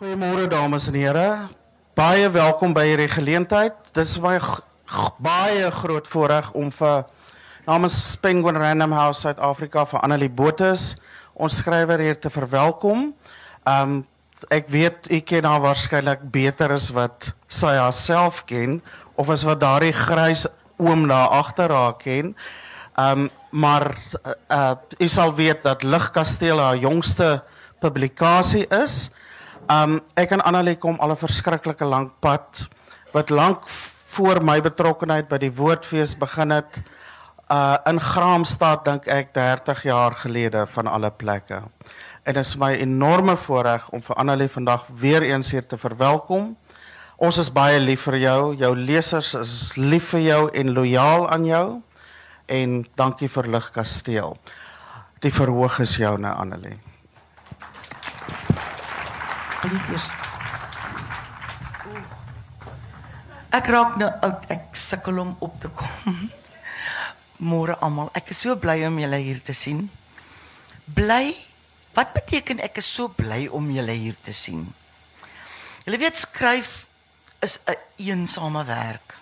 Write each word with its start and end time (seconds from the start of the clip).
Goeiemôre 0.00 0.46
dames 0.48 0.86
en 0.88 0.94
here. 0.96 1.24
Baie 1.92 2.24
welkom 2.32 2.72
by 2.72 2.86
hierdie 2.88 3.10
geleentheid. 3.12 3.74
Dit 3.92 3.98
is 4.06 4.14
g- 4.16 5.10
baie 5.20 5.66
groot 5.70 6.08
voorreg 6.08 6.46
om 6.56 6.70
vir 6.72 7.02
namens 7.66 8.16
Penguin 8.16 8.56
Random 8.56 8.94
House 8.96 9.20
Suid-Afrika 9.20 9.84
vir 9.84 10.00
Annelie 10.00 10.30
Botus, 10.32 10.96
ons 11.36 11.58
skrywer 11.60 12.00
hier 12.00 12.16
te 12.16 12.30
verwelkom. 12.32 13.12
Um 13.68 14.06
ek 14.48 14.72
weet 14.72 15.10
u 15.12 15.20
ken 15.20 15.44
haar 15.44 15.60
waarskynlik 15.60 16.24
beter 16.32 16.72
as 16.72 16.88
wat 16.96 17.34
sy 17.46 17.76
haarself 17.76 18.46
ken 18.48 18.80
of 19.20 19.28
as 19.28 19.44
wat 19.44 19.60
daardie 19.60 19.92
grys 19.92 20.46
oom 20.80 21.08
daar 21.12 21.28
agter 21.28 21.68
haar 21.76 21.98
ken. 22.00 22.32
Um 22.96 23.28
maar 23.52 23.92
uh 24.48 24.74
u 24.96 25.08
sal 25.08 25.34
weet 25.36 25.60
dat 25.62 25.82
Ligkasteel 25.84 26.56
haar 26.58 26.80
jongste 26.80 27.42
publikasie 27.84 28.64
is. 28.80 29.10
Um 29.70 30.00
ek 30.18 30.32
en 30.34 30.42
Annelie 30.42 30.78
kom 30.82 30.96
al 30.98 31.12
'n 31.12 31.20
verskriklike 31.20 31.84
lank 31.84 32.12
pad 32.20 32.66
wat 33.12 33.30
lank 33.30 33.68
voor 34.14 34.42
my 34.42 34.60
betrokkeheid 34.60 35.28
by 35.28 35.38
die 35.38 35.52
Woordfees 35.54 36.16
begin 36.18 36.50
het. 36.50 36.82
Uh 37.50 37.76
in 37.86 38.00
Graamsstad 38.00 38.84
dink 38.84 39.06
ek 39.06 39.34
30 39.34 39.82
jaar 39.82 40.14
gelede 40.14 40.66
van 40.66 40.86
alle 40.86 41.10
plekke. 41.10 41.62
En 42.22 42.34
is 42.34 42.56
my 42.56 42.72
enorme 42.72 43.36
voorreg 43.36 43.88
om 43.90 44.02
vir 44.02 44.16
Annelie 44.16 44.48
vandag 44.48 44.86
weer 44.86 45.22
eens 45.22 45.50
hier 45.50 45.66
te 45.66 45.78
verwelkom. 45.78 46.56
Ons 47.16 47.38
is 47.38 47.52
baie 47.52 47.80
lief 47.80 48.02
vir 48.02 48.16
jou. 48.16 48.54
Jou 48.56 48.76
lesers 48.76 49.34
is 49.34 49.76
lief 49.76 50.10
vir 50.10 50.20
jou 50.20 50.50
en 50.52 50.72
lojaal 50.72 51.30
aan 51.30 51.44
jou. 51.44 51.82
En 52.46 52.86
dankie 52.94 53.28
vir 53.28 53.46
Ligkasteel. 53.46 54.36
Die 55.20 55.32
verhoog 55.32 55.78
is 55.78 55.96
joune 55.96 56.32
Annelie. 56.32 56.89
Liedjies. 59.60 60.04
Ek 63.50 63.66
raak 63.66 63.96
nou 64.00 64.08
oud. 64.08 64.44
Ek 64.48 64.76
sukkel 64.78 65.20
om 65.20 65.34
op 65.44 65.56
te 65.60 65.68
kom. 65.74 66.16
Môre 67.50 67.76
almal. 67.84 68.08
Ek 68.16 68.30
is 68.32 68.40
so 68.46 68.56
bly 68.60 68.78
om 68.88 68.98
julle 69.02 69.20
hier 69.20 69.40
te 69.44 69.56
sien. 69.56 69.84
Bly? 70.96 71.34
Wat 71.96 72.14
beteken 72.14 72.62
ek 72.64 72.78
is 72.80 72.88
so 72.88 73.10
bly 73.12 73.48
om 73.52 73.68
julle 73.74 73.96
hier 73.98 74.16
te 74.24 74.32
sien? 74.36 74.64
Julle 75.84 75.98
weet 76.00 76.16
skryf 76.20 76.86
is 77.44 77.58
'n 77.66 77.76
eensame 77.96 78.64
werk. 78.64 79.16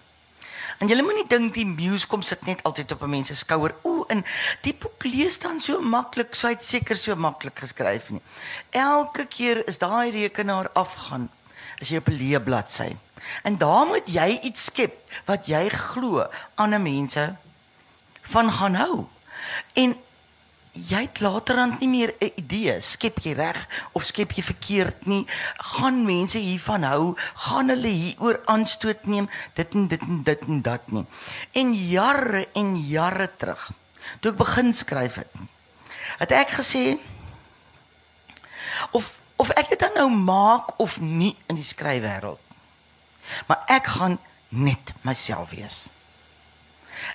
En 0.78 0.86
julle 0.86 1.02
moenie 1.02 1.27
dink 1.27 1.55
die 1.55 1.67
muse 1.67 2.06
kom 2.06 2.23
sit 2.23 2.45
net 2.47 2.62
altyd 2.62 2.92
op 2.92 3.02
'n 3.02 3.11
mens 3.11 3.28
se 3.28 3.34
skouer. 3.34 3.75
Ooh, 3.83 3.97
en 4.09 4.25
die 4.62 4.75
boek 4.75 5.05
lees 5.05 5.39
dan 5.39 5.61
so 5.61 5.81
maklik, 5.81 6.34
so 6.34 6.48
uit 6.48 6.64
seker 6.64 6.97
so 6.97 7.17
maklik 7.17 7.59
geskryf 7.59 8.11
nie. 8.11 8.23
Elke 8.70 9.27
keer 9.27 9.62
is 9.69 9.78
daai 9.78 10.11
rekenaar 10.11 10.70
afgaan 10.75 11.28
as 11.81 11.91
jy 11.91 12.01
op 12.03 12.09
'n 12.09 12.19
leë 12.19 12.41
bladsy. 12.42 12.97
En 13.42 13.59
daar 13.59 13.86
moet 13.86 14.06
jy 14.06 14.39
iets 14.42 14.64
skep 14.64 14.95
wat 15.27 15.47
jy 15.47 15.69
glo 15.69 16.27
ander 16.55 16.81
mense 16.81 17.36
van 18.23 18.53
gaan 18.53 18.75
hou. 18.75 19.06
En 19.75 19.97
jy 20.86 21.01
het 21.06 21.20
laterand 21.20 21.81
nie 21.81 21.89
meer 21.89 22.14
'n 22.20 22.33
idee 22.36 22.81
skep 22.81 23.19
jy 23.25 23.33
reg 23.33 23.67
of 23.92 24.05
skep 24.05 24.33
jy 24.33 24.42
verkeerd 24.42 25.06
nie 25.06 25.27
gaan 25.56 26.05
mense 26.06 26.39
hiervan 26.39 26.83
hou 26.83 27.17
gaan 27.34 27.69
hulle 27.69 27.89
hieroor 27.89 28.41
aanstoot 28.45 29.06
neem 29.06 29.29
dit 29.55 29.75
en 29.75 29.89
dit 29.89 30.01
en 30.01 30.23
dit 30.23 30.41
en 30.41 30.62
dat 30.62 30.91
nie 30.91 31.06
en 31.53 31.75
jare 31.75 32.48
en 32.55 32.77
jare 32.77 33.31
terug 33.36 33.70
toe 34.20 34.33
ek 34.33 34.41
begin 34.41 34.73
skryf 34.75 35.20
het 35.23 35.41
het 36.19 36.34
ek 36.37 36.56
gesê 36.61 36.84
of 38.91 39.12
of 39.37 39.53
ek 39.55 39.70
dit 39.75 39.81
dan 39.81 39.95
nou 39.95 40.09
maak 40.11 40.75
of 40.83 40.98
nie 41.01 41.37
in 41.47 41.61
die 41.61 41.67
skryfwêreld 41.67 42.41
maar 43.47 43.62
ek 43.69 43.92
gaan 43.98 44.19
net 44.48 44.95
myself 45.05 45.53
wees 45.55 45.86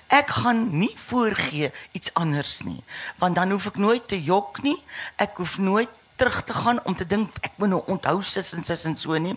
Ek 0.08 0.30
gaan 0.30 0.78
nie 0.80 0.94
voorgee 0.96 1.72
iets 1.92 2.14
anders 2.14 2.62
nie, 2.64 2.84
want 3.20 3.36
dan 3.36 3.52
hoef 3.52 3.68
ek 3.72 3.80
nooit 3.82 4.08
te 4.08 4.20
jok 4.22 4.62
nie. 4.64 4.78
Ek 5.20 5.38
hoef 5.42 5.58
nooit 5.58 5.90
terug 6.16 6.44
te 6.44 6.53
gaan 6.53 6.80
om 6.84 6.96
te 6.96 7.08
dink 7.08 7.36
ek 7.42 7.58
moet 7.58 7.74
nou 7.74 7.82
onthou 7.92 8.22
sis 8.24 8.53
en 8.53 8.64
sis 8.64 8.86
en 8.88 8.98
so 8.98 9.18
nie. 9.20 9.36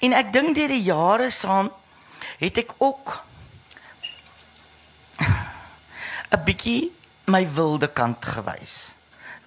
En 0.00 0.16
ek 0.16 0.32
dink 0.34 0.54
deur 0.56 0.72
die 0.72 0.82
jare 0.82 1.30
saam 1.34 1.70
het 2.40 2.58
ek 2.64 2.74
ook 2.78 3.18
'n 6.30 6.42
bietjie 6.44 6.92
my 7.26 7.42
wilde 7.54 7.88
kant 7.92 8.24
gewys. 8.24 8.94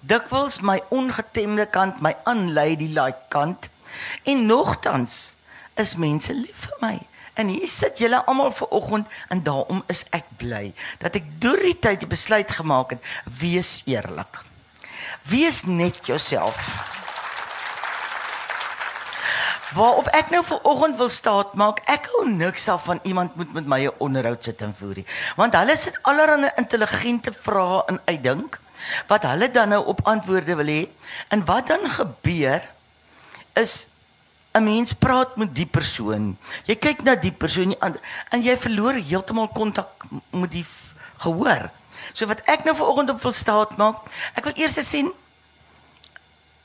Dikwels 0.00 0.60
my 0.60 0.82
ongetemde 0.88 1.66
kant, 1.70 2.00
my 2.00 2.16
unladylike 2.24 3.28
kant. 3.28 3.68
En 4.22 4.46
nogtans 4.46 5.36
is 5.74 5.94
mense 5.96 6.34
lief 6.34 6.68
vir 6.68 6.76
my. 6.80 6.96
En 7.34 7.48
hier 7.48 7.68
sit 7.68 7.98
julle 7.98 8.20
almal 8.24 8.52
ver 8.52 8.68
oggend 8.68 9.06
en 9.28 9.42
daarom 9.42 9.82
is 9.86 10.04
ek 10.10 10.28
bly 10.36 10.74
dat 10.98 11.16
ek 11.18 11.30
deur 11.42 11.62
die 11.62 11.78
tyd 11.78 12.04
die 12.04 12.10
besluit 12.10 12.50
gemaak 12.50 12.94
het 12.94 13.08
wees 13.40 13.80
eerlik. 13.90 14.42
Wees 15.22 15.64
net 15.64 16.04
jouself. 16.06 16.68
Waarop 19.74 20.06
ek 20.14 20.30
nou 20.30 20.42
ver 20.46 20.60
oggend 20.62 20.98
wil 21.00 21.08
staat 21.10 21.54
maak, 21.58 21.80
ek 21.90 22.06
hou 22.12 22.28
niks 22.30 22.68
daarvan 22.68 23.00
iemand 23.02 23.34
moet 23.34 23.52
met 23.52 23.66
my 23.66 23.80
'n 23.86 23.96
onderhoud 23.98 24.44
sit 24.44 24.62
en 24.62 24.74
voer 24.78 25.02
nie. 25.02 25.06
Want 25.36 25.54
hulle 25.54 25.76
sit 25.76 25.98
allerlei 26.02 26.50
intelligente 26.56 27.32
vrae 27.32 27.82
in 27.88 27.98
uitdink 28.04 28.60
wat 29.08 29.22
hulle 29.22 29.50
dan 29.50 29.68
nou 29.68 29.84
op 29.84 30.00
antwoorde 30.06 30.54
wil 30.54 30.66
hê. 30.66 30.88
En 31.28 31.44
wat 31.44 31.68
dan 31.68 31.90
gebeur 31.90 32.62
is 33.54 33.86
'n 34.54 34.62
mens 34.62 34.92
praat 34.92 35.36
met 35.36 35.54
die 35.54 35.66
persoon. 35.66 36.36
Jy 36.64 36.76
kyk 36.76 37.02
na 37.02 37.14
die 37.14 37.32
persoon 37.32 37.74
en, 37.80 37.96
en 38.30 38.42
jy 38.42 38.56
verloor 38.56 38.94
heeltemal 38.94 39.48
kontak 39.48 40.04
met 40.30 40.50
die 40.50 40.66
gehoor. 41.18 41.70
So 42.12 42.26
wat 42.26 42.40
ek 42.46 42.64
nou 42.64 42.76
vanoggend 42.76 43.10
op 43.10 43.22
wil 43.22 43.32
staat 43.32 43.76
maak, 43.76 43.96
ek 44.34 44.44
wil 44.44 44.52
eers 44.56 44.78
sien 44.88 45.10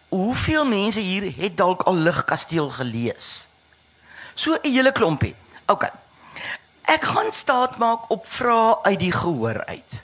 hoeveel 0.09 0.65
mense 0.65 0.99
hier 0.99 1.33
het 1.37 1.57
dalk 1.57 1.81
al 1.89 1.95
Ligkasteel 1.95 2.69
gelees. 2.69 3.47
So 4.33 4.53
'n 4.53 4.71
hele 4.71 4.91
klompie. 4.91 5.35
OK. 5.65 5.89
Ek 6.81 7.03
gaan 7.03 7.31
staat 7.31 7.77
maak 7.77 8.09
op 8.09 8.25
vrae 8.27 8.83
uit 8.83 8.99
die 8.99 9.11
gehoor 9.11 9.65
uit. 9.65 10.03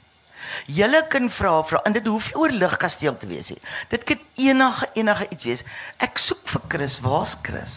Julle 0.65 1.07
kan 1.07 1.29
vra 1.29 1.63
vra 1.63 1.81
en 1.83 1.93
dit 1.93 2.05
hoef 2.05 2.35
oor 2.35 2.49
Ligkasteel 2.49 3.17
te 3.17 3.27
wees 3.27 3.49
nie. 3.49 3.61
Dit 3.89 4.03
kan 4.03 4.19
enige 4.35 4.89
enige 4.93 5.27
iets 5.29 5.43
wees. 5.43 5.63
Ek 5.97 6.17
soek 6.17 6.47
vir 6.47 6.61
Chris. 6.67 6.99
Waar's 6.99 7.35
Chris? 7.41 7.75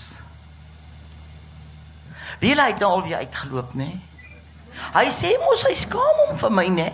Wie 2.38 2.54
lê 2.54 2.68
nou 2.78 2.90
al 2.92 3.02
weer 3.02 3.16
uitgeloop, 3.16 3.74
nê? 3.74 3.98
Hy 4.94 5.06
sê 5.10 5.34
mos 5.42 5.64
hy 5.66 5.74
skaam 5.74 6.24
hom 6.26 6.38
vir 6.38 6.50
my, 6.54 6.66
nê? 6.68 6.88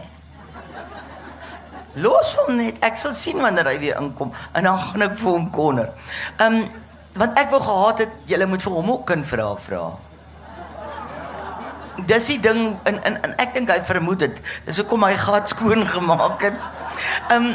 Los 1.95 2.33
hom 2.39 2.57
net. 2.59 2.81
Ek 2.83 2.97
sal 2.99 3.15
sien 3.15 3.43
wanneer 3.43 3.69
hy 3.71 3.77
weer 3.83 4.01
inkom 4.01 4.33
en 4.53 4.67
dan 4.67 4.79
gaan 4.79 5.07
ek 5.07 5.19
vir 5.21 5.31
hom 5.31 5.51
konner. 5.55 5.93
Ehm 6.39 6.63
um, 6.63 6.65
want 7.15 7.37
ek 7.39 7.53
wou 7.55 7.61
gehad 7.63 8.01
het 8.03 8.15
julle 8.27 8.47
moet 8.51 8.63
vir 8.63 8.73
hom 8.75 8.89
ook 8.91 9.05
kan 9.07 9.21
vra 9.25 9.53
vra. 9.67 9.83
Dis 12.11 12.27
die 12.33 12.41
ding 12.43 12.65
en 12.91 12.99
en, 13.07 13.21
en 13.23 13.37
ek 13.39 13.55
dink 13.55 13.71
hy 13.71 13.79
vermoed 13.87 14.25
dit. 14.25 14.41
Dis 14.67 14.81
hoekom 14.83 15.07
hy 15.07 15.15
gat 15.23 15.55
skoon 15.55 15.87
gemaak 15.87 16.43
het. 16.49 16.59
Ehm 17.31 17.55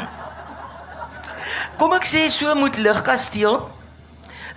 Kom 1.80 1.94
ek 1.96 2.04
sê 2.04 2.26
so 2.28 2.52
moet 2.60 2.76
Ligkasteel 2.76 3.54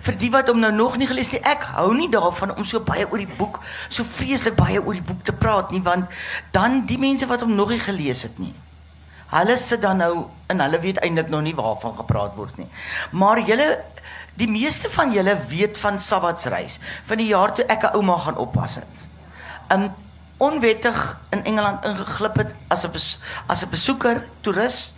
vir 0.04 0.16
die 0.20 0.28
wat 0.32 0.50
hom 0.52 0.58
nou 0.60 0.68
nog 0.76 0.98
nie 1.00 1.06
gelees 1.08 1.30
nie. 1.32 1.40
Ek 1.40 1.62
hou 1.72 1.86
nie 1.96 2.10
daarvan 2.12 2.52
om 2.52 2.66
so 2.68 2.82
baie 2.84 3.06
oor 3.08 3.22
die 3.22 3.36
boek, 3.38 3.62
so 3.88 4.04
vreeslik 4.04 4.58
baie 4.58 4.82
oor 4.82 4.92
die 4.92 5.06
boek 5.08 5.22
te 5.24 5.32
praat 5.32 5.72
nie, 5.72 5.80
want 5.86 6.12
dan 6.52 6.82
die 6.84 6.98
mense 7.00 7.24
wat 7.30 7.40
hom 7.40 7.54
nog 7.56 7.72
nie 7.72 7.80
gelees 7.80 8.26
het 8.28 8.36
nie. 8.42 8.52
Hulle 9.34 9.56
sit 9.58 9.82
dan 9.82 9.98
nou 9.98 10.26
en 10.46 10.60
hulle 10.60 10.78
weet 10.80 11.00
eintlik 11.02 11.28
nog 11.28 11.42
nie 11.42 11.54
waarvan 11.54 11.96
gepraat 11.96 12.36
word 12.38 12.56
nie. 12.60 12.68
Maar 13.10 13.40
julle 13.40 13.68
die 14.38 14.48
meeste 14.50 14.90
van 14.90 15.12
julle 15.14 15.36
weet 15.48 15.78
van 15.78 15.98
Sabbatsreis, 15.98 16.78
van 17.06 17.18
die 17.18 17.30
jaar 17.30 17.54
toe 17.54 17.64
ek 17.70 17.84
'n 17.84 17.96
ouma 17.98 18.18
gaan 18.18 18.36
oppas 18.36 18.74
het. 18.74 18.94
Um 19.70 19.90
onwettig 20.36 21.18
in 21.30 21.44
Engeland 21.44 21.84
ingeglip 21.84 22.36
het 22.36 22.54
as 22.68 22.84
'n 22.84 22.92
as 23.46 23.62
'n 23.62 23.70
besoeker, 23.70 24.26
toerist 24.40 24.94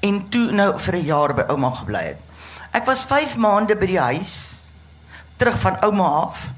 en 0.00 0.28
toe 0.28 0.50
nou 0.50 0.78
vir 0.78 0.94
'n 0.94 1.04
jaar 1.04 1.34
by 1.34 1.44
ouma 1.48 1.70
gebly 1.70 2.04
het. 2.04 2.20
Ek 2.72 2.84
was 2.84 3.04
5 3.04 3.36
maande 3.36 3.76
by 3.76 3.86
die 3.86 4.00
huis 4.00 4.54
terug 5.36 5.58
van 5.60 5.78
ouma 5.82 6.04
af. 6.04 6.48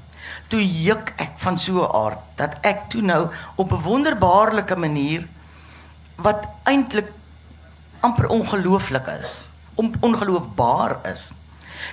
Toe 0.47 0.61
juk 0.83 1.13
ek 1.17 1.33
van 1.37 1.57
so 1.59 1.83
'n 1.83 1.95
aard 2.05 2.19
dat 2.35 2.57
ek 2.61 2.89
toe 2.89 3.01
nou 3.01 3.29
op 3.55 3.71
'n 3.71 3.81
wonderbaarlike 3.81 4.75
manier 4.75 5.27
wat 6.15 6.45
eintlik 6.63 7.11
amper 8.05 8.29
ongelooflik 8.33 9.09
is, 9.19 9.33
on, 9.81 9.91
ongeloofbaar 10.05 10.99
is, 11.11 11.29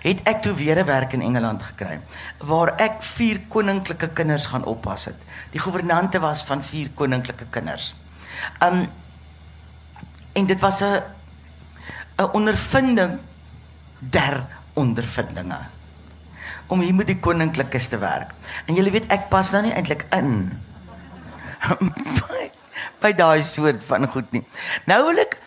het 0.03 0.23
ek 0.29 0.43
toe 0.45 0.55
weer 0.55 0.79
'n 0.79 0.87
werk 0.87 1.13
in 1.13 1.23
Engeland 1.23 1.63
gekry 1.63 2.01
waar 2.39 2.75
ek 2.77 3.03
vier 3.03 3.41
koninklike 3.49 4.09
kinders 4.09 4.47
gaan 4.47 4.65
oppas 4.65 5.05
het. 5.05 5.19
Die 5.51 5.61
gouvernante 5.61 6.21
was 6.21 6.45
van 6.45 6.63
vier 6.63 6.91
koninklike 6.95 7.47
kinders. 7.51 7.95
Um 8.63 8.89
en 10.33 10.47
dit 10.47 10.61
was 10.61 10.81
'n 10.83 11.03
'n 12.19 12.33
ondervinding 12.33 13.19
der 13.99 14.47
ondervindinge. 14.75 15.61
om 16.73 16.81
hier 16.81 16.95
met 16.97 17.11
die 17.11 17.19
koninklikes 17.21 17.91
te 17.93 17.99
werk. 18.01 18.33
En 18.67 18.77
julle 18.79 18.93
weet 18.95 19.11
ek 19.13 19.29
pas 19.33 19.51
nou 19.53 19.63
nie 19.67 19.75
eintlik 19.77 20.07
in 20.17 20.51
by, 22.23 22.49
by 23.03 23.13
daai 23.13 23.43
soort 23.47 23.85
van 23.87 24.09
goed 24.15 24.33
nie. 24.33 24.43
Nou 24.89 25.03
wil 25.11 25.21
ek 25.27 25.42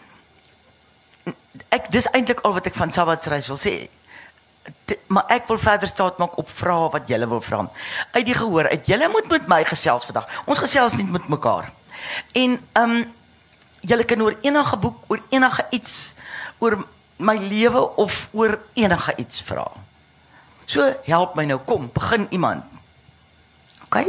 ek 1.69 1.91
dis 1.91 2.07
eintlik 2.11 2.41
al 2.43 2.55
wat 2.57 2.65
ek 2.69 2.77
van 2.77 2.91
Sabbatsreis 2.91 3.47
wil 3.51 3.59
sê. 3.59 3.75
T 4.85 4.97
maar 5.13 5.29
ek 5.29 5.47
wil 5.47 5.59
verder 5.61 5.87
staat 5.87 6.17
maak 6.17 6.37
op 6.41 6.49
vrae 6.49 6.89
wat 6.93 7.09
julle 7.09 7.27
wil 7.29 7.41
vra. 7.41 7.65
Uit 8.11 8.25
die 8.25 8.37
gehoor, 8.37 8.69
uit 8.69 8.87
julle 8.89 9.09
moet 9.13 9.29
met 9.29 9.47
my 9.47 9.61
gesels 9.69 10.07
vandag. 10.09 10.29
Ons 10.45 10.61
gesels 10.63 10.97
nie 10.97 11.05
met 11.05 11.27
mekaar. 11.29 11.71
En 12.33 12.57
ehm 12.57 12.95
um, 12.97 13.13
julle 13.85 14.03
kan 14.03 14.21
oor 14.21 14.35
enige 14.41 14.77
boek, 14.81 15.03
oor 15.07 15.21
enige 15.29 15.65
iets, 15.69 16.15
oor 16.57 16.79
my 17.17 17.37
lewe 17.37 17.81
of 18.01 18.27
oor 18.33 18.57
enige 18.73 19.13
iets 19.21 19.41
vra. 19.45 19.67
So 20.65 20.87
help 21.05 21.35
my 21.35 21.45
nou 21.45 21.59
kom, 21.61 21.89
begin 21.93 22.25
iemand. 22.33 22.63
OK? 23.85 24.01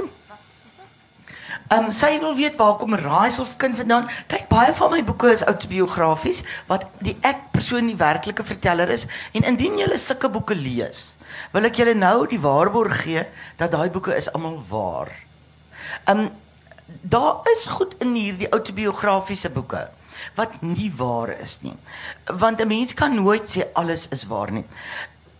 Ehm 1.66 1.88
um, 1.88 1.90
sy 1.90 2.12
wil 2.22 2.36
weet 2.38 2.54
waar 2.60 2.76
kom 2.78 2.94
Raizel 2.94 3.46
kind 3.58 3.74
vandaan? 3.74 4.04
Kyk, 4.30 4.44
baie 4.46 4.74
van 4.78 4.90
my 4.92 5.00
boeke 5.02 5.32
is 5.34 5.42
autobiografies 5.50 6.44
wat 6.68 6.84
die 7.02 7.16
ek 7.26 7.48
persoon 7.56 7.88
die 7.90 7.98
werklike 7.98 8.44
verteller 8.46 8.92
is 8.94 9.08
en 9.34 9.42
indien 9.50 9.80
jy 9.80 9.98
sulke 9.98 10.30
boeke 10.30 10.54
lees, 10.54 11.16
wil 11.50 11.66
ek 11.66 11.80
julle 11.80 11.96
nou 11.98 12.28
die 12.30 12.38
waarborg 12.38 13.00
gee 13.02 13.24
dat 13.58 13.74
daai 13.74 13.90
boeke 13.90 14.14
is 14.14 14.30
almal 14.30 14.60
waar. 14.70 15.10
Ehm 16.06 16.28
um, 16.28 16.30
daar 17.02 17.42
is 17.50 17.66
goed 17.66 17.96
in 17.98 18.14
hierdie 18.14 18.52
autobiografiese 18.54 19.50
boeke 19.50 19.88
wat 20.38 20.54
nie 20.62 20.92
waar 20.96 21.34
is 21.34 21.58
nie. 21.66 21.74
Want 22.30 22.60
'n 22.62 22.68
mens 22.68 22.94
kan 22.94 23.14
nooit 23.14 23.50
sê 23.50 23.66
alles 23.74 24.06
is 24.14 24.26
waar 24.30 24.52
nie. 24.52 24.64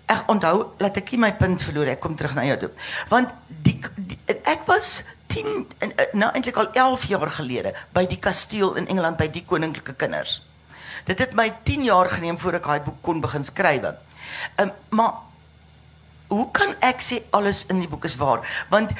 Ek 0.06 0.28
onthou, 0.30 0.72
laat 0.78 0.96
ek 1.00 1.12
my 1.18 1.32
punt 1.34 1.62
verloor. 1.62 1.90
Ek 1.90 2.00
kom 2.00 2.14
terug 2.16 2.34
na 2.34 2.44
jou 2.46 2.56
toe. 2.66 2.70
Want 3.10 3.32
die, 3.66 3.80
die 3.96 4.18
ek 4.46 4.66
was 4.70 5.02
10 5.32 5.66
eh, 5.78 6.12
nou 6.14 6.30
eintlik 6.32 6.56
al 6.56 6.70
11 6.72 7.08
jaar 7.10 7.30
gelede 7.38 7.74
by 7.92 8.06
die 8.06 8.20
kasteel 8.22 8.76
in 8.78 8.86
Engeland 8.86 9.18
by 9.18 9.28
die 9.32 9.44
koninklike 9.44 9.96
kinders. 9.98 10.40
Dit 11.06 11.18
het 11.22 11.34
my 11.38 11.50
10 11.66 11.86
jaar 11.86 12.10
geneem 12.10 12.38
voor 12.38 12.58
ek 12.60 12.66
daai 12.66 12.80
boek 12.86 13.02
kon 13.02 13.22
begin 13.24 13.44
skryf. 13.44 13.90
Ehm 14.56 14.68
um, 14.68 14.72
maar 14.90 15.12
hoe 16.26 16.48
kan 16.50 16.74
ek 16.82 17.02
sê 17.02 17.20
alles 17.30 17.66
in 17.70 17.78
die 17.82 17.88
boek 17.90 18.04
is 18.04 18.16
waar? 18.18 18.42
Want 18.70 18.90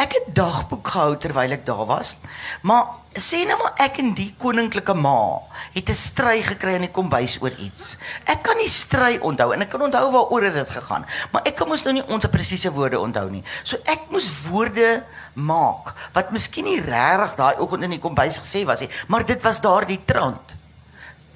ek 0.00 0.12
het 0.18 0.28
dagboek 0.36 0.88
gehou 0.88 1.16
terwyl 1.20 1.52
ek 1.56 1.66
daar 1.66 1.86
was. 1.86 2.16
Maar 2.62 2.84
sê 3.14 3.44
nou 3.46 3.56
maar 3.60 3.76
ek 3.78 4.00
en 4.02 4.10
die 4.16 4.32
koninklike 4.38 4.94
ma 4.94 5.38
het 5.74 5.88
'n 5.90 5.94
stry 5.94 6.42
gekry 6.42 6.74
in 6.74 6.86
die 6.86 6.90
kombuis 6.90 7.38
oor 7.40 7.54
iets. 7.58 7.96
Ek 8.26 8.42
kan 8.42 8.56
nie 8.56 8.68
stry 8.68 9.18
onthou 9.18 9.52
en 9.52 9.62
ek 9.62 9.70
kan 9.70 9.82
onthou 9.82 10.10
waaroor 10.10 10.52
dit 10.52 10.70
gegaan, 10.70 11.06
maar 11.32 11.42
ek 11.44 11.56
kan 11.56 11.68
mos 11.68 11.84
nou 11.84 11.92
nie 11.92 12.06
ons 12.08 12.26
presiese 12.26 12.72
woorde 12.72 12.98
onthou 12.98 13.30
nie. 13.30 13.44
So 13.62 13.76
ek 13.84 14.10
moes 14.10 14.30
woorde 14.50 15.02
maak 15.34 15.94
wat 16.12 16.30
miskien 16.30 16.64
nie 16.64 16.80
regtig 16.80 17.34
daai 17.36 17.58
oggend 17.58 17.82
in 17.82 17.90
die 17.90 18.00
kombuis 18.00 18.38
gesê 18.38 18.64
was 18.64 18.80
nie, 18.80 18.90
maar 19.08 19.24
dit 19.26 19.42
was 19.42 19.60
daardie 19.60 20.00
trant. 20.04 20.54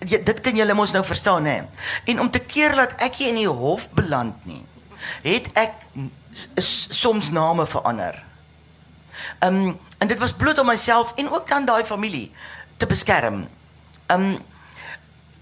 Ja, 0.06 0.18
dit 0.18 0.40
kan 0.40 0.56
julle 0.56 0.74
mos 0.74 0.92
nou 0.92 1.04
verstaan 1.04 1.44
hè. 1.44 1.62
En 2.04 2.20
om 2.20 2.30
te 2.30 2.38
keer 2.38 2.74
dat 2.74 2.94
ek 3.02 3.14
hier 3.14 3.28
in 3.28 3.42
die 3.42 3.48
hof 3.48 3.88
beland 3.90 4.46
nie, 4.46 4.64
het 5.22 5.46
ek 5.58 5.74
soms 6.90 7.30
name 7.30 7.66
verander. 7.66 8.27
Ehm 9.38 9.54
um, 9.54 9.78
en 9.98 10.06
dit 10.06 10.18
was 10.18 10.32
bloot 10.32 10.58
om 10.58 10.66
myself 10.66 11.12
en 11.16 11.30
ook 11.30 11.48
dan 11.48 11.64
daai 11.64 11.84
familie 11.84 12.32
te 12.76 12.86
beskerm. 12.86 13.48
Ehm 14.06 14.22
um, 14.22 14.38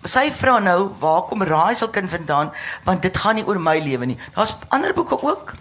sy 0.06 0.30
vra 0.32 0.58
nou, 0.62 0.92
waar 0.98 1.22
kom 1.26 1.42
Raizel 1.42 1.90
kind 1.90 2.10
vandaan? 2.10 2.52
Want 2.84 3.02
dit 3.02 3.16
gaan 3.16 3.34
nie 3.34 3.46
oor 3.46 3.58
my 3.60 3.78
lewe 3.82 4.06
nie. 4.06 4.18
Daar's 4.34 4.56
ander 4.68 4.94
boeke 4.94 5.18
ook. 5.22 5.54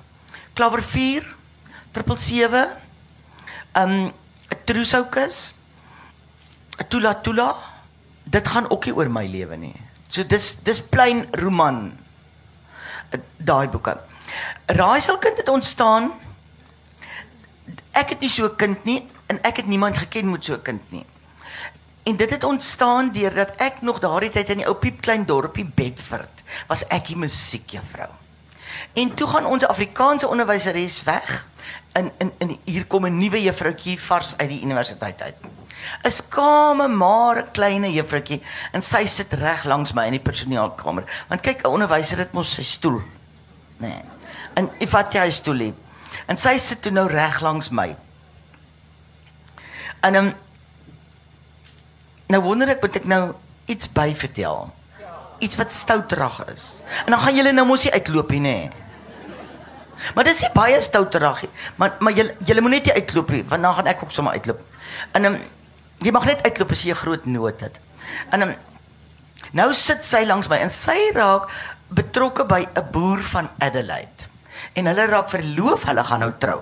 Klawer 0.53 0.83
4, 0.83 1.25
Triple 1.91 2.17
7. 2.17 2.67
Ehm 3.71 3.91
um, 3.91 4.11
Trusoukus. 4.65 5.53
Tula 6.89 7.13
Tula. 7.13 7.55
Dit 8.23 8.47
gaan 8.47 8.69
ook 8.69 8.85
nie 8.85 8.95
oor 8.95 9.09
my 9.09 9.25
lewe 9.27 9.55
nie. 9.55 9.75
So 10.07 10.23
dis 10.23 10.55
dis 10.63 10.81
plain 10.81 11.25
roman. 11.31 11.91
Daai 13.37 13.67
boeke. 13.67 13.97
Raizel 14.65 15.17
kind 15.17 15.37
het 15.37 15.49
ontstaan 15.49 16.11
ek 17.95 18.15
het 18.15 18.19
nie 18.21 18.29
so 18.29 18.45
'n 18.45 18.55
kind 18.55 18.85
nie 18.85 19.01
en 19.27 19.39
ek 19.43 19.57
het 19.57 19.67
niemand 19.67 19.97
geken 19.97 20.31
met 20.31 20.43
so 20.43 20.53
'n 20.53 20.61
kind 20.61 20.91
nie. 20.91 21.05
En 22.03 22.15
dit 22.15 22.29
het 22.29 22.43
ontstaan 22.43 23.11
deurdat 23.11 23.55
ek 23.57 23.81
nog 23.81 23.99
daardie 23.99 24.29
tyd 24.29 24.49
in 24.49 24.57
die 24.57 24.67
ou 24.67 24.75
piep 24.75 25.01
klein 25.01 25.25
dorpie 25.25 25.65
Bedford 25.65 26.43
was 26.67 26.83
ek 26.87 27.07
die 27.07 27.17
musiekjuffrou. 27.17 28.09
En 28.93 29.13
toe 29.13 29.27
gaan 29.27 29.45
ons 29.45 29.65
Afrikaanse 29.65 30.27
onderwyseres 30.27 31.03
weg 31.03 31.47
in 31.93 32.11
in 32.17 32.31
in 32.37 32.59
hier 32.63 32.85
kom 32.85 33.05
'n 33.05 33.17
nuwe 33.17 33.41
juffrouetjie 33.41 34.01
vars 34.01 34.37
uit 34.37 34.49
die 34.49 34.61
universiteit 34.61 35.21
uit. 35.21 35.35
'n 36.03 36.11
Skame 36.11 36.87
maar 36.87 37.43
klein 37.51 37.91
juffrouetjie 37.91 38.43
en 38.71 38.81
sy 38.81 39.05
sit 39.05 39.33
reg 39.33 39.63
langs 39.63 39.93
my 39.93 40.05
in 40.05 40.11
die 40.11 40.27
personeelkamer. 40.29 41.03
Want 41.27 41.41
kyk, 41.41 41.63
'n 41.63 41.71
onderwyser 41.71 42.17
het 42.17 42.33
mos 42.33 42.53
sy 42.53 42.63
stoel. 42.63 43.01
Nee. 43.77 44.01
En 44.53 44.69
if 44.79 44.91
wat 44.91 45.13
jy 45.13 45.31
stoel 45.31 45.59
het 45.59 45.84
En 46.25 46.37
sy 46.37 46.57
sit 46.61 46.81
toe 46.81 46.91
nou 46.93 47.05
reg 47.09 47.41
langs 47.45 47.69
my. 47.69 47.91
En 50.05 50.15
um, 50.15 50.31
nou 52.33 52.41
wonder 52.45 52.73
ek 52.73 52.81
moet 52.81 52.97
ek 53.01 53.05
nou 53.09 53.21
iets 53.69 53.89
by 53.93 54.09
vertel. 54.17 54.67
Iets 55.43 55.57
wat 55.59 55.73
stouterig 55.73 56.39
is. 56.53 56.65
En 57.05 57.13
dan 57.13 57.21
gaan 57.21 57.37
julle 57.37 57.53
nou 57.53 57.67
mos 57.69 57.85
nie 57.85 57.93
uitloop 57.93 58.33
nie, 58.35 58.41
nê? 58.45 58.57
Maar 60.15 60.27
dit 60.27 60.37
is 60.37 60.51
baie 60.53 60.81
stouterig. 60.81 61.45
Maar 61.81 61.97
maar 61.99 62.13
julle 62.17 62.35
julle 62.45 62.61
moet 62.61 62.77
net 62.77 62.89
nie 62.89 62.97
uitloop 63.01 63.33
nie, 63.33 63.43
want 63.49 63.61
dan 63.61 63.77
gaan 63.77 63.91
ek 63.93 64.03
ook 64.03 64.13
sommer 64.13 64.37
uitloop. 64.37 64.61
En 65.17 65.31
um, 65.31 65.39
jy 66.03 66.13
mag 66.13 66.27
net 66.29 66.43
uitloop 66.45 66.73
as 66.75 66.83
jy 66.85 66.93
'n 66.93 67.03
groot 67.03 67.25
nood 67.25 67.61
het. 67.61 67.79
En 68.29 68.49
um, 68.49 68.53
nou 69.51 69.73
sit 69.73 70.03
sy 70.03 70.25
langs 70.25 70.49
my 70.49 70.57
en 70.57 70.71
sy 70.71 70.97
raak 71.13 71.49
betrokke 71.87 72.45
by 72.45 72.65
'n 72.65 72.87
boer 72.91 73.21
van 73.21 73.49
Adelaide 73.59 74.33
en 74.75 74.89
hulle 74.91 75.05
raak 75.09 75.29
verloof, 75.31 75.85
hulle 75.89 76.03
gaan 76.03 76.25
nou 76.25 76.31
trou. 76.39 76.61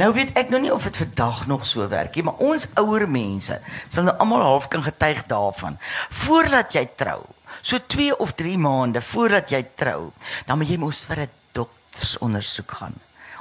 Nou 0.00 0.12
weet 0.16 0.36
ek 0.38 0.52
nou 0.52 0.60
nie 0.62 0.72
of 0.72 0.84
dit 0.88 1.00
vandag 1.02 1.46
nog 1.50 1.66
so 1.68 1.86
werk 1.90 2.16
nie, 2.16 2.24
maar 2.26 2.40
ons 2.44 2.68
ouer 2.80 3.06
mense 3.10 3.58
sal 3.88 4.06
nou 4.08 4.14
almal 4.22 4.44
half 4.44 4.68
kan 4.72 4.84
getuig 4.84 5.24
daarvan. 5.30 5.78
Voordat 6.24 6.72
jy 6.76 6.84
trou, 7.00 7.20
so 7.60 7.80
2 7.96 8.16
of 8.22 8.34
3 8.38 8.56
maande 8.60 9.02
voordat 9.04 9.52
jy 9.52 9.62
trou, 9.76 10.10
dan 10.46 10.60
moet 10.60 10.72
jy 10.72 10.78
mos 10.80 11.04
vir 11.08 11.26
'n 11.26 11.30
doktersondersoek 11.52 12.72
gaan. 12.80 12.94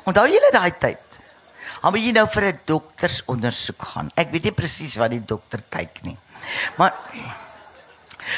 Onthou 0.06 0.28
julle 0.28 0.52
daai 0.52 0.72
tyd? 0.80 1.04
Dan 1.82 1.92
moet 1.94 2.04
jy 2.04 2.12
nou 2.12 2.28
vir 2.28 2.44
'n 2.44 2.60
doktersondersoek 2.66 3.84
gaan. 3.94 4.12
Ek 4.16 4.32
weet 4.32 4.44
nie 4.44 4.52
presies 4.52 4.96
wat 4.96 5.12
die 5.12 5.26
dokter 5.26 5.64
kyk 5.70 6.04
nie. 6.04 6.18
Maar 6.78 6.94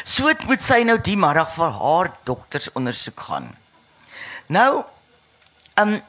so 0.04 0.30
moet 0.48 0.62
sy 0.62 0.84
nou 0.84 0.98
die 0.98 1.18
middag 1.18 1.54
vir 1.56 1.72
haar 1.72 2.14
doktersondersoek 2.24 3.20
gaan. 3.20 3.56
Nou 4.48 4.84
Um 5.80 6.00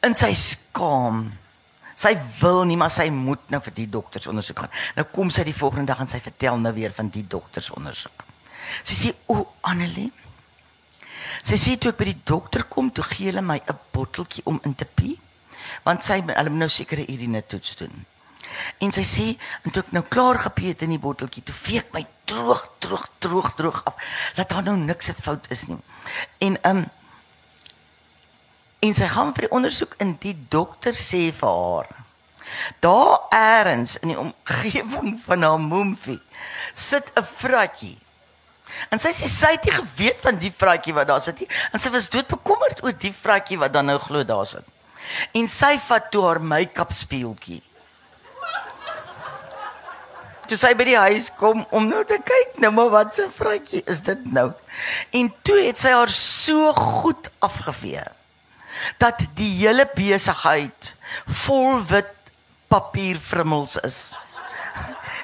en 0.00 0.14
sy 0.14 0.30
skaam. 0.36 1.24
Sy 1.98 2.12
wil 2.38 2.62
nie, 2.68 2.76
maar 2.78 2.92
sy 2.94 3.08
moet 3.10 3.48
nou 3.50 3.58
vir 3.64 3.74
die 3.74 3.88
dokters 3.90 4.28
ondersoek 4.30 4.62
gaan. 4.62 4.74
Nou 4.94 5.04
kom 5.10 5.32
sy 5.34 5.42
die 5.48 5.56
volgende 5.56 5.90
dag 5.90 6.04
en 6.04 6.10
sy 6.10 6.20
vertel 6.22 6.60
nou 6.62 6.72
weer 6.76 6.94
van 6.94 7.10
die 7.10 7.24
dokters 7.26 7.72
ondersoek. 7.74 8.22
Sy 8.84 8.94
sê, 8.94 9.14
"O 9.26 9.46
Annelie, 9.62 10.12
sy 11.42 11.56
sê 11.56 11.78
toe 11.78 11.90
ek 11.90 11.96
by 11.96 12.04
die 12.04 12.20
dokter 12.24 12.64
kom, 12.64 12.92
toe 12.92 13.04
gee 13.04 13.26
hulle 13.26 13.42
my 13.42 13.60
'n 13.66 13.78
botteltjie 13.92 14.44
om 14.46 14.60
in 14.64 14.74
te 14.74 14.84
pie, 14.84 15.18
want 15.84 16.04
sy 16.04 16.20
hulle 16.20 16.50
moet 16.50 16.58
nou 16.58 16.68
sekere 16.68 17.08
urine 17.08 17.42
toets 17.46 17.76
doen." 17.76 18.06
En 18.78 18.92
sy 18.92 19.02
sê, 19.02 19.38
"En 19.64 19.70
toe 19.70 19.82
ek 19.82 19.92
nou 19.92 20.02
klaar 20.02 20.38
gepie 20.38 20.68
het 20.68 20.82
in 20.82 20.90
die 20.90 20.98
botteltjie, 20.98 21.42
toe 21.42 21.54
vee 21.54 21.78
ek 21.78 21.92
my 21.92 22.06
droog, 22.24 22.68
droog, 22.78 23.08
droog, 23.18 23.54
droog 23.54 23.84
af. 23.84 23.94
Laat 24.36 24.48
daar 24.48 24.62
nou 24.62 24.76
niks 24.76 25.06
se 25.06 25.14
fout 25.14 25.50
is 25.50 25.66
nie." 25.66 25.78
En 26.38 26.58
um 26.64 26.90
En 28.78 28.94
sy 28.94 29.06
gaan 29.10 29.32
vir 29.34 29.48
die 29.48 29.54
ondersoek 29.56 29.96
en 30.02 30.12
die 30.22 30.36
dokter 30.50 30.94
sê 30.94 31.28
vir 31.34 31.48
haar: 31.50 31.88
"Daar 32.80 33.26
eers 33.34 33.96
in 33.98 34.12
die 34.12 34.18
omgewing 34.18 35.16
van 35.24 35.42
haar 35.42 35.58
moemfie 35.58 36.20
sit 36.74 37.10
'n 37.16 37.24
vratjie." 37.24 37.98
En 38.90 39.00
sy 39.00 39.08
sê 39.08 39.26
sy 39.26 39.50
het 39.56 39.64
nie 39.64 39.72
geweet 39.72 40.20
van 40.20 40.38
die 40.38 40.52
vratjie 40.52 40.94
wat 40.94 41.08
daar 41.08 41.20
sit 41.20 41.40
nie 41.40 41.48
en 41.72 41.80
sy 41.80 41.90
was 41.90 42.08
dood 42.08 42.26
bekommerd 42.26 42.82
oor 42.84 42.92
die 42.92 43.12
vratjie 43.12 43.58
wat 43.58 43.72
dan 43.72 43.86
nou 43.86 43.98
glo 43.98 44.22
daar 44.24 44.46
sit. 44.46 44.64
En 45.32 45.48
sy 45.48 45.78
vat 45.78 46.10
toe 46.10 46.24
haar 46.26 46.40
make-up 46.40 46.92
speeltjie. 46.92 47.62
Toe 50.46 50.56
sy 50.56 50.74
by 50.74 50.84
die 50.84 50.96
huis 50.96 51.32
kom 51.36 51.66
om 51.70 51.88
nou 51.88 52.04
te 52.04 52.20
kyk, 52.24 52.60
nou 52.62 52.70
maar 52.70 52.90
wat 52.90 53.18
'n 53.18 53.32
vratjie 53.34 53.82
is 53.86 54.00
dit 54.00 54.32
nou? 54.32 54.52
En 55.10 55.34
toe 55.42 55.58
het 55.66 55.78
sy 55.78 55.90
haar 55.90 56.08
so 56.08 56.72
goed 56.72 57.30
afgevee 57.38 58.04
dat 58.98 59.20
die 59.34 59.50
hele 59.60 59.88
besigheid 59.94 60.94
vol 61.46 61.80
wit 61.88 62.12
papierfrummels 62.68 63.76
is. 63.80 64.12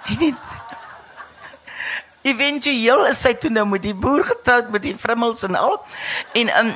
Eventueel 2.25 3.07
is 3.11 3.21
sy 3.21 3.35
toe 3.37 3.51
nou 3.53 3.67
met 3.69 3.83
die 3.85 3.95
boer 3.95 4.25
getroud 4.25 4.71
met 4.73 4.83
die 4.83 4.97
frummels 4.97 5.45
en 5.45 5.59
al. 5.61 5.77
En 6.41 6.53
um, 6.57 6.73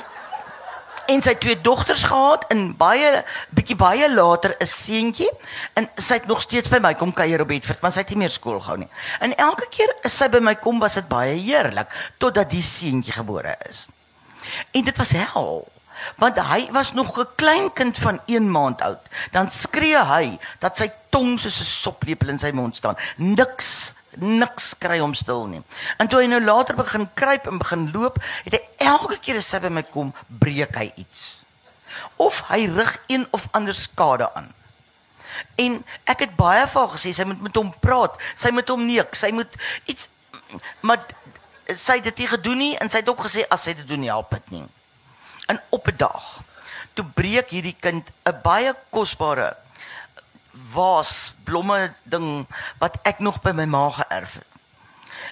en 1.09 1.23
sy 1.25 1.33
twee 1.41 1.57
dogters 1.65 2.03
gehad 2.05 2.45
en 2.53 2.67
baie 2.77 3.23
bietjie 3.57 3.77
baie 3.81 4.11
later 4.13 4.53
'n 4.61 4.67
seentjie 4.69 5.31
en 5.81 5.89
sy 5.97 6.19
het 6.21 6.27
nog 6.29 6.43
steeds 6.45 6.69
by 6.69 6.81
my 6.85 6.95
kom 6.95 7.13
kuier 7.13 7.41
op 7.41 7.49
Bedford, 7.49 7.81
maar 7.81 7.93
sy 7.93 8.05
het 8.05 8.11
nie 8.13 8.19
meer 8.19 8.31
skool 8.31 8.61
gehou 8.61 8.77
nie. 8.77 8.91
En 9.21 9.33
elke 9.37 9.67
keer 9.71 9.95
as 10.05 10.17
sy 10.17 10.29
by 10.29 10.39
my 10.39 10.55
kom, 10.55 10.79
was 10.79 10.95
dit 10.95 11.09
baie 11.09 11.33
heerlik 11.33 11.89
totdat 12.19 12.51
die 12.51 12.63
seentjie 12.63 13.13
gebore 13.13 13.57
is. 13.71 13.87
En 14.73 14.85
dit 14.85 14.97
was 14.97 15.11
hel. 15.11 15.65
Want 16.17 16.39
hy 16.39 16.69
was 16.73 16.93
nog 16.93 17.19
'n 17.19 17.27
klein 17.35 17.73
kind 17.73 17.99
van 17.99 18.21
1 18.27 18.51
maand 18.51 18.81
oud. 18.81 19.03
Dan 19.31 19.51
skree 19.51 20.05
hy 20.05 20.39
dat 20.59 20.77
sy 20.77 20.91
tong 21.11 21.39
soos 21.41 21.61
'n 21.61 21.65
soplepel 21.65 22.29
in 22.29 22.39
sy 22.39 22.51
mond 22.51 22.77
staan. 22.77 22.97
Niks 23.17 23.93
niks 24.19 24.75
kry 24.79 24.99
hom 24.99 25.15
stil 25.15 25.47
nie. 25.47 25.63
En 25.99 26.09
toe 26.09 26.21
hy 26.21 26.27
nou 26.27 26.41
later 26.41 26.77
begin 26.77 27.09
kruip 27.15 27.47
en 27.47 27.59
begin 27.59 27.91
loop, 27.93 28.19
het 28.45 28.53
hy 28.53 28.61
elke 28.77 29.19
keer 29.19 29.37
as 29.37 29.53
hy 29.53 29.59
by 29.59 29.69
my 29.69 29.83
kom, 29.83 30.15
breek 30.27 30.75
hy 30.75 30.93
iets. 30.97 31.45
Of 32.17 32.43
hy 32.49 32.67
rig 32.67 32.99
een 33.07 33.27
of 33.31 33.47
ander 33.51 33.75
skade 33.75 34.35
aan. 34.35 34.55
En 35.55 35.85
ek 36.05 36.19
het 36.19 36.37
baie 36.37 36.67
vir 36.67 36.81
haar 36.81 36.95
gesê 36.97 37.13
sy 37.15 37.25
moet 37.25 37.43
met 37.43 37.57
hom 37.57 37.71
praat. 37.81 38.17
Sy 38.37 38.51
moet 38.51 38.69
hom 38.69 38.87
neek, 38.87 39.15
sy 39.15 39.31
moet 39.31 39.55
iets 39.87 40.09
maar 40.81 41.05
sy 41.77 41.99
het 41.99 42.09
dit 42.09 42.25
nie 42.25 42.31
gedoen 42.31 42.59
nie 42.63 42.75
en 42.81 42.91
sy 42.91 43.03
het 43.03 43.09
ook 43.09 43.27
gesê 43.27 43.45
as 43.53 43.67
sy 43.69 43.75
dit 43.77 43.89
doen 43.89 44.07
help 44.09 44.31
dit 44.31 44.51
nie. 44.57 44.65
En 45.49 45.61
op 45.69 45.89
'n 45.89 45.97
dag 45.97 46.41
toe 46.93 47.05
breek 47.05 47.51
hierdie 47.51 47.77
kind 47.81 48.07
'n 48.25 48.41
baie 48.43 48.75
kosbare 48.91 49.57
was 50.73 51.35
blomme 51.45 51.95
ding 52.03 52.47
wat 52.79 52.99
ek 53.03 53.19
nog 53.19 53.41
by 53.41 53.53
my 53.55 53.65
ma 53.65 53.91
geërf 53.91 54.33
het. 54.35 54.47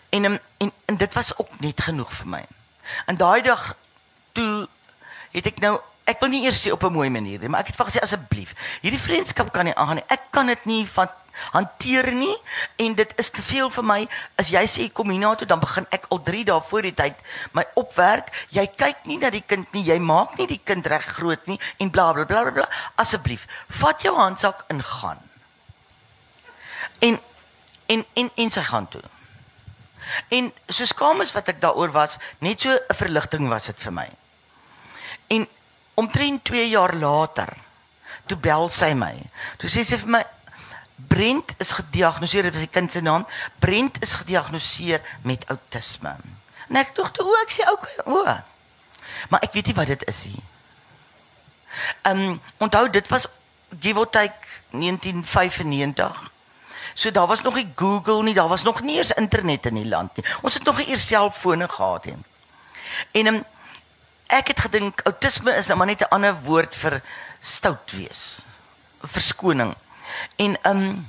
En, 0.09 0.25
en 0.25 0.41
en 0.85 0.97
dit 0.97 1.13
was 1.13 1.39
ook 1.39 1.61
net 1.61 1.81
genoeg 1.81 2.13
vir 2.13 2.29
my. 2.29 2.45
En 3.07 3.17
daai 3.17 3.43
dag 3.43 3.77
toe 4.33 4.69
het 5.31 5.47
ek 5.47 5.59
nou 5.61 5.79
ek 6.07 6.21
wil 6.23 6.31
nie 6.31 6.45
eers 6.47 6.63
sê 6.63 6.71
op 6.71 6.85
'n 6.87 6.93
mooi 6.93 7.11
manier 7.11 7.39
nie, 7.39 7.49
maar 7.49 7.61
ek 7.61 7.67
het 7.67 7.77
vir 7.77 7.87
gesê 7.87 8.01
asseblief, 8.03 8.55
hierdie 8.81 9.01
vriendskap 9.01 9.53
kan 9.53 9.65
nie 9.65 9.75
aangaan 9.75 9.97
nie. 9.97 10.09
Ek 10.09 10.31
kan 10.31 10.47
dit 10.47 10.65
nie 10.65 10.87
van 10.89 11.11
hanteer 11.53 12.13
nie 12.13 12.35
en 12.77 12.95
dit 12.95 13.13
is 13.17 13.31
te 13.31 13.43
veel 13.43 13.71
vir 13.71 13.85
my. 13.85 13.99
As 14.41 14.51
jy 14.55 14.65
sê 14.71 14.89
kom 14.93 15.11
hiernatoe, 15.11 15.49
dan 15.49 15.61
begin 15.61 15.87
ek 15.95 16.09
al 16.11 16.23
3 16.23 16.45
dae 16.51 16.61
voor 16.71 16.83
die 16.89 16.95
tyd 16.95 17.21
my 17.53 17.65
opwerk. 17.75 18.33
Jy 18.55 18.67
kyk 18.77 19.07
nie 19.11 19.19
na 19.23 19.31
die 19.31 19.45
kind 19.47 19.73
nie, 19.77 19.85
jy 19.87 19.99
maak 19.99 20.37
nie 20.39 20.49
die 20.51 20.61
kind 20.63 20.87
reg 20.87 21.05
groot 21.19 21.47
nie 21.47 21.59
en 21.79 21.91
bla 21.91 22.13
bla 22.13 22.25
bla 22.25 22.45
bla. 22.51 22.69
Asseblief, 22.97 23.47
vat 23.81 24.03
jou 24.03 24.15
handsak 24.17 24.65
en 24.73 24.83
gaan. 24.83 25.21
En 26.99 27.19
en 27.87 28.05
en 28.15 28.31
en 28.35 28.51
sy 28.51 28.65
gaan 28.67 28.89
toe. 28.89 29.03
En 30.29 30.53
so 30.69 30.87
skaam 30.87 31.21
is 31.21 31.33
wat 31.35 31.49
ek 31.51 31.61
daaroor 31.63 31.93
was, 31.95 32.19
net 32.39 32.61
so 32.61 32.71
'n 32.71 32.95
verligting 32.95 33.49
was 33.49 33.67
dit 33.67 33.81
vir 33.81 33.93
my. 33.93 34.09
En 35.29 35.47
omtrent 35.95 36.45
2 36.45 36.69
jaar 36.69 36.95
later, 36.95 37.57
toe 38.27 38.37
bel 38.37 38.69
sy 38.69 38.93
my. 38.95 39.15
Toe 39.59 39.71
sê 39.71 39.85
sy 39.85 39.97
vir 39.97 40.09
my 40.09 40.25
Brent 40.97 41.55
is 41.61 41.73
gediagnoseer, 41.73 42.43
dit 42.43 42.55
is 42.55 42.65
die 42.65 42.73
kind 42.73 42.93
se 42.93 43.01
naam. 43.01 43.27
Brent 43.59 44.03
is 44.03 44.15
gediagnoseer 44.15 45.03
met 45.23 45.45
outisme. 45.49 46.17
En 46.69 46.77
ek 46.81 46.95
dink 46.97 47.13
toe 47.15 47.29
ek 47.43 47.53
sê 47.53 47.67
okay, 47.71 47.97
o. 48.05 48.25
Maar 49.29 49.45
ek 49.45 49.53
weet 49.53 49.71
nie 49.71 49.77
wat 49.77 49.93
dit 49.93 50.07
is 50.09 50.25
nie. 50.31 50.45
Ehm 52.09 52.23
um, 52.25 52.41
onthou 52.65 52.89
dit 52.91 53.09
was 53.13 53.29
give 53.81 53.99
or 53.99 54.09
take 54.11 54.49
1995. 54.71 56.33
So 56.95 57.11
daar 57.11 57.27
was 57.27 57.43
nog 57.43 57.55
nie 57.55 57.73
Google 57.77 58.23
nie, 58.23 58.35
daar 58.35 58.49
was 58.49 58.63
nog 58.63 58.81
nie 58.81 58.97
eens 58.97 59.13
internet 59.13 59.67
in 59.67 59.75
die 59.75 59.89
land 59.89 60.17
nie. 60.17 60.25
Ons 60.41 60.55
het 60.55 60.65
nog 60.65 60.79
nie 60.81 60.89
eers 60.89 61.07
selfone 61.07 61.69
gehad 61.69 62.05
nie. 62.05 62.17
En 63.13 63.27
um, 63.27 63.45
ek 64.27 64.49
het 64.49 64.61
gedink 64.61 65.01
outisme 65.05 65.53
is 65.55 65.67
nou 65.67 65.79
maar 65.79 65.87
net 65.87 66.01
'n 66.01 66.15
ander 66.17 66.35
woord 66.43 66.75
vir 66.75 67.03
stout 67.41 67.91
wees. 67.93 68.47
Verskoning. 69.03 69.77
En 70.37 70.59
um 70.63 71.07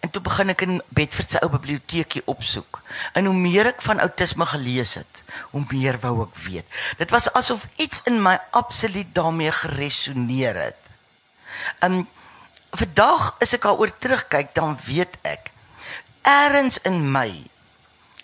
en 0.00 0.10
toe 0.14 0.22
begin 0.22 0.52
ek 0.52 0.60
in 0.62 0.76
Bedford 0.94 1.30
se 1.30 1.40
ou 1.42 1.48
biblioteekie 1.50 2.22
opsoek. 2.30 2.78
En 3.18 3.26
hoe 3.26 3.34
meer 3.34 3.72
ek 3.72 3.82
van 3.82 3.98
outisme 4.00 4.46
gelees 4.46 4.94
het, 4.94 5.22
hoe 5.50 5.64
meer 5.72 5.98
wou 5.98 6.22
ek 6.22 6.38
weet. 6.44 6.78
Dit 7.00 7.10
was 7.10 7.26
asof 7.32 7.66
iets 7.76 8.04
in 8.06 8.22
my 8.22 8.36
absoluut 8.50 9.10
daarmee 9.14 9.52
geresoneer 9.52 10.54
het. 10.68 10.80
Um 11.82 12.06
vandag 12.70 13.34
as 13.42 13.56
ek 13.56 13.64
daaroor 13.64 13.90
terugkyk, 13.98 14.54
dan 14.54 14.78
weet 14.86 15.16
ek 15.26 15.50
ergens 16.28 16.78
in 16.84 17.10
my 17.12 17.30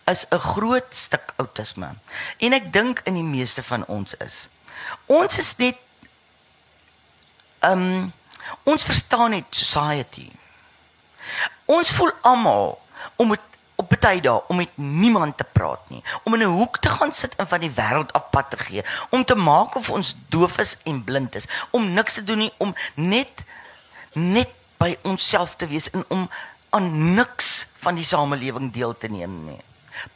is 0.06 0.26
'n 0.30 0.38
groot 0.38 0.94
stuk 0.94 1.32
outisme. 1.37 1.94
En 2.38 2.52
ek 2.52 2.73
dink 2.73 3.00
in 3.04 3.14
die 3.14 3.30
meeste 3.37 3.62
van 3.62 3.87
ons 3.87 4.14
is. 4.14 4.49
Ons 5.06 5.38
is 5.38 5.56
net 5.56 5.76
ehm 7.58 7.73
um, 7.73 8.12
ons 8.62 8.82
verstaan 8.82 9.30
net 9.30 9.44
society. 9.50 10.30
Ons 11.64 11.90
voel 11.96 12.12
almal 12.22 12.78
om 13.16 13.28
met 13.28 13.40
op 13.74 13.90
baie 13.90 14.20
dae 14.22 14.42
om 14.48 14.60
met 14.60 14.76
niemand 14.78 15.36
te 15.36 15.44
praat 15.44 15.88
nie, 15.90 16.02
om 16.22 16.34
in 16.34 16.42
'n 16.46 16.56
hoek 16.58 16.78
te 16.78 16.88
gaan 16.88 17.12
sit 17.12 17.34
en 17.36 17.46
van 17.46 17.60
die 17.60 17.74
wêreld 17.74 18.12
apart 18.12 18.50
te 18.50 18.56
gee, 18.56 18.84
om 19.10 19.24
te 19.24 19.34
maak 19.34 19.74
of 19.74 19.90
ons 19.90 20.16
doof 20.28 20.58
is 20.58 20.76
en 20.84 21.04
blind 21.04 21.34
is, 21.34 21.46
om 21.70 21.92
niks 21.92 22.14
te 22.14 22.24
doen 22.24 22.38
nie, 22.38 22.52
om 22.56 22.74
net 22.94 23.44
net 24.12 24.50
by 24.78 24.96
onsself 25.02 25.56
te 25.56 25.66
wees 25.66 25.90
en 25.90 26.04
om 26.08 26.30
aan 26.70 27.14
niks 27.14 27.66
van 27.82 27.94
die 27.94 28.04
samelewing 28.04 28.72
deel 28.72 28.96
te 28.96 29.08
neem 29.08 29.44
nie. 29.44 29.60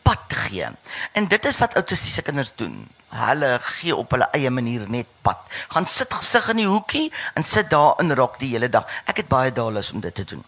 Pad 0.02 0.18
te 0.28 0.34
gee. 0.34 0.66
En 1.12 1.28
dit 1.28 1.44
is 1.44 1.58
wat 1.58 1.74
autistiese 1.74 2.22
kinders 2.22 2.52
doen. 2.54 2.88
Hulle 3.08 3.58
gee 3.62 3.96
op 3.96 4.10
hulle 4.10 4.28
eie 4.36 4.50
manier 4.50 4.84
net 4.88 5.06
pad. 5.22 5.40
Gaan 5.72 5.86
sit 5.86 6.12
gesig 6.12 6.48
in 6.52 6.62
die 6.62 6.68
hoekie 6.68 7.12
en 7.34 7.44
sit 7.44 7.70
daar 7.70 7.96
in 8.02 8.12
rok 8.12 8.38
die 8.38 8.52
hele 8.52 8.68
dag. 8.68 8.84
Ek 9.08 9.22
het 9.22 9.28
baie 9.28 9.52
daalus 9.52 9.92
om 9.92 10.00
dit 10.04 10.14
te 10.14 10.24
doen. 10.24 10.44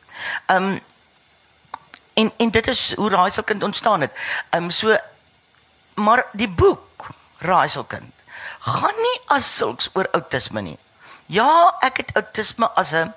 Um 0.46 0.80
en 2.14 2.32
en 2.36 2.50
dit 2.50 2.68
is 2.68 2.94
hoe 2.94 3.08
Raaiselkind 3.08 3.62
ontstaan 3.62 4.00
het. 4.00 4.12
Um 4.56 4.70
so 4.70 4.96
maar 5.94 6.24
die 6.32 6.48
boek 6.48 7.08
Raaiselkind 7.38 8.12
gaan 8.60 8.96
nie 8.96 9.18
as 9.32 9.48
sulks 9.56 9.88
oor 9.94 10.08
autisme 10.12 10.60
nie. 10.60 10.78
Ja, 11.26 11.76
ek 11.80 12.02
het 12.02 12.16
autisme 12.16 12.68
as 12.76 12.92
'n 12.92 13.12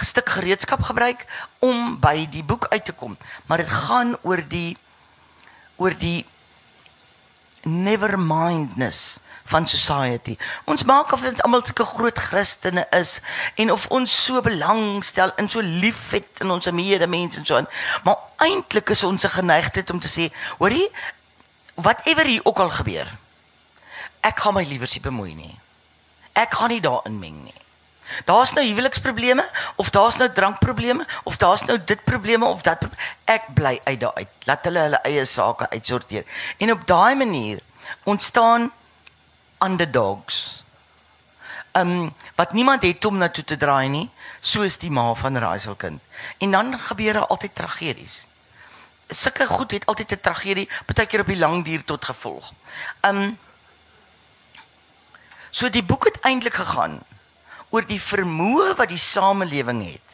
stuk 0.00 0.28
gereedskap 0.28 0.82
gebruik 0.82 1.26
om 1.58 1.98
by 2.00 2.28
die 2.30 2.42
boek 2.42 2.66
uit 2.70 2.84
te 2.84 2.92
kom, 2.92 3.16
maar 3.46 3.58
dit 3.58 3.68
gaan 3.68 4.16
oor 4.22 4.42
die 4.48 4.76
oor 5.76 5.94
die 5.98 6.26
nevermindness 7.68 9.18
van 9.48 9.66
society. 9.66 10.36
Ons 10.64 10.84
maak 10.84 11.12
of 11.12 11.24
ons 11.24 11.42
almal 11.46 11.64
sulke 11.64 11.84
groot 11.88 12.18
Christene 12.20 12.84
is 12.96 13.18
en 13.56 13.72
of 13.72 13.86
ons 13.94 14.16
so 14.24 14.42
belangstel 14.44 15.32
en 15.40 15.48
so 15.48 15.64
liefhet 15.64 16.42
in 16.44 16.52
ons 16.52 16.68
medemense 16.70 17.40
en 17.40 17.46
so 17.48 17.56
aan. 17.56 17.70
Maar 18.04 18.18
eintlik 18.48 18.92
is 18.92 19.04
ons 19.08 19.24
geneigtheid 19.24 19.90
om 19.90 20.00
te 20.00 20.10
sê, 20.10 20.28
hoorie, 20.58 20.88
whatever 21.80 22.28
hier 22.28 22.44
ook 22.44 22.60
al 22.60 22.74
gebeur, 22.76 23.08
ek 24.26 24.44
gaan 24.44 24.58
my 24.58 24.66
liewer 24.68 24.90
nie 24.92 25.04
bemoei 25.04 25.32
nie. 25.38 25.54
Ek 26.38 26.52
gaan 26.54 26.74
nie 26.74 26.84
daarin 26.84 27.18
meng 27.18 27.40
nie. 27.46 27.56
Daar's 28.24 28.52
nou 28.52 28.66
huweliksprobleme 28.66 29.48
of 29.76 29.90
daar's 29.90 30.16
nou 30.16 30.32
drankprobleme 30.32 31.06
of 31.22 31.36
daar's 31.36 31.62
nou 31.62 31.78
dit 31.84 32.04
probleme 32.04 32.44
of 32.44 32.60
dat 32.62 32.84
ek 33.24 33.42
bly 33.54 33.80
uit 33.84 34.00
daai 34.00 34.12
uit. 34.14 34.28
Laat 34.44 34.64
hulle 34.64 34.78
hulle 34.78 35.00
eie 35.02 35.24
sake 35.24 35.68
uitsorteer. 35.70 36.24
En 36.58 36.72
op 36.72 36.86
daai 36.86 37.14
manier 37.14 37.60
ontstaan 38.02 38.72
underdogs. 39.64 40.64
Um 41.72 42.14
wat 42.34 42.52
niemand 42.52 42.82
het 42.82 43.04
om 43.04 43.16
na 43.16 43.28
toe 43.28 43.44
te 43.44 43.56
draai 43.56 43.88
nie, 43.88 44.10
soos 44.40 44.78
die 44.78 44.90
ma 44.90 45.14
van 45.14 45.36
Raizel 45.36 45.74
kind. 45.74 46.00
En 46.38 46.50
dan 46.50 46.78
gebeur 46.78 47.12
daar 47.12 47.26
altyd 47.26 47.54
tragedies. 47.54 48.26
Sulke 49.08 49.46
goed 49.46 49.70
het 49.70 49.86
altyd 49.86 50.12
'n 50.12 50.20
tragedie, 50.20 50.68
baie 50.86 51.06
keer 51.06 51.20
op 51.20 51.26
die 51.26 51.38
lang 51.38 51.64
duur 51.64 51.84
tot 51.84 52.04
gevolg. 52.04 52.52
Um 53.00 53.38
So 55.50 55.70
die 55.70 55.82
boek 55.82 56.04
het 56.04 56.20
eintlik 56.20 56.54
gegaan 56.54 57.00
oor 57.70 57.86
die 57.86 58.00
vermoë 58.00 58.74
wat 58.78 58.88
die 58.88 59.00
samelewing 59.00 59.82
het 59.84 60.08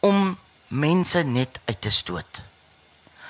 om 0.00 0.38
mense 0.68 1.22
net 1.24 1.58
uit 1.64 1.80
te 1.80 1.90
stoot. 1.90 2.42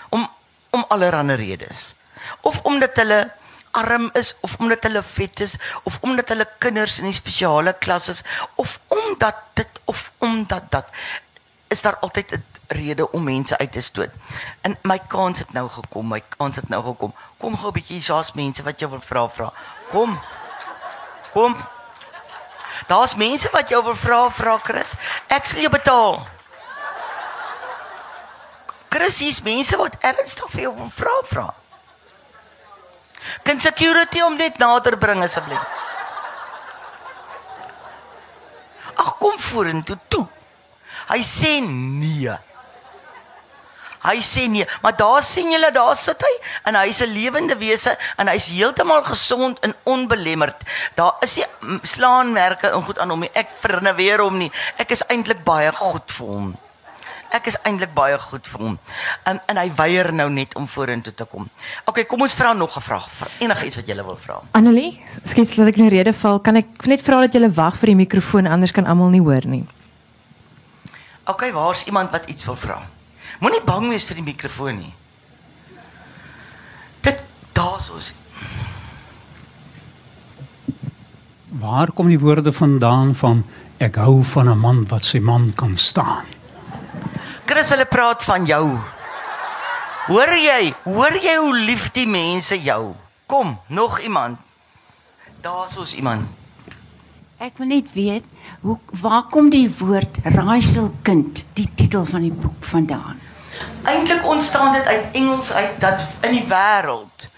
Om 0.09 0.29
om 0.71 0.85
allerlei 0.89 1.37
redes. 1.37 1.95
Of 2.41 2.61
omdat 2.63 2.97
hulle 3.01 3.31
arm 3.71 4.11
is 4.13 4.35
of 4.41 4.57
omdat 4.59 4.83
hulle 4.83 5.03
vet 5.03 5.41
is 5.41 5.57
of 5.83 5.99
omdat 6.01 6.29
hulle 6.29 6.47
kinders 6.59 6.99
in 6.99 7.09
die 7.09 7.17
spesiale 7.17 7.73
klas 7.73 8.09
is 8.09 8.23
of 8.55 8.79
omdat 8.87 9.37
dit 9.55 9.81
of 9.85 10.13
omdat 10.19 10.71
dat 10.71 10.87
is 11.69 11.83
daar 11.83 11.97
altyd 11.97 12.33
'n 12.33 12.45
rede 12.69 13.11
om 13.13 13.25
mense 13.25 13.59
uit 13.59 13.73
te 13.73 13.81
stoot. 13.81 14.11
En 14.61 14.79
my 14.83 14.99
kans 14.99 15.39
het 15.39 15.53
nou 15.53 15.69
gekom, 15.69 16.09
my 16.09 16.23
kans 16.37 16.57
het 16.57 16.69
nou 16.69 16.85
gekom. 16.85 17.15
Kom 17.37 17.57
gou 17.57 17.69
'n 17.69 17.73
bietjie, 17.73 18.05
daar's 18.07 18.33
mense 18.33 18.63
wat 18.63 18.79
jou 18.79 18.91
wil 18.91 19.01
vra 19.01 19.29
vra. 19.29 19.53
Kom. 19.91 20.21
Kom. 21.33 21.57
Daar's 22.87 23.15
mense 23.19 23.51
wat 23.53 23.71
jou 23.71 23.83
wil 23.85 23.97
vra, 23.97 24.29
vra 24.31 24.59
Chris, 24.63 24.95
ek 25.29 25.47
sal 25.47 25.65
jou 25.67 25.73
betaal. 25.73 26.21
Chris, 28.89 29.19
hier's 29.21 29.43
mense 29.45 29.77
wat 29.77 29.99
ernstig 30.01 30.53
vir 30.55 30.69
jou 30.69 30.75
wil 30.79 30.93
vra, 30.95 31.17
vra. 31.29 31.49
Kan 33.45 33.61
security 33.61 34.23
hom 34.23 34.39
net 34.39 34.61
nader 34.63 34.97
bring 35.01 35.23
asseblief? 35.23 35.77
Ag 38.99 39.15
kom 39.21 39.37
vorentoe 39.39 39.99
toe. 40.09 40.25
Hy 41.09 41.21
sê 41.25 41.59
nee. 41.65 42.35
Hy 44.09 44.23
sê 44.25 44.47
nee, 44.49 44.67
maar 44.83 44.97
daar 44.97 45.23
sien 45.23 45.51
julle 45.53 45.71
daar 45.75 45.97
sit 45.97 46.23
hy 46.25 46.35
en 46.71 46.79
hy's 46.81 47.03
'n 47.05 47.13
lewende 47.13 47.57
wese 47.59 47.97
en 48.17 48.29
hy's 48.29 48.49
heeltemal 48.49 49.03
gesond 49.03 49.59
en 49.61 49.75
onbelemmerd. 49.85 50.57
Daar 50.95 51.21
is 51.21 51.37
nie 51.37 51.45
slaanmerke 51.83 52.71
en 52.71 52.83
goed 52.83 52.99
aan 52.99 53.11
hom 53.11 53.21
nie. 53.21 53.31
Ek 53.35 53.49
verneweer 53.61 54.21
hom 54.21 54.39
nie. 54.39 54.51
Ek 54.79 54.91
is 54.91 55.05
eintlik 55.09 55.45
baie 55.45 55.73
goed 55.73 56.13
vir 56.13 56.27
hom. 56.27 56.57
Ek 57.29 57.47
is 57.47 57.59
eintlik 57.69 57.93
baie 57.93 58.19
goed 58.19 58.47
vir 58.49 58.61
hom. 58.61 58.79
En 59.29 59.41
en 59.47 59.57
hy 59.61 59.69
weier 59.77 60.13
nou 60.13 60.29
net 60.33 60.55
om 60.57 60.69
vorentoe 60.69 61.13
te 61.15 61.25
kom. 61.25 61.49
OK, 61.85 62.07
kom 62.09 62.23
ons 62.25 62.35
vra 62.35 62.53
nog 62.53 62.77
'n 62.77 62.81
vraag. 62.81 63.09
Enigiets 63.39 63.77
wat 63.77 63.87
jy 63.87 63.95
wil 63.95 64.17
vra. 64.17 64.41
Annelie, 64.53 65.03
skiet 65.25 65.57
laat 65.57 65.69
ek 65.69 65.77
nou 65.77 65.89
rede 65.89 66.13
val. 66.13 66.41
Kan 66.41 66.57
ek 66.57 66.87
net 66.87 67.03
vra 67.03 67.21
dat 67.21 67.35
jy 67.35 67.51
wag 67.53 67.77
vir 67.77 67.87
die 67.87 67.97
mikrofoon 68.07 68.47
anders 68.47 68.73
kan 68.73 68.87
almal 68.87 69.11
nie 69.11 69.21
hoor 69.21 69.45
nie. 69.45 69.67
OK, 71.27 71.53
waar's 71.53 71.85
iemand 71.85 72.11
wat 72.11 72.27
iets 72.27 72.45
wil 72.45 72.57
vra? 72.57 72.81
Moenie 73.39 73.63
bang 73.63 73.89
wees 73.93 74.07
vir 74.09 74.19
die 74.19 74.27
mikrofoon 74.27 74.81
nie. 74.81 74.95
Dit 77.07 77.21
daarsoos. 77.55 78.13
Waar 81.59 81.93
kom 81.95 82.11
die 82.11 82.19
woorde 82.19 82.53
vandaan 82.53 83.15
van 83.19 83.45
ek 83.79 83.97
hou 84.03 84.23
van 84.23 84.49
'n 84.49 84.59
man 84.59 84.85
wat 84.91 85.05
sy 85.05 85.19
man 85.19 85.53
kan 85.55 85.77
staan? 85.79 86.27
Chris, 87.47 87.71
hulle 87.71 87.87
praat 87.87 88.23
van 88.23 88.45
jou. 88.47 88.79
Hoor 90.09 90.33
jy? 90.37 90.75
Hoor 90.85 91.15
jy 91.23 91.37
hoe 91.37 91.57
lief 91.57 91.91
die 91.93 92.07
mense 92.07 92.63
jou? 92.63 92.95
Kom, 93.27 93.59
nog 93.69 94.01
iemand. 94.01 94.39
Daarsoos 95.41 95.95
iemand. 95.95 96.29
Ek 97.39 97.59
wil 97.59 97.67
net 97.67 97.93
weet, 97.93 98.25
hoe 98.61 98.79
waar 99.01 99.23
kom 99.31 99.51
die 99.51 99.69
woord 99.79 100.17
raaiselkind, 100.25 101.45
die 101.55 101.69
titel 101.75 102.05
van 102.05 102.25
die 102.27 102.33
boek 102.33 102.65
vandaan? 102.65 103.21
Eintlik 103.83 104.27
ontstaan 104.27 104.73
dit 104.73 104.85
uit 104.85 105.05
Engels 105.13 105.53
uit 105.53 105.81
dat 105.81 106.01
in 106.21 106.31
die 106.31 106.47
wêreld 106.49 107.29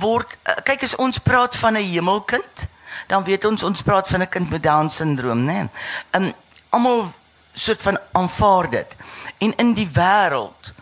word 0.00 0.36
uh, 0.48 0.56
kyk 0.64 0.82
as 0.82 0.96
ons 0.96 1.18
praat 1.18 1.56
van 1.56 1.76
'n 1.76 1.84
hemelkind, 1.92 2.66
dan 3.06 3.24
weet 3.24 3.44
ons 3.44 3.62
ons 3.62 3.82
praat 3.82 4.08
van 4.08 4.22
'n 4.22 4.28
kind 4.28 4.50
met 4.50 4.62
down 4.62 4.88
syndroom, 4.88 5.44
né? 5.44 5.52
Nee? 5.52 5.68
Um 6.10 6.32
almal 6.68 7.12
soort 7.54 7.80
van 7.80 7.98
aanvaar 8.12 8.70
dit. 8.70 8.96
En 9.38 9.56
in 9.56 9.74
die 9.74 9.90
wêreld 9.92 10.72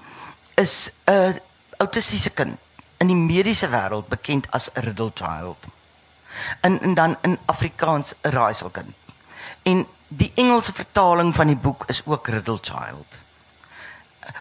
is 0.54 0.90
'n 1.04 1.12
uh, 1.12 1.34
autistiese 1.76 2.30
kind 2.30 2.58
in 2.96 3.06
die 3.06 3.16
mediese 3.16 3.68
wêreld 3.68 4.08
bekend 4.08 4.50
as 4.50 4.70
'n 4.72 4.80
riddle 4.80 5.10
child. 5.14 5.64
En 6.60 6.80
en 6.80 6.94
dan 6.94 7.16
in 7.22 7.38
Afrikaans 7.44 8.14
'n 8.22 8.28
raaiselkind. 8.28 8.94
En 9.62 9.86
die 10.08 10.32
Engelse 10.34 10.72
vertaling 10.72 11.34
van 11.34 11.46
die 11.46 11.56
boek 11.56 11.84
is 11.86 12.02
ook 12.04 12.28
riddle 12.28 12.58
child 12.60 13.18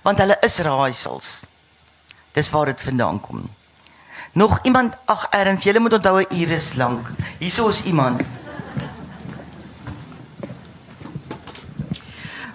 want 0.03 0.17
hulle 0.17 0.37
is 0.41 0.57
raaisels. 0.57 1.43
Dis 2.33 2.49
waar 2.49 2.65
dit 2.65 2.81
vandaan 2.81 3.19
kom. 3.21 3.49
Nog 4.31 4.59
iemand 4.63 4.93
ag 5.05 5.27
erns, 5.29 5.63
julle 5.63 5.79
moet 5.79 5.93
onthou 5.93 6.21
'n 6.21 6.35
uur 6.39 6.51
is 6.51 6.73
lank. 6.75 7.07
Hierso 7.39 7.67
is 7.67 7.83
iemand. 7.83 8.21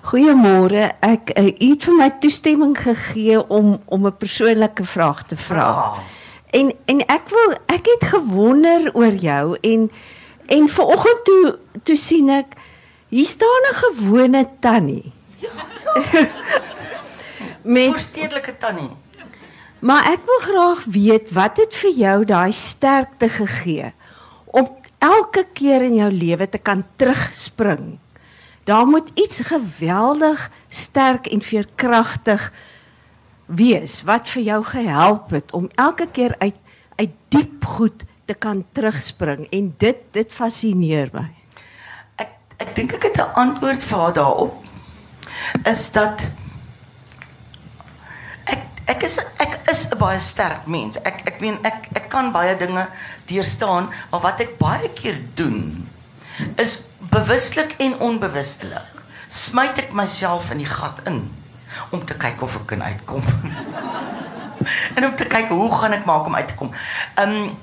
Goeiemôre. 0.03 0.93
Ek 1.01 1.33
uh, 1.39 1.45
het 1.45 1.85
vir 1.85 1.95
my 1.95 2.11
toestemming 2.21 2.77
gegee 2.79 3.41
om 3.49 3.81
om 3.85 4.07
'n 4.07 4.17
persoonlike 4.17 4.85
vraag 4.85 5.27
te 5.27 5.37
vra. 5.37 5.65
Ah. 5.65 5.99
En 6.51 6.73
en 6.85 7.01
ek 7.07 7.29
wil 7.29 7.57
ek 7.67 7.87
het 7.87 8.05
gewonder 8.11 8.91
oor 8.95 9.15
jou 9.15 9.59
en 9.61 9.91
en 10.47 10.69
vanoggend 10.69 11.25
toe 11.25 11.59
toe 11.83 11.97
sien 11.97 12.29
ek 12.29 12.55
hier 13.09 13.27
staan 13.27 13.63
'n 13.71 13.75
gewone 13.75 14.49
tannie. 14.61 15.13
met 17.65 17.99
stedelike 18.01 18.57
tannie. 18.61 18.91
Maar 19.85 20.07
ek 20.15 20.23
wil 20.25 20.41
graag 20.41 20.85
weet 20.85 21.33
wat 21.37 21.59
het 21.61 21.75
vir 21.77 21.93
jou 21.97 22.19
daai 22.25 22.53
sterkte 22.53 23.29
gegee 23.29 23.93
om 24.47 24.69
elke 25.05 25.45
keer 25.53 25.85
in 25.85 25.99
jou 25.99 26.11
lewe 26.13 26.49
te 26.49 26.59
kan 26.59 26.85
terugspring. 26.97 27.99
Daar 28.65 28.87
moet 28.89 29.11
iets 29.15 29.43
geweldig 29.45 30.51
sterk 30.69 31.27
en 31.27 31.43
veerkragtig 31.45 32.53
wees 33.47 34.01
wat 34.09 34.29
vir 34.33 34.43
jou 34.43 34.61
gehelp 34.65 35.35
het 35.37 35.53
om 35.53 35.69
elke 35.77 36.09
keer 36.09 36.37
uit 36.39 36.61
uit 36.95 37.11
diep 37.29 37.65
goed 37.67 38.05
te 38.25 38.35
kan 38.35 38.63
terugspring 38.73 39.49
en 39.53 39.73
dit 39.79 39.99
dit 40.15 40.33
fascineer 40.33 41.11
my. 41.13 41.27
Ek 42.23 42.31
ek 42.63 42.73
dink 42.77 42.95
ek 42.97 43.03
het 43.11 43.21
'n 43.21 43.35
antwoord 43.35 43.83
vir 43.83 43.99
haar 43.99 44.15
daarop. 44.15 44.55
Is 45.65 45.93
dat 45.93 46.25
ek 48.91 49.03
is 49.03 49.19
ek 49.41 49.61
is 49.71 49.87
'n 49.91 49.99
baie 49.99 50.21
sterk 50.21 50.67
mens. 50.67 50.97
Ek 51.03 51.23
ek 51.27 51.41
meen 51.41 51.59
ek 51.63 51.89
ek 51.95 52.09
kan 52.09 52.33
baie 52.33 52.57
dinge 52.57 52.89
deurstaan, 53.27 53.91
maar 54.11 54.21
wat 54.21 54.41
ek 54.41 54.59
baie 54.59 54.89
keer 54.93 55.19
doen 55.35 55.89
is 56.57 56.85
bewuslik 56.99 57.75
en 57.79 57.99
onbewustelik 57.99 58.95
smyt 59.29 59.79
ek 59.79 59.93
myself 59.93 60.51
in 60.51 60.59
die 60.63 60.71
gat 60.71 61.01
in 61.07 61.31
om 61.91 62.05
te 62.07 62.15
kyk 62.15 62.43
of 62.43 62.55
ek 62.57 62.67
kan 62.67 62.83
uitkom. 62.83 63.23
en 64.97 65.05
om 65.05 65.17
te 65.17 65.27
kyk 65.27 65.51
hoe 65.51 65.71
gaan 65.75 65.93
ek 65.93 66.07
maak 66.07 66.27
om 66.27 66.35
uit 66.35 66.49
te 66.49 66.55
kom. 66.55 66.71
Um 67.19 67.57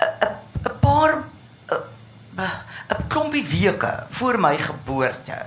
'n 0.00 0.76
paar 0.80 1.24
'n 2.36 3.06
klompie 3.08 3.44
weke 3.44 4.06
voor 4.10 4.40
my 4.40 4.56
geboorte 4.56 5.46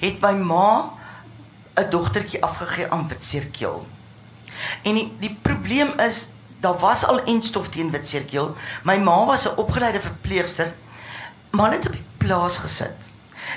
het 0.00 0.20
my 0.20 0.32
ma 0.32 0.92
'n 1.74 1.90
dogtertjie 1.90 2.42
afgegee 2.42 2.90
aan 2.90 3.08
witseerkeel. 3.08 3.86
En 4.82 4.94
die 4.94 5.12
die 5.20 5.38
probleem 5.42 5.98
is 5.98 6.28
daar 6.60 6.78
was 6.78 7.04
al 7.06 7.24
enstof 7.24 7.68
teen 7.68 7.90
witseerkeel. 7.90 8.56
My 8.82 8.96
ma 8.96 9.24
was 9.24 9.48
'n 9.48 9.56
opgeleide 9.56 10.00
verpleegster, 10.00 10.72
maar 11.50 11.70
hulle 11.70 11.76
het 11.76 11.86
op 11.86 11.92
die 11.92 12.06
plaas 12.16 12.56
gesit. 12.58 13.10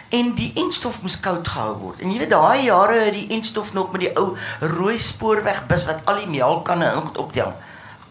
En 0.10 0.34
die 0.34 0.52
enstof 0.56 1.02
moes 1.02 1.20
koud 1.20 1.48
gehou 1.48 1.76
word. 1.78 2.00
En 2.00 2.12
jy 2.12 2.18
weet 2.18 2.30
daai 2.30 2.64
jare 2.64 3.00
het 3.00 3.14
die 3.14 3.28
enstof 3.30 3.74
nog 3.74 3.92
met 3.92 4.02
die 4.02 4.16
ou 4.18 4.38
rooi 4.60 5.00
spoorwegbus 5.00 5.86
wat 5.86 6.00
al 6.04 6.16
die 6.16 6.28
melkkanne 6.28 7.02
optel. 7.16 7.54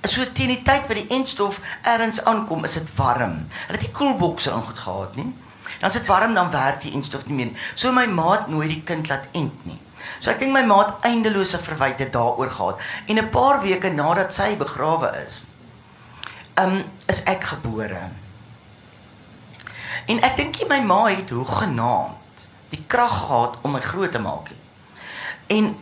So 0.04 0.24
teen 0.32 0.48
die 0.48 0.62
tyd 0.62 0.86
wat 0.86 0.96
die 0.96 1.08
enstof 1.08 1.60
ergens 1.82 2.24
aankom, 2.24 2.64
is 2.64 2.72
dit 2.72 2.96
warm. 2.96 3.48
Hulle 3.66 3.78
het 3.78 3.80
nie 3.80 3.90
koelbokse 3.90 4.52
gehad 4.74 5.16
nie. 5.16 5.34
Dan 5.80 5.90
sit 5.90 6.06
warm 6.06 6.34
dan 6.34 6.50
werk 6.50 6.80
die 6.80 6.92
enstof 6.92 7.26
nie 7.26 7.34
meer. 7.34 7.70
So 7.74 7.92
my 7.92 8.06
maat 8.06 8.48
nooit 8.48 8.68
die 8.68 8.82
kind 8.82 9.08
laat 9.08 9.24
ent 9.32 9.66
nie. 9.66 9.80
So 10.20 10.30
ek 10.30 10.38
dink 10.40 10.52
my 10.52 10.64
maat 10.66 11.04
eindelose 11.04 11.58
verwyte 11.62 12.10
daaroor 12.10 12.50
gehad 12.50 12.80
en 13.06 13.18
'n 13.18 13.30
paar 13.30 13.62
weke 13.62 13.92
nadat 13.92 14.32
sy 14.32 14.56
begrawe 14.56 15.12
is, 15.24 15.44
um 16.56 16.84
is 17.06 17.24
ek 17.24 17.44
gebore. 17.44 18.10
En 20.06 20.20
ek 20.22 20.36
dink 20.36 20.68
my 20.68 20.80
ma 20.80 21.06
het 21.08 21.30
hoe 21.30 21.44
genaamd 21.44 22.46
die 22.70 22.84
krag 22.86 23.18
gehad 23.18 23.56
om 23.62 23.72
my 23.72 23.80
groot 23.80 24.12
te 24.12 24.18
maak. 24.18 24.50
En 25.46 25.76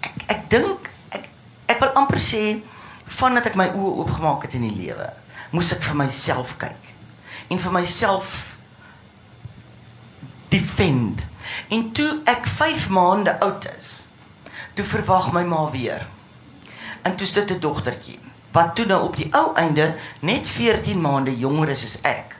ek 0.00 0.24
ek 0.26 0.50
dink 0.50 0.90
ek 1.10 1.28
ek 1.66 1.80
wil 1.80 1.94
amper 1.94 2.20
sê 2.20 2.62
vandat 3.06 3.46
ek 3.46 3.56
my 3.56 3.68
oë 3.68 3.94
oopgemaak 4.02 4.42
het 4.42 4.54
in 4.54 4.66
die 4.68 4.86
lewe, 4.86 5.10
moes 5.50 5.72
ek 5.72 5.82
vir 5.82 5.96
myself 5.96 6.56
kyk 6.58 6.92
en 7.50 7.58
vir 7.58 7.72
myself 7.72 8.32
defend 10.50 11.22
En 11.68 11.92
toe 11.92 12.20
ek 12.24 12.46
5 12.46 12.88
maande 12.88 13.40
oud 13.40 13.66
is, 13.78 14.06
toe 14.74 14.84
verwag 14.84 15.32
my 15.32 15.42
ma 15.42 15.70
weer. 15.70 16.06
En 17.02 17.16
toe 17.16 17.26
sit 17.26 17.50
'n 17.50 17.60
dogtertjie 17.60 18.18
wat 18.56 18.74
toe 18.74 18.86
nou 18.86 19.02
op 19.04 19.16
die 19.16 19.28
ou 19.36 19.54
einde 19.54 19.94
net 20.20 20.48
14 20.48 21.00
maande 21.00 21.38
jonger 21.38 21.68
is 21.68 21.84
as 21.84 22.00
ek. 22.00 22.36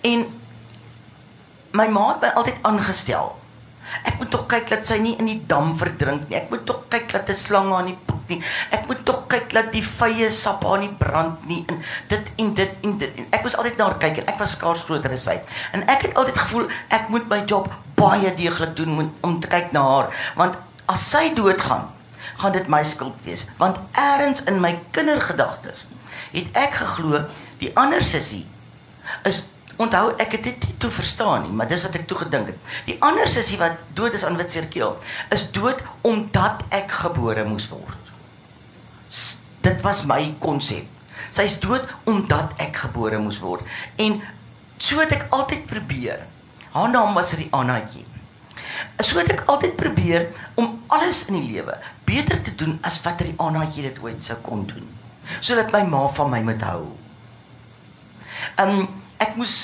En 0.00 0.24
my 1.70 1.88
ma 1.88 2.08
het 2.08 2.20
my 2.20 2.28
altyd 2.28 2.56
aangestel 2.62 3.39
Ek 4.04 4.18
moet 4.18 4.30
tog 4.30 4.46
kyk 4.50 4.68
dat 4.70 4.86
sy 4.86 4.98
nie 5.02 5.16
in 5.18 5.26
die 5.26 5.40
dam 5.46 5.74
verdrink 5.78 6.28
nie. 6.28 6.38
Ek 6.38 6.50
moet 6.50 6.64
tog 6.66 6.86
kyk 6.92 7.12
dat 7.12 7.28
'n 7.28 7.34
slang 7.34 7.72
aan 7.74 7.86
die 7.92 7.98
poep 8.06 8.28
nie. 8.28 8.42
Ek 8.70 8.86
moet 8.86 9.04
tog 9.04 9.26
kyk 9.26 9.52
dat 9.52 9.72
die 9.72 9.84
vye 9.84 10.30
sap 10.30 10.64
aan 10.64 10.80
nie 10.80 10.94
brand 10.98 11.46
nie 11.46 11.64
en 11.68 11.82
dit 12.08 12.26
en 12.38 12.54
dit 12.54 12.70
en 12.82 12.98
dit. 12.98 13.12
En 13.16 13.26
ek 13.30 13.42
was 13.42 13.56
altyd 13.56 13.76
na 13.76 13.84
haar 13.84 13.98
kyk 13.98 14.18
en 14.18 14.26
ek 14.26 14.38
was 14.38 14.50
skaars 14.50 14.82
groter 14.82 15.12
as 15.12 15.24
sy. 15.24 15.40
En 15.72 15.86
ek 15.88 16.02
het 16.02 16.14
altyd 16.14 16.38
gevoel 16.38 16.68
ek 16.88 17.08
moet 17.08 17.28
my 17.28 17.44
job 17.44 17.72
baie 17.94 18.34
deeglik 18.34 18.76
doen 18.76 18.88
moet, 18.88 19.10
om 19.20 19.40
te 19.40 19.48
kyk 19.48 19.72
na 19.72 19.82
haar 19.82 20.32
want 20.36 20.56
as 20.86 21.10
sy 21.10 21.34
doodgaan, 21.34 21.90
gaan 22.40 22.52
dit 22.52 22.68
my 22.72 22.82
skuld 22.84 23.16
wees 23.24 23.46
want 23.60 23.78
eers 23.98 24.44
in 24.50 24.60
my 24.64 24.72
kindergedagtes 24.96 25.88
het 26.32 26.58
ek 26.58 26.76
geglo 26.80 27.24
die 27.60 27.72
ander 27.80 28.04
sussie 28.06 28.44
is 29.28 29.48
Onthou 29.80 30.10
ek 30.20 30.36
het 30.36 30.48
dit 30.48 30.66
toe 30.82 30.90
verstaan 30.92 31.46
nie, 31.46 31.54
maar 31.56 31.68
dis 31.70 31.82
wat 31.86 31.96
ek 31.96 32.06
toe 32.08 32.18
gedink 32.20 32.52
het. 32.52 32.72
Die 32.88 32.98
ander 33.04 33.28
sussie 33.28 33.58
wat 33.60 33.80
dood 33.96 34.16
is 34.18 34.24
aan 34.28 34.36
Witserkeel 34.36 34.98
is 35.32 35.46
dood 35.54 35.80
omdat 36.06 36.64
ek 36.68 36.92
gebore 37.04 37.46
moes 37.48 37.70
word. 37.72 38.12
Dit 39.64 39.80
was 39.84 40.04
my 40.08 40.34
konsep. 40.40 40.84
Sy's 41.32 41.56
dood 41.62 41.86
omdat 42.10 42.52
ek 42.60 42.84
gebore 42.84 43.20
moes 43.22 43.40
word. 43.40 43.64
En 43.96 44.20
so 44.80 45.00
het 45.00 45.16
ek 45.16 45.26
altyd 45.36 45.64
probeer 45.70 46.28
Haar 46.70 46.90
naam 46.90 47.14
was 47.14 47.32
Rianaatjie. 47.34 48.04
So 49.02 49.18
het 49.18 49.32
ek 49.34 49.42
altyd 49.50 49.74
probeer 49.76 50.28
om 50.60 50.78
alles 50.94 51.24
in 51.26 51.40
die 51.40 51.56
lewe 51.56 51.74
beter 52.06 52.38
te 52.46 52.54
doen 52.54 52.76
as 52.86 53.00
wat 53.02 53.22
Rianaatjie 53.24 53.88
dit 53.88 53.98
ooit 54.04 54.22
sou 54.22 54.38
kon 54.44 54.62
doen. 54.70 54.86
Sodat 55.40 55.72
my 55.74 55.82
ma 55.90 56.06
van 56.14 56.30
my 56.30 56.40
moet 56.46 56.62
hou. 56.66 56.84
Ehm 58.56 58.78
um, 58.78 58.88
ek 59.20 59.36
moes 59.36 59.60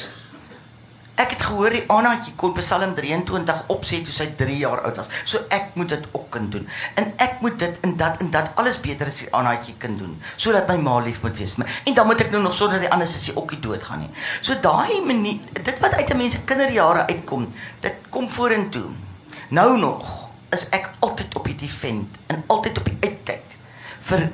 Ek 1.17 1.31
het 1.33 1.47
gehoor 1.49 1.73
die 1.73 1.85
Anaatjie 1.89 2.35
kon 2.37 2.53
Psalm 2.59 2.91
23 2.93 3.71
opsê 3.73 4.03
toe 4.05 4.13
sy 4.13 4.27
3 4.37 4.57
jaar 4.61 4.83
oud 4.85 4.99
was. 5.01 5.07
So 5.25 5.41
ek 5.49 5.71
moet 5.81 5.95
dit 5.95 6.05
ook 6.11 6.27
kan 6.35 6.51
doen. 6.53 6.67
En 7.01 7.09
ek 7.25 7.41
moet 7.41 7.57
dit 7.63 7.87
en 7.89 7.95
dat 7.97 8.21
en 8.21 8.29
dat 8.35 8.51
alles 8.61 8.77
beter 8.85 9.09
as 9.09 9.23
die 9.23 9.31
Anaatjie 9.33 9.79
kan 9.81 9.97
doen 9.97 10.13
sodat 10.37 10.69
my 10.69 10.77
ma 10.77 10.99
lief 11.01 11.23
moet 11.25 11.39
wees. 11.41 11.57
En 11.57 11.97
dan 11.97 12.07
moet 12.07 12.21
ek 12.21 12.35
nou 12.35 12.43
nog 12.45 12.55
sorg 12.55 12.77
dat 12.77 12.85
die 12.85 12.93
ander 12.93 13.09
sussie 13.09 13.33
ook 13.33 13.57
nie 13.57 13.63
doodgaan 13.65 14.05
nie. 14.05 14.13
So 14.45 14.61
daai 14.61 15.01
manier 15.09 15.41
dit 15.57 15.81
wat 15.81 15.97
uit 15.97 16.13
'n 16.13 16.17
mens 16.21 16.37
se 16.37 16.45
kinderjare 16.45 17.09
uitkom, 17.09 17.49
dit 17.81 17.95
kom 18.11 18.29
vorentoe. 18.31 18.93
Nou 19.49 19.79
nog 19.79 20.29
is 20.53 20.69
ek 20.69 20.91
altyd 21.01 21.35
op 21.35 21.45
die 21.45 21.57
defend 21.57 22.09
en 22.27 22.45
altyd 22.47 22.79
op 22.79 22.85
die 22.85 22.99
uitkyk 23.01 23.45
vir 24.03 24.29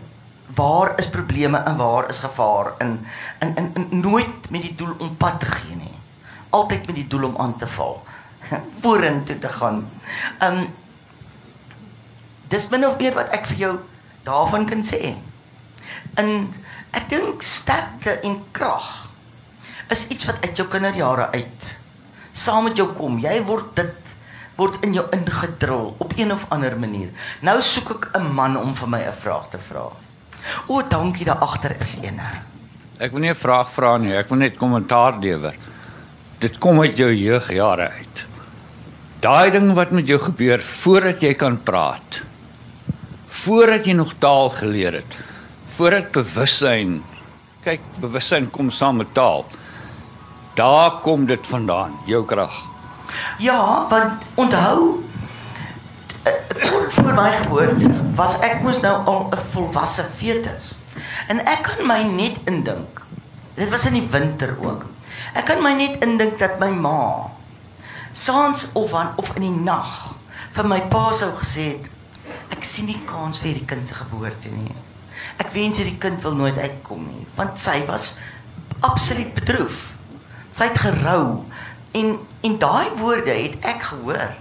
waar 0.55 0.99
is 0.99 1.11
probleme 1.11 1.59
en 1.59 1.77
waar 1.77 2.09
is 2.09 2.19
gevaar 2.19 2.73
in 2.79 3.07
in 3.41 3.57
in, 3.57 3.73
in 3.75 4.01
nooit 4.01 4.51
met 4.51 4.63
die 4.63 4.75
doel 4.75 4.95
om 4.99 5.17
pad 5.17 5.41
te 5.41 5.47
gee 5.47 5.77
nie 5.77 5.93
altyd 6.53 6.87
met 6.87 6.99
die 7.01 7.09
doel 7.09 7.31
om 7.31 7.39
aan 7.41 7.57
te 7.57 7.69
val. 7.77 8.01
Vorentoe 8.85 9.39
te 9.39 9.49
gaan. 9.49 9.85
Um 10.45 10.65
dis 12.53 12.69
min 12.69 12.85
of 12.85 12.99
meer 13.01 13.15
wat 13.17 13.33
ek 13.33 13.47
vir 13.49 13.61
jou 13.63 13.73
daarvan 14.27 14.67
kan 14.69 14.85
sê. 14.85 15.15
En 16.21 16.29
ek 16.93 17.09
dink 17.09 17.45
sterkte 17.47 18.19
en 18.29 18.37
krag 18.53 18.91
is 19.93 20.05
iets 20.13 20.29
wat 20.29 20.45
uit 20.45 20.61
jou 20.61 20.69
kinderjare 20.69 21.31
uit 21.33 21.71
saam 22.37 22.69
met 22.69 22.77
jou 22.77 22.91
kom. 22.97 23.17
Jy 23.21 23.39
word 23.49 23.73
dit 23.81 23.99
word 24.59 24.77
in 24.85 24.93
jou 24.93 25.07
ingedrul 25.17 25.95
op 26.05 26.13
een 26.17 26.33
of 26.33 26.45
ander 26.53 26.77
manier. 26.77 27.09
Nou 27.41 27.57
soek 27.65 27.91
ek 27.97 28.11
'n 28.21 28.35
man 28.37 28.57
om 28.61 28.77
vir 28.77 28.89
my 28.89 29.03
'n 29.09 29.21
vraag 29.25 29.49
te 29.51 29.59
vra. 29.59 29.89
O, 30.67 30.83
dankie 30.83 31.25
daar 31.25 31.43
agter 31.43 31.77
is 31.81 31.99
eene. 32.03 32.29
Ek 32.99 33.13
wil 33.13 33.21
nie 33.21 33.31
'n 33.31 33.35
vraag 33.35 33.71
vra 33.71 33.97
nie, 33.99 34.17
ek 34.17 34.29
wil 34.29 34.39
net 34.39 34.57
kommentaar 34.57 35.19
lewer 35.19 35.55
dit 36.43 36.59
kom 36.59 36.81
uit 36.83 36.99
jou 36.99 37.11
jeugjare 37.15 37.89
uit. 37.95 38.23
Daai 39.23 39.53
ding 39.55 39.71
wat 39.79 39.93
met 39.95 40.09
jou 40.11 40.19
gebeur 40.19 40.63
voordat 40.67 41.23
jy 41.23 41.35
kan 41.39 41.59
praat. 41.63 42.23
Voordat 43.43 43.87
jy 43.87 43.95
nog 43.95 44.17
taal 44.23 44.51
geleer 44.57 44.99
het. 44.99 45.19
Voordat 45.77 46.11
bewussyn 46.15 47.01
kyk, 47.63 47.85
bewussyn 48.03 48.49
kom 48.51 48.73
saam 48.75 48.99
met 48.99 49.13
taal. 49.15 49.47
Daar 50.59 50.99
kom 51.05 51.29
dit 51.31 51.47
vandaan, 51.47 51.95
jou 52.11 52.25
krag. 52.27 52.57
Ja, 53.39 53.87
want 53.89 54.25
onthou 54.35 55.05
eh, 56.23 56.33
voor 56.89 57.15
my 57.15 57.31
geboorte 57.37 57.91
was 58.15 58.39
ek 58.41 58.63
mos 58.63 58.81
nou 58.81 58.95
al 59.05 59.29
'n 59.31 59.45
volwasse 59.53 60.05
fetus. 60.17 60.83
En 61.29 61.41
ek 61.47 61.63
kan 61.63 61.87
my 61.87 62.03
net 62.03 62.37
indink. 62.45 63.03
Dit 63.55 63.69
was 63.69 63.87
in 63.87 63.93
die 63.93 64.09
winter 64.11 64.57
ook. 64.61 64.87
Ek 65.35 65.45
kan 65.45 65.63
my 65.63 65.73
net 65.73 66.03
indink 66.05 66.39
dat 66.39 66.59
my 66.61 66.69
ma 66.69 67.31
saans 68.13 68.69
of 68.73 68.93
aan 68.95 69.13
of 69.17 69.31
in 69.37 69.43
die 69.47 69.63
nag 69.65 70.13
vir 70.53 70.69
my 70.69 70.81
pa 70.93 71.13
sou 71.17 71.31
gesê 71.39 71.65
het 71.73 71.89
ek 72.53 72.65
sien 72.65 72.91
nie 72.91 73.01
kans 73.09 73.41
vir 73.41 73.53
hierdie 73.53 73.69
kind 73.69 73.87
se 73.89 73.97
geboorte 73.97 74.53
nie. 74.53 74.75
Ek 75.41 75.53
wens 75.55 75.81
hierdie 75.81 75.97
kind 76.01 76.21
wil 76.25 76.37
nooit 76.37 76.59
uitkom 76.59 77.07
nie 77.09 77.25
want 77.39 77.59
sy 77.59 77.79
was 77.89 78.13
absoluut 78.81 79.33
bedroef. 79.35 79.93
Sy 80.53 80.69
het 80.69 80.83
gerou 80.85 81.45
en 81.97 82.19
en 82.43 82.59
daai 82.59 82.93
woorde 83.01 83.33
het 83.33 83.57
ek 83.65 83.89
gehoor. 83.89 84.37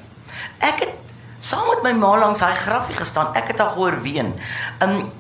Ek 0.59 0.83
het 0.83 1.11
saam 1.41 1.67
met 1.73 1.84
my 1.84 1.93
ma 1.97 2.13
langs 2.21 2.39
daai 2.39 2.56
grafie 2.56 2.95
gestaan. 2.95 3.34
Ek 3.38 3.49
het 3.51 3.60
haar 3.60 3.73
gehoor 3.73 4.01
ween. 4.06 4.34
Um 4.82 5.12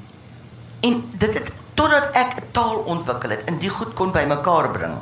en 0.81 1.01
dit 1.21 1.33
het 1.33 1.51
totdat 1.77 2.15
ek 2.17 2.37
'n 2.37 2.51
taal 2.51 2.81
ontwikkel 2.89 3.29
het 3.29 3.43
en 3.45 3.57
die 3.57 3.69
goed 3.69 3.93
kon 3.93 4.11
bymekaar 4.11 4.69
bring 4.71 4.97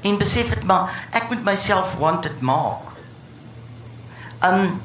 en 0.00 0.18
besef 0.18 0.48
dit 0.48 0.64
maar 0.64 1.06
ek 1.10 1.28
moet 1.28 1.44
myself 1.44 1.94
wanted 1.98 2.40
maak. 2.40 2.92
Um 4.44 4.80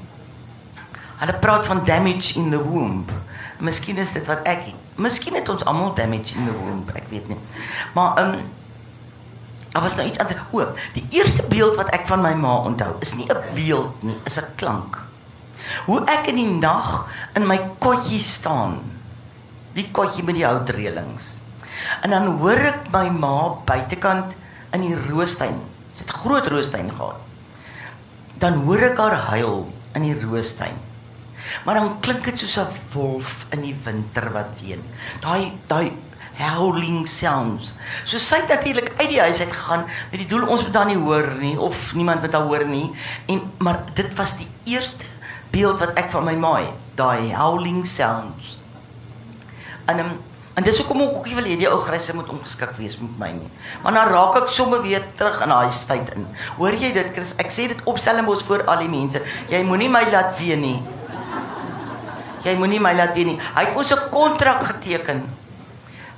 hulle 1.17 1.35
praat 1.39 1.65
van 1.65 1.85
damage 1.85 2.35
in 2.35 2.49
the 2.49 2.63
womb. 2.63 3.11
Miskien 3.59 3.97
is 3.97 4.11
dit 4.11 4.25
wat 4.25 4.43
ek 4.43 4.73
Miskien 4.95 5.35
het 5.35 5.49
ons 5.49 5.63
almal 5.65 5.93
damage 5.95 6.35
in 6.35 6.45
the 6.45 6.55
womb, 6.55 6.89
ek 6.95 7.03
weet 7.09 7.27
nie. 7.27 7.39
Maar 7.93 8.19
um 8.23 8.39
Daar 9.75 9.83
was 9.83 9.95
nou 9.95 10.07
iets 10.07 10.17
anders. 10.17 10.39
O, 10.51 10.63
die 10.93 11.05
eerste 11.09 11.43
beeld 11.51 11.75
wat 11.75 11.89
ek 11.91 12.07
van 12.07 12.21
my 12.23 12.31
ma 12.33 12.53
onthou, 12.63 12.93
is 13.03 13.11
nie 13.13 13.27
'n 13.27 13.43
beeld 13.53 14.03
nie, 14.03 14.15
is 14.23 14.39
'n 14.39 14.55
klank. 14.55 15.04
Hoe 15.85 16.01
ek 16.11 16.29
in 16.31 16.39
die 16.39 16.51
nag 16.59 17.07
in 17.35 17.47
my 17.47 17.57
kotjie 17.83 18.21
staan. 18.21 18.79
Die 19.75 19.89
kotjie 19.91 20.23
met 20.23 20.39
die 20.39 20.47
houtreëlings. 20.47 21.35
En 22.05 22.15
dan 22.15 22.27
hoor 22.39 22.61
ek 22.71 22.89
my 22.93 23.09
ma 23.11 23.37
buitekant 23.67 24.33
in 24.75 24.85
die 24.85 24.97
roostuin. 25.09 25.59
Sy 25.95 26.05
het 26.05 26.15
groot 26.23 26.47
roostuin 26.51 26.91
gehad. 26.91 27.21
Dan 28.41 28.65
hoor 28.67 28.91
ek 28.91 28.99
haar 28.99 29.17
huil 29.31 29.65
in 29.95 30.07
die 30.07 30.17
roostuin. 30.19 30.75
Maar 31.65 31.79
dan 31.79 31.99
klink 32.01 32.25
dit 32.25 32.39
soos 32.39 32.57
'n 32.57 32.73
wolf 32.93 33.45
in 33.53 33.61
die 33.61 33.75
winter 33.83 34.31
wat 34.33 34.49
ween. 34.61 34.81
Daai 35.21 35.53
daai 35.67 35.91
howling 36.35 37.07
sounds. 37.07 37.73
So 38.03 38.19
sy 38.19 38.41
het 38.43 38.51
natuurlik 38.51 38.91
uit 38.99 39.09
die 39.09 39.19
huis 39.19 39.39
uit 39.39 39.51
gegaan 39.51 39.85
met 40.11 40.19
die 40.19 40.27
doel 40.27 40.47
ons 40.47 40.63
moet 40.63 40.73
dan 40.73 40.87
nie 40.91 40.99
hoor 40.99 41.29
nie 41.39 41.55
of 41.59 41.93
niemand 41.95 42.21
moet 42.21 42.31
daar 42.31 42.47
hoor 42.49 42.65
nie. 42.67 42.91
En 43.31 43.41
maar 43.57 43.83
dit 43.93 44.11
was 44.15 44.37
die 44.37 44.47
eerste 44.63 45.05
beeld 45.55 45.79
wat 45.79 45.95
ek 45.95 46.11
van 46.11 46.27
my 46.27 46.35
ma 46.35 46.53
het, 46.59 46.85
daai 46.99 47.31
howling 47.31 47.85
sounds. 47.87 48.59
En 49.87 50.03
um, 50.03 50.15
En 50.55 50.63
dis 50.63 50.77
hoekom 50.79 51.01
ek 51.03 51.15
ook 51.17 51.25
nie 51.27 51.35
wil 51.35 51.47
hê 51.49 51.55
die 51.59 51.67
ou 51.67 51.81
grysse 51.83 52.13
moet 52.15 52.29
ongeskik 52.31 52.77
wees 52.79 52.95
met 53.01 53.15
my 53.19 53.31
nie. 53.35 53.49
Maar 53.83 53.97
dan 53.97 54.11
raak 54.13 54.37
ek 54.39 54.53
sommer 54.55 54.79
weer 54.85 55.03
terug 55.19 55.41
in 55.43 55.51
daai 55.51 55.79
tyd 55.89 56.13
in. 56.15 56.27
Hoor 56.55 56.77
jy 56.79 56.93
dit 56.95 57.09
Chris? 57.11 57.33
Ek 57.43 57.51
sê 57.51 57.65
dit 57.73 57.81
opstel 57.91 58.21
mos 58.23 58.43
voor 58.47 58.63
al 58.71 58.85
die 58.85 58.91
mense. 58.91 59.19
Jy 59.51 59.59
moenie 59.67 59.89
my 59.91 60.05
laat 60.13 60.31
ween 60.39 60.63
nie. 60.63 60.77
Jy 62.45 62.53
moenie 62.61 62.79
my 62.79 62.93
laat 62.95 63.11
ween 63.19 63.33
nie. 63.33 63.39
Hy 63.57 63.65
het 63.67 63.75
ons 63.75 63.91
'n 63.91 64.07
kontrak 64.15 64.63
geteken. 64.71 65.19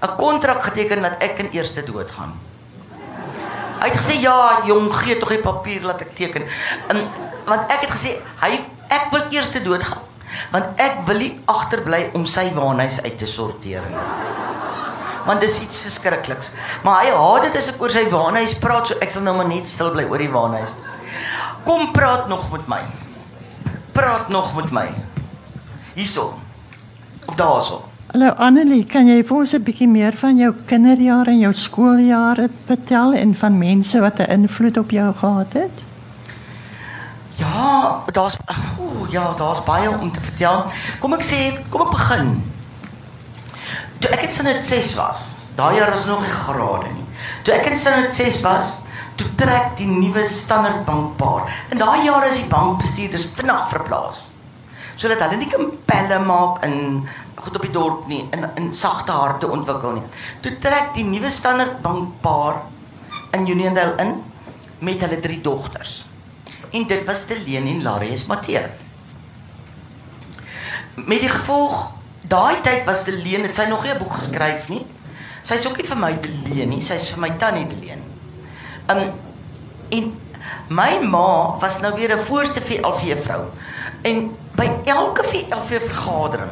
'n 0.05 0.15
Kontrak 0.17 0.63
geteken 0.69 1.01
dat 1.01 1.17
ek 1.17 1.39
in 1.39 1.49
eerste 1.57 1.81
dood 1.81 2.11
gaan. 2.11 2.37
Hy 3.81 3.89
het 3.89 3.97
gesê 3.97 4.21
ja, 4.21 4.61
jong, 4.65 4.93
gee 4.93 5.17
tog 5.17 5.29
die 5.29 5.41
papier 5.41 5.81
laat 5.81 6.01
ek 6.01 6.13
teken. 6.13 6.45
En 6.89 7.09
want 7.45 7.71
ek 7.71 7.89
het 7.89 7.89
gesê 7.89 8.21
hy 8.41 8.61
ek 8.89 9.11
wil 9.11 9.23
eerste 9.31 9.63
dood 9.63 9.83
gaan 9.83 10.05
want 10.51 10.79
ek 10.81 11.01
wil 11.07 11.19
nie 11.21 11.33
agterbly 11.49 12.07
om 12.17 12.25
sy 12.29 12.47
waanhuis 12.55 12.99
uit 13.03 13.17
te 13.19 13.27
sorteer 13.29 13.85
nie. 13.89 14.05
Want 15.27 15.43
dis 15.43 15.57
iets 15.63 15.81
verskrikliks. 15.83 16.51
Maar 16.85 17.03
hy 17.03 17.15
haat 17.15 17.47
dit 17.47 17.57
as 17.59 17.71
ek 17.73 17.81
oor 17.83 17.91
sy 17.91 18.05
waanhuis 18.11 18.55
praat, 18.63 18.91
so 18.91 18.99
ek 19.03 19.11
sal 19.11 19.25
nou 19.27 19.35
maar 19.39 19.49
net 19.49 19.67
stil 19.71 19.91
bly 19.95 20.05
oor 20.07 20.23
die 20.23 20.31
waanhuis. 20.31 20.71
Kom 21.67 21.91
praat 21.95 22.29
nog 22.31 22.47
met 22.53 22.69
my. 22.71 22.79
Praat 23.95 24.31
nog 24.31 24.53
met 24.55 24.71
my. 24.71 24.87
Hierso. 25.97 26.31
Of 27.27 27.35
daarso. 27.35 27.81
Hallo 28.13 28.31
Annelie, 28.39 28.85
kan 28.87 29.09
jy 29.09 29.19
vir 29.19 29.37
ons 29.37 29.53
'n 29.53 29.63
bietjie 29.63 29.87
meer 29.87 30.15
van 30.15 30.37
jou 30.37 30.53
kinderjare 30.65 31.31
en 31.31 31.39
jou 31.39 31.51
skooljare 31.53 32.49
vertel 32.67 33.13
en 33.13 33.35
van 33.35 33.57
mense 33.57 33.99
wat 33.99 34.19
'n 34.19 34.31
invloed 34.31 34.77
op 34.77 34.91
jou 34.91 35.13
gehad 35.13 35.53
het? 35.53 35.86
Ja, 37.37 38.03
daar's 38.11 38.37
ooh 38.79 39.09
ja, 39.09 39.33
daar's 39.37 39.63
baie 39.63 39.89
om 39.89 40.11
te 40.11 40.21
vertel. 40.21 40.65
Kom 40.99 41.13
ek 41.13 41.25
sê, 41.25 41.41
kom 41.69 41.83
ek 41.85 41.93
begin. 41.93 42.31
Toe 44.01 44.09
ek 44.13 44.25
in 44.25 44.33
Sinnet 44.33 44.65
6 44.65 44.95
was, 44.97 45.27
daai 45.57 45.77
jaar 45.77 45.93
was 45.93 46.07
nog 46.09 46.23
nie 46.25 46.33
grade 46.33 46.89
nie. 46.95 47.05
Toe 47.45 47.53
ek 47.53 47.69
in 47.69 47.77
Sinnet 47.77 48.13
6 48.13 48.41
was, 48.45 48.71
toe 49.21 49.29
trek 49.37 49.75
die 49.77 49.89
nuwe 49.89 50.25
Standard 50.29 50.81
Bank 50.89 51.13
paar. 51.21 51.45
In 51.73 51.81
daai 51.81 52.07
jare 52.07 52.31
is 52.31 52.41
die 52.41 52.49
bankbestuurders 52.49 53.29
vinnig 53.37 53.69
verplaas. 53.69 54.27
Sodat 54.97 55.21
hulle 55.25 55.37
nie 55.37 55.49
kan 55.53 55.69
pelle 55.85 56.19
maak 56.25 56.65
in 56.65 57.05
goed 57.37 57.57
op 57.57 57.65
die 57.67 57.73
dorp 57.73 58.09
nie, 58.09 58.23
in 58.33 58.49
in 58.57 58.73
sagte 58.73 59.13
harte 59.13 59.45
ontwikkel 59.45 59.99
nie. 59.99 60.05
Toe 60.41 60.57
trek 60.61 60.95
die 60.97 61.05
nuwe 61.05 61.29
Standard 61.29 61.83
Bank 61.85 62.17
paar 62.25 62.63
in 63.37 63.45
Uniondale 63.45 63.93
in 64.01 64.19
met 64.81 65.01
hulle 65.05 65.21
drie 65.21 65.41
dogters 65.41 66.06
en 66.71 66.87
dit 66.87 67.05
was 67.05 67.25
te 67.25 67.37
leen 67.45 67.67
en 67.67 67.83
Larius 67.83 68.25
Matthee. 68.25 68.61
Met 70.95 71.19
die 71.19 71.29
gevolg 71.29 71.91
daai 72.27 72.61
tyd 72.61 72.85
was 72.85 73.03
te 73.03 73.13
leen, 73.13 73.45
het 73.47 73.55
sy 73.55 73.67
nog 73.69 73.83
nie 73.83 73.93
'n 73.93 73.97
boek 73.97 74.13
geskryf 74.13 74.67
nie. 74.67 74.85
Sy's 75.41 75.65
ook 75.65 75.77
nie 75.77 75.87
vir 75.87 75.97
my 75.97 76.13
te 76.17 76.29
leen 76.29 76.69
nie, 76.69 76.81
sy's 76.81 77.09
vir 77.09 77.19
my 77.19 77.31
tannie 77.37 77.67
te 77.67 77.75
leen. 77.79 78.03
Um 78.89 79.11
en 79.89 80.13
my 80.67 80.99
ma 80.99 81.57
was 81.59 81.79
nou 81.79 81.93
weer 81.95 82.15
'n 82.15 82.25
voorste 82.25 82.61
VLV 82.61 83.23
vrou. 83.23 83.45
En 84.01 84.35
by 84.55 84.69
elke 84.85 85.23
VLV 85.23 85.81
vergadering 85.87 86.51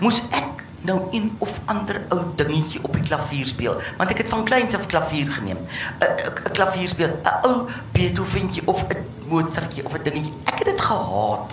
moes 0.00 0.22
ek 0.30 0.57
nou 0.80 1.00
een 1.10 1.36
of 1.38 1.58
ander 1.64 2.00
ou 2.08 2.20
dingetjie 2.36 2.80
op 2.82 2.92
die 2.92 3.02
klavier 3.02 3.46
speel, 3.46 3.80
want 3.96 4.10
ek 4.10 4.22
het 4.22 4.28
van 4.28 4.44
kleins 4.44 4.74
af 4.74 4.86
klavier 4.86 5.30
geneem. 5.32 5.58
'n 5.98 6.52
klavier 6.52 6.88
speel, 6.88 7.08
'n 7.22 7.46
ou 7.46 7.68
Beethoventjie 7.92 8.62
of 8.64 8.82
'n 8.88 9.04
Mozartjie 9.28 9.84
of 9.84 9.92
'n 9.92 10.02
dingetjie. 10.02 10.34
Ek 10.44 10.58
het 10.58 10.64
dit 10.64 10.80
gehaat. 10.80 11.50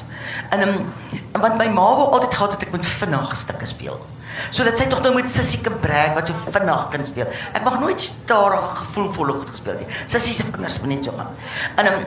En 0.50 0.68
um, 0.68 0.94
want 1.32 1.58
my 1.58 1.68
ma 1.68 1.96
wou 1.96 2.12
altyd 2.12 2.34
gehad 2.34 2.52
het 2.52 2.62
ek 2.62 2.72
moet 2.72 2.86
vinnig 2.86 3.36
stukke 3.36 3.66
speel. 3.66 4.06
So 4.50 4.64
dat 4.64 4.78
sy 4.78 4.88
tog 4.88 5.02
nou 5.02 5.14
met 5.16 5.32
Sissie 5.32 5.62
kan 5.62 5.80
brag 5.80 6.14
wat 6.14 6.28
so 6.28 6.34
vinnig 6.52 6.88
kan 6.92 7.06
speel. 7.06 7.28
Ek 7.54 7.64
mag 7.64 7.80
nooit 7.80 8.02
stadig 8.02 8.78
gevoelvol 8.78 9.34
goed 9.34 9.50
gespeel 9.50 9.80
nie. 9.80 9.88
Sissie 10.06 10.34
se 10.34 10.44
vingers 10.44 10.80
moet 10.80 10.90
net 10.90 11.04
so 11.04 11.12
gaan. 11.18 11.32
En 11.76 11.94
um, 11.94 12.06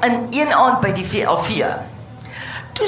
in 0.00 0.26
een 0.30 0.52
aand 0.54 0.80
by 0.80 0.92
die 0.92 1.06
VLV. 1.06 1.64
Toe 2.72 2.86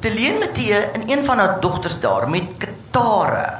Deleen 0.00 0.38
Matthee 0.38 0.74
en 0.74 1.10
een 1.10 1.24
van 1.24 1.38
haar 1.38 1.60
dogters 1.60 2.00
daar 2.00 2.30
met 2.30 2.42
kitare. 2.58 3.56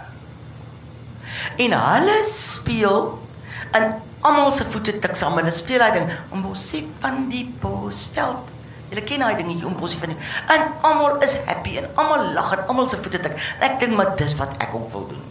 En 1.57 1.73
hulle 1.73 2.25
speel 2.25 3.23
en 3.71 4.03
almal 4.21 4.53
se 4.53 4.65
voete 4.71 4.99
tik 4.99 5.17
saam. 5.17 5.37
Hulle 5.39 5.51
speel 5.55 5.81
hy 5.83 5.91
ding 5.97 6.11
om 6.31 6.43
bosie 6.43 6.91
van 7.03 7.29
die 7.33 7.55
bosveld. 7.63 8.45
Julle 8.89 9.05
ken 9.05 9.23
hy 9.27 9.35
dingetjie 9.37 9.67
om 9.69 9.77
bosie 9.79 10.01
van 10.01 10.09
die 10.15 10.21
en 10.55 10.63
almal 10.87 11.15
is 11.27 11.35
happy 11.49 11.73
en 11.81 11.87
almal 11.95 12.23
lag 12.37 12.51
en 12.57 12.63
almal 12.67 12.89
se 12.89 12.99
voete 13.03 13.21
tik. 13.25 13.35
En 13.59 13.65
ek 13.71 13.77
dink 13.83 13.95
maar 13.99 14.11
dis 14.21 14.35
wat 14.39 14.53
ek 14.63 14.73
ook 14.75 14.89
wil 14.95 15.07
doen. 15.11 15.25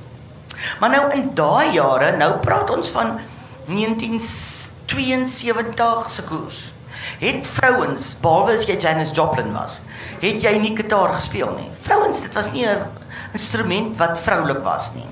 Maar 0.82 0.91
nou 0.93 1.04
in 1.13 1.26
daai 1.38 1.67
jare, 1.78 2.10
nou 2.17 2.32
praat 2.43 2.70
ons 2.74 2.89
van 2.93 3.08
1972 3.70 6.10
se 6.10 6.24
koers. 6.24 6.60
Het 7.22 7.48
vrouens, 7.48 8.17
behalwe 8.22 8.54
as 8.58 8.65
jy 8.67 8.78
Janis 8.82 9.12
Joplin 9.15 9.54
was, 9.56 9.74
het 10.19 10.41
jy 10.41 10.58
nie 10.58 10.75
gitaar 10.77 11.13
gespeel 11.13 11.51
nie. 11.56 11.69
Vrouens, 11.82 12.21
dit 12.21 12.34
was 12.34 12.51
nie 12.51 12.65
'n 12.65 12.86
instrument 13.34 13.97
wat 13.97 14.19
vroulik 14.19 14.63
was 14.63 14.91
nie. 14.93 15.10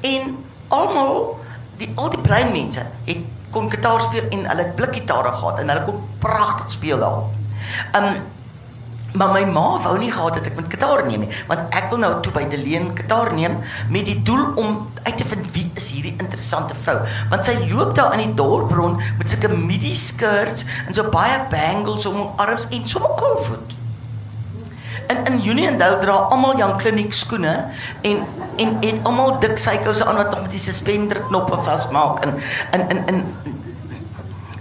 En 0.00 0.36
almal 0.68 1.40
die 1.76 1.92
al 1.94 2.10
die 2.10 2.20
bruin 2.20 2.52
mense 2.52 2.86
het 3.04 3.18
kon 3.50 3.70
gitaar 3.70 4.00
speel 4.00 4.28
en 4.30 4.44
hulle 4.46 4.62
het 4.62 4.74
blikgitare 4.74 5.32
gehad 5.32 5.58
en 5.58 5.68
hulle 5.68 5.84
kon 5.84 6.04
pragtig 6.18 6.72
speel 6.72 6.98
daar. 6.98 7.22
Um 7.98 8.14
maar 9.12 9.32
my 9.34 9.42
ma 9.44 9.80
wou 9.82 9.96
nie 9.98 10.12
gehad 10.12 10.36
het 10.38 10.44
ek 10.46 10.54
moet 10.54 10.70
gitaar 10.70 11.00
neem 11.06 11.24
nie, 11.24 11.30
want 11.48 11.74
ek 11.74 11.88
wil 11.90 11.98
nou 11.98 12.10
toe 12.22 12.30
by 12.30 12.44
Deleen 12.46 12.92
gitaar 12.94 13.32
neem 13.34 13.56
met 13.90 14.06
die 14.06 14.20
doel 14.22 14.52
om 14.54 14.76
uit 15.02 15.16
te 15.18 15.26
vind 15.32 15.48
wie 15.56 15.64
is 15.74 15.88
hierdie 15.90 16.14
interessante 16.14 16.76
vrou, 16.84 16.94
want 17.32 17.48
sy 17.48 17.56
loop 17.72 17.96
daar 17.98 18.14
in 18.14 18.22
die 18.22 18.38
dorp 18.38 18.70
rond 18.70 19.02
met 19.18 19.32
sulke 19.32 19.50
midi 19.50 19.94
skirts 19.98 20.62
en 20.86 20.94
so 20.94 21.10
baie 21.10 21.40
bangles 21.50 22.06
om 22.06 22.20
haar 22.20 22.46
arms 22.46 22.68
en 22.70 22.86
so 22.86 23.02
'n 23.02 23.16
koolvoet. 23.18 23.79
In 25.10 25.24
in 25.26 25.40
Uniondale 25.42 25.98
dra 25.98 26.16
almal 26.30 26.58
Jan 26.58 26.76
Kliniek 26.78 27.12
skoene 27.16 27.54
en 28.06 28.24
en 28.62 28.76
en 28.80 29.00
almal 29.08 29.38
dik 29.42 29.58
sykouse 29.58 30.04
aan 30.06 30.20
wat 30.20 30.30
nog 30.30 30.42
met 30.44 30.54
die 30.54 30.62
suspender 30.62 31.24
knoppe 31.26 31.58
vasmaak 31.66 32.24
in 32.24 32.36
in 32.72 32.88
in 32.88 33.00
in 33.08 33.24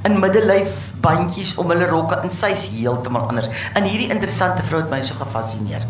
in 0.04 0.20
middellyf 0.20 0.72
bandjies 1.04 1.56
om 1.62 1.70
hulle 1.72 1.88
rokke 1.90 2.20
en 2.24 2.32
sy's 2.34 2.68
heeltemal 2.74 3.28
anders. 3.30 3.50
En 3.74 3.88
hierdie 3.88 4.10
interessante 4.10 4.66
vrou 4.68 4.82
het 4.82 4.92
my 4.92 5.02
so 5.06 5.18
gefassineer. 5.20 5.86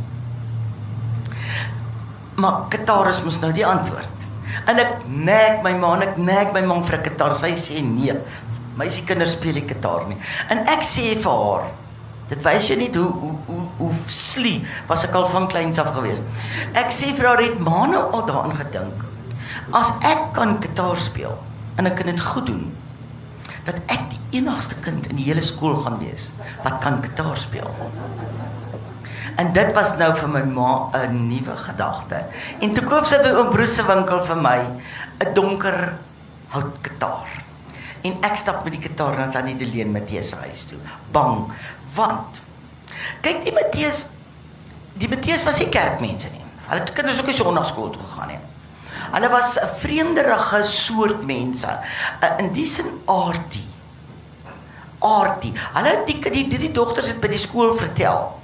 Maar 2.40 2.66
gitaris 2.74 3.24
mos 3.24 3.40
nou 3.40 3.52
die 3.56 3.66
antwoord. 3.66 4.28
En 4.70 4.80
ek 4.82 5.06
nek 5.08 5.64
my 5.66 5.74
ma 5.80 5.96
en 5.98 6.08
ek 6.08 6.18
nek 6.18 6.54
my 6.56 6.64
ma 6.68 6.80
vir 6.88 7.02
gitaar. 7.06 7.36
Sy 7.38 7.54
sê 7.60 7.84
nee. 7.86 8.16
Meisie 8.80 9.06
kinders 9.08 9.36
speel 9.38 9.60
nie 9.60 9.68
gitaar 9.68 10.06
nie. 10.10 10.18
En 10.54 10.64
ek 10.72 10.86
sê 10.88 11.12
vir 11.20 11.44
haar, 11.44 11.68
dit 12.30 12.42
wys 12.46 12.70
jy 12.70 12.78
net 12.78 12.96
hoe 12.96 13.10
hoe 13.22 13.36
hoe 13.48 13.64
hoe 13.80 13.94
slie 14.06 14.66
was 14.88 15.06
ek 15.08 15.16
al 15.18 15.28
van 15.32 15.48
kleins 15.52 15.80
af 15.82 15.94
gewees. 15.96 16.22
Ek 16.78 16.94
sê 16.96 17.14
vir 17.18 17.32
haar 17.32 17.42
het 17.44 17.60
ma 17.60 17.86
nou 17.90 18.04
al 18.12 18.26
daaraan 18.28 18.58
gedink. 18.58 19.06
As 19.74 19.94
ek 20.06 20.34
kan 20.38 20.58
gitaar 20.62 20.98
speel 20.98 21.38
en 21.78 21.90
ek 21.90 21.96
kan 22.00 22.12
dit 22.12 22.22
goed 22.22 22.46
doen, 22.50 22.66
dat 23.66 23.80
ek 23.92 24.10
die 24.12 24.40
enigste 24.40 24.78
kind 24.84 25.08
in 25.10 25.20
die 25.20 25.28
hele 25.30 25.44
skool 25.46 25.78
gaan 25.84 26.00
wees 26.02 26.32
wat 26.64 26.80
kan 26.84 27.02
gitaar 27.04 27.38
speel. 27.38 27.70
En 29.40 29.54
dit 29.56 29.70
was 29.76 29.94
nou 30.00 30.10
vir 30.18 30.30
my 30.30 30.44
ma 30.44 30.72
'n 31.00 31.28
nuwe 31.30 31.56
gedagte. 31.56 32.26
En 32.60 32.74
toe 32.74 32.84
koop 32.84 33.06
sy 33.06 33.22
by 33.24 33.32
oom 33.32 33.50
Bruce 33.50 33.74
se 33.74 33.84
winkel 33.84 34.26
vir 34.26 34.36
my 34.36 34.60
'n 35.26 35.34
donker 35.34 35.94
houtgitaar. 36.50 37.28
En 38.02 38.14
ek 38.24 38.36
stap 38.36 38.64
met 38.64 38.74
die 38.74 38.82
gitaar 38.82 39.18
na 39.18 39.28
Tannie 39.28 39.58
Deleen 39.58 39.92
Matteus 39.92 40.30
se 40.30 40.36
huis 40.36 40.64
toe. 40.66 40.78
Bang, 41.12 41.52
want 42.00 42.40
kyk 43.26 43.44
die 43.48 43.56
Matteus 43.56 44.08
die 45.00 45.10
Matteus 45.12 45.46
was 45.48 45.60
nie 45.62 45.70
kerkmense 45.72 46.30
nie. 46.34 46.46
Hulle 46.70 46.84
het 46.84 46.94
kinders 46.94 47.20
ook 47.22 47.30
nie 47.30 47.38
sonnaarskool 47.38 47.94
toe 47.94 48.02
gegaan 48.04 48.34
nie. 48.34 48.40
Hulle 49.14 49.30
was 49.32 49.58
'n 49.58 49.70
vreemderige 49.82 50.64
soort 50.64 51.26
mense. 51.26 51.80
In 52.38 52.52
die 52.54 52.68
sin 52.68 52.90
aardie. 53.06 53.68
Aardie. 55.00 55.54
Hulle 55.74 55.90
het 55.90 56.06
die 56.06 56.20
die 56.32 56.48
drie 56.58 56.72
dogters 56.72 57.08
het 57.08 57.22
by 57.22 57.28
die 57.28 57.38
skool 57.38 57.76
vertel 57.78 58.40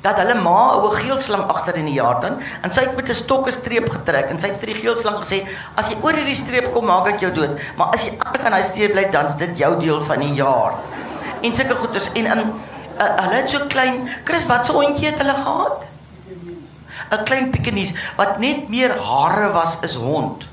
dat 0.00 0.16
hulle 0.16 0.34
ma 0.34 0.74
'n 0.74 0.80
ou 0.80 0.90
geelslang 0.90 1.48
agter 1.50 1.76
in 1.76 1.84
die 1.84 1.98
jardin 1.98 2.38
en 2.62 2.70
sy 2.70 2.80
het 2.80 2.96
met 2.96 3.08
'n 3.08 3.14
stok 3.14 3.46
'n 3.46 3.52
streep 3.52 3.90
getrek 3.90 4.30
en 4.30 4.38
sy 4.38 4.48
het 4.48 4.58
vir 4.60 4.72
die 4.72 4.80
geelslang 4.82 5.18
gesê 5.18 5.46
as 5.74 5.88
jy 5.90 5.96
oor 6.02 6.14
hierdie 6.14 6.34
streep 6.34 6.72
kom 6.72 6.86
maak 6.86 7.06
ek 7.06 7.20
jou 7.20 7.32
dood 7.32 7.58
maar 7.76 7.88
as 7.92 8.04
jy 8.04 8.16
kan 8.16 8.52
hy 8.52 8.62
streep 8.62 8.92
bly 8.92 9.10
dan 9.10 9.26
is 9.26 9.34
dit 9.34 9.58
jou 9.58 9.80
deel 9.80 10.00
van 10.00 10.18
die 10.18 10.34
jaar 10.34 10.72
en 11.42 11.54
sulke 11.54 11.74
goeters 11.74 12.08
en 12.14 12.26
in 12.26 12.52
uh, 13.00 13.14
hulle 13.22 13.34
het 13.34 13.48
so 13.48 13.66
klein 13.66 14.08
Chris 14.24 14.46
wat 14.46 14.66
se 14.66 14.72
hondjie 14.72 15.10
het 15.10 15.18
hulle 15.22 15.34
gehad 15.34 15.88
'n 17.10 17.24
klein 17.24 17.50
pikenies 17.50 17.92
wat 18.16 18.38
net 18.38 18.68
meer 18.68 18.92
hare 19.00 19.52
was 19.52 19.78
is 19.82 19.94
hond. 19.94 20.44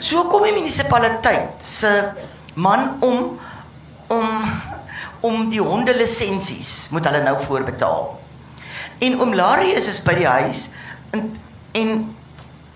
So 0.00 0.24
kom 0.30 0.42
die 0.42 0.54
munisipaliteit 0.54 1.62
se 1.62 1.90
man 2.54 2.96
om 3.00 3.38
om 4.08 4.28
om 5.20 5.50
die 5.50 5.62
honde 5.62 5.94
lisensies 5.94 6.88
moet 6.90 7.06
hulle 7.06 7.22
nou 7.22 7.36
voorbetaal. 7.44 8.20
En 8.98 9.20
oom 9.20 9.34
Larry 9.34 9.70
is 9.78 9.86
is 9.86 10.00
by 10.02 10.14
die 10.18 10.26
huis 10.26 10.68
en 11.10 11.28
en 11.72 12.16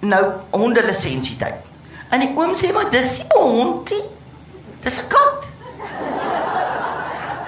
nou 0.00 0.24
honde 0.50 0.84
lisensie 0.86 1.36
tyd. 1.36 1.58
En 2.14 2.22
die 2.22 2.30
oom 2.36 2.54
sê 2.54 2.72
maar 2.72 2.90
dis 2.90 3.18
nie 3.18 3.26
'n 3.26 3.42
hond 3.42 3.90
nie. 3.90 4.04
Dis 4.82 5.00
'n 5.02 5.08
kat. 5.08 5.50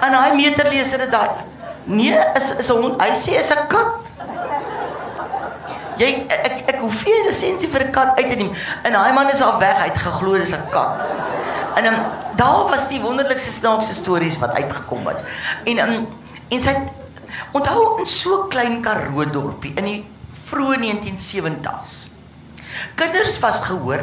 En 0.01 0.13
hy 0.13 0.35
meterleser 0.35 0.97
dit 0.97 1.11
daai. 1.11 1.29
Nee, 1.89 2.17
is 2.37 2.49
is 2.61 2.69
'n 2.69 2.81
hond. 2.81 3.01
Hy 3.01 3.11
sê 3.17 3.41
is 3.41 3.49
'n 3.49 3.65
kat 3.67 4.09
jy 5.99 6.09
ek 6.31 6.69
ek 6.71 6.77
hoef 6.79 7.03
nie 7.05 7.15
'n 7.19 7.27
lisensie 7.27 7.67
vir 7.67 7.83
'n 7.87 7.91
kat 7.91 8.15
uit 8.17 8.29
te 8.29 8.35
neem. 8.35 8.53
En 8.83 8.93
daai 8.93 9.13
man 9.13 9.29
is 9.29 9.41
al 9.41 9.59
weg, 9.59 9.77
hy 9.77 9.89
het 9.89 9.97
geglo 9.97 10.37
dis 10.37 10.53
'n 10.53 10.69
kat. 10.69 11.01
En 11.75 11.85
um, 11.85 11.99
daar 12.35 12.69
was 12.69 12.87
die 12.87 13.01
wonderlikste 13.01 13.51
snaakse 13.51 13.93
stories 13.93 14.39
wat 14.39 14.53
uitgekom 14.53 15.07
het. 15.07 15.17
En 15.65 15.79
um, 15.79 16.07
en 16.49 16.61
sy 16.61 16.75
onthou 17.51 17.99
in 17.99 18.05
so 18.05 18.47
klein 18.47 18.81
Karoo 18.81 19.25
dorpie 19.25 19.73
in 19.75 19.83
die 19.83 20.05
vroeë 20.49 20.77
1970s. 20.77 22.09
Kinders 22.95 23.39
was 23.39 23.61
gehoor 23.65 24.01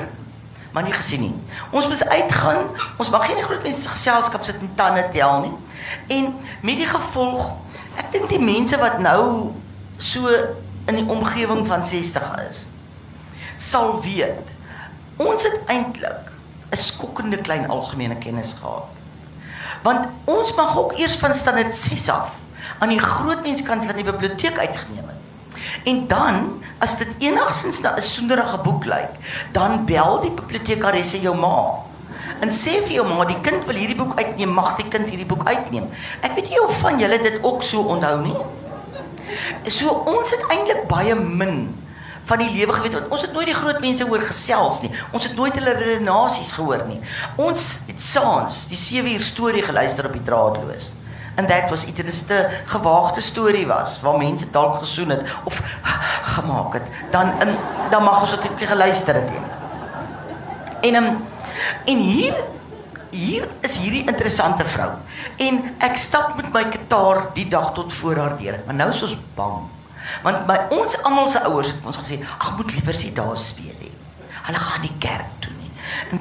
maar 0.76 0.84
nie 0.84 0.92
gesien 0.92 1.20
nie. 1.20 1.34
Ons 1.72 1.86
moes 1.88 2.04
uitgaan. 2.04 2.66
Ons 3.00 3.08
mag 3.08 3.28
nie 3.32 3.42
groot 3.42 3.62
mense 3.64 3.88
geselskap 3.88 4.42
sit 4.44 4.60
en 4.60 4.74
tande 4.76 5.08
tel 5.14 5.40
nie. 5.40 5.54
En 6.18 6.34
met 6.60 6.76
die 6.76 6.86
gevolg, 6.86 7.54
ek 7.96 8.12
dink 8.12 8.28
die 8.28 8.42
mense 8.42 8.78
wat 8.78 8.98
nou 8.98 9.52
so 9.98 10.28
in 10.86 11.00
die 11.00 11.08
omgewing 11.10 11.66
van 11.66 11.84
60 11.84 12.22
is, 12.48 12.66
sal 13.58 14.00
weet 14.04 14.54
ons 15.16 15.42
het 15.42 15.60
eintlik 15.72 16.32
'n 16.70 16.76
skokkende 16.76 17.38
klein 17.40 17.68
algemene 17.68 18.16
kennis 18.18 18.54
gehad. 18.60 18.92
Want 19.82 20.08
ons 20.24 20.54
mag 20.54 20.76
ook 20.76 20.92
eers 20.98 21.16
van 21.16 21.34
standaard 21.34 21.74
6 21.74 22.08
af 22.08 22.30
aan 22.78 22.88
die 22.88 23.00
groot 23.00 23.42
menskant 23.42 23.84
van 23.84 23.94
die 23.94 24.04
biblioteek 24.04 24.58
uitgeneem 24.58 25.08
het. 25.08 25.22
En 25.84 26.06
dan 26.06 26.62
as 26.78 26.98
dit 26.98 27.08
enigstens 27.18 27.80
na 27.80 27.96
'n 27.96 28.02
soenderige 28.02 28.58
boek 28.58 28.84
lyk, 28.84 29.12
dan 29.52 29.84
bel 29.84 30.20
die 30.20 30.30
bibliotekaresse 30.30 31.20
jou 31.20 31.36
ma 31.36 31.86
en 32.40 32.52
sê 32.52 32.80
vir 32.82 32.98
jou 32.98 33.06
ma 33.08 33.24
die 33.24 33.40
kind 33.40 33.64
wil 33.68 33.78
hierdie 33.80 33.96
boek 33.96 34.18
uitneem, 34.18 34.52
mag 34.52 34.76
die 34.76 34.88
kind 34.92 35.08
hierdie 35.08 35.28
boek 35.28 35.46
uitneem. 35.48 35.88
Ek 36.22 36.36
weet 36.36 36.50
nie 36.50 36.62
of 36.62 36.76
van 36.82 37.00
julle 37.00 37.18
dit 37.22 37.40
ook 37.42 37.62
so 37.62 37.86
onthou 37.96 38.20
nie. 38.22 38.36
So 39.72 39.90
ons 40.06 40.30
het 40.30 40.44
eintlik 40.52 40.86
baie 40.90 41.14
min 41.14 41.74
van 42.26 42.42
die 42.42 42.50
lewe 42.50 42.72
geweet. 42.72 42.98
Ons 43.08 43.22
het 43.22 43.32
nooit 43.32 43.46
die 43.50 43.56
groot 43.56 43.80
mense 43.80 44.06
hoor 44.06 44.22
gesels 44.26 44.82
nie. 44.82 44.90
Ons 45.14 45.28
het 45.28 45.36
nooit 45.38 45.54
hulle 45.54 45.74
redenasies 45.78 46.52
gehoor 46.58 46.84
nie. 46.88 47.00
Ons 47.42 47.66
het 47.86 48.00
saans 48.02 48.64
die 48.70 48.78
7 48.78 49.12
uur 49.14 49.26
storie 49.26 49.62
geluister 49.66 50.08
op 50.08 50.16
die 50.16 50.24
draadloos. 50.26 50.92
En 51.36 51.46
dit 51.46 51.70
was 51.70 51.84
iets 51.86 52.00
'n 52.00 52.46
gewaagde 52.66 53.20
storie 53.20 53.66
was 53.66 54.00
waar 54.00 54.18
mense 54.18 54.50
dalk 54.50 54.74
gesoen 54.74 55.08
het 55.08 55.22
of 55.44 55.60
gemaak 56.36 56.72
het. 56.72 56.82
Dan 57.10 57.40
in 57.40 57.56
dan 57.90 58.02
mag 58.02 58.20
ons 58.20 58.30
dit 58.30 58.68
geluister 58.68 59.14
het. 59.14 59.30
En 60.80 60.94
um, 60.94 61.26
en 61.84 61.98
hier 61.98 62.34
hier 63.16 63.46
is 63.64 63.78
hierdie 63.80 64.04
interessante 64.08 64.64
vrou. 64.68 64.90
En 65.42 65.62
ek 65.84 65.96
stap 66.00 66.36
met 66.36 66.50
my 66.54 66.66
kitaar 66.72 67.30
die 67.36 67.46
dag 67.48 67.72
tot 67.76 67.94
voor 68.00 68.20
haar 68.20 68.36
deur. 68.40 68.58
Maar 68.66 68.78
nou 68.82 68.90
is 68.92 69.02
ons 69.06 69.16
bang. 69.38 69.64
Want 70.22 70.46
by 70.48 70.56
ons 70.76 70.98
almal 71.02 71.30
se 71.32 71.42
ouers 71.48 71.72
het 71.72 71.86
ons 71.86 71.98
gesê, 71.98 72.20
"Ag, 72.38 72.56
moet 72.56 72.72
liewer 72.74 72.94
sê 72.94 73.12
daar 73.12 73.36
speel 73.36 73.74
nie. 73.80 73.92
Hulle 74.42 74.58
gaan 74.58 74.80
nie 74.80 74.96
kerk 74.98 75.30
toe 75.40 75.52
nie." 75.60 75.70
En 76.10 76.18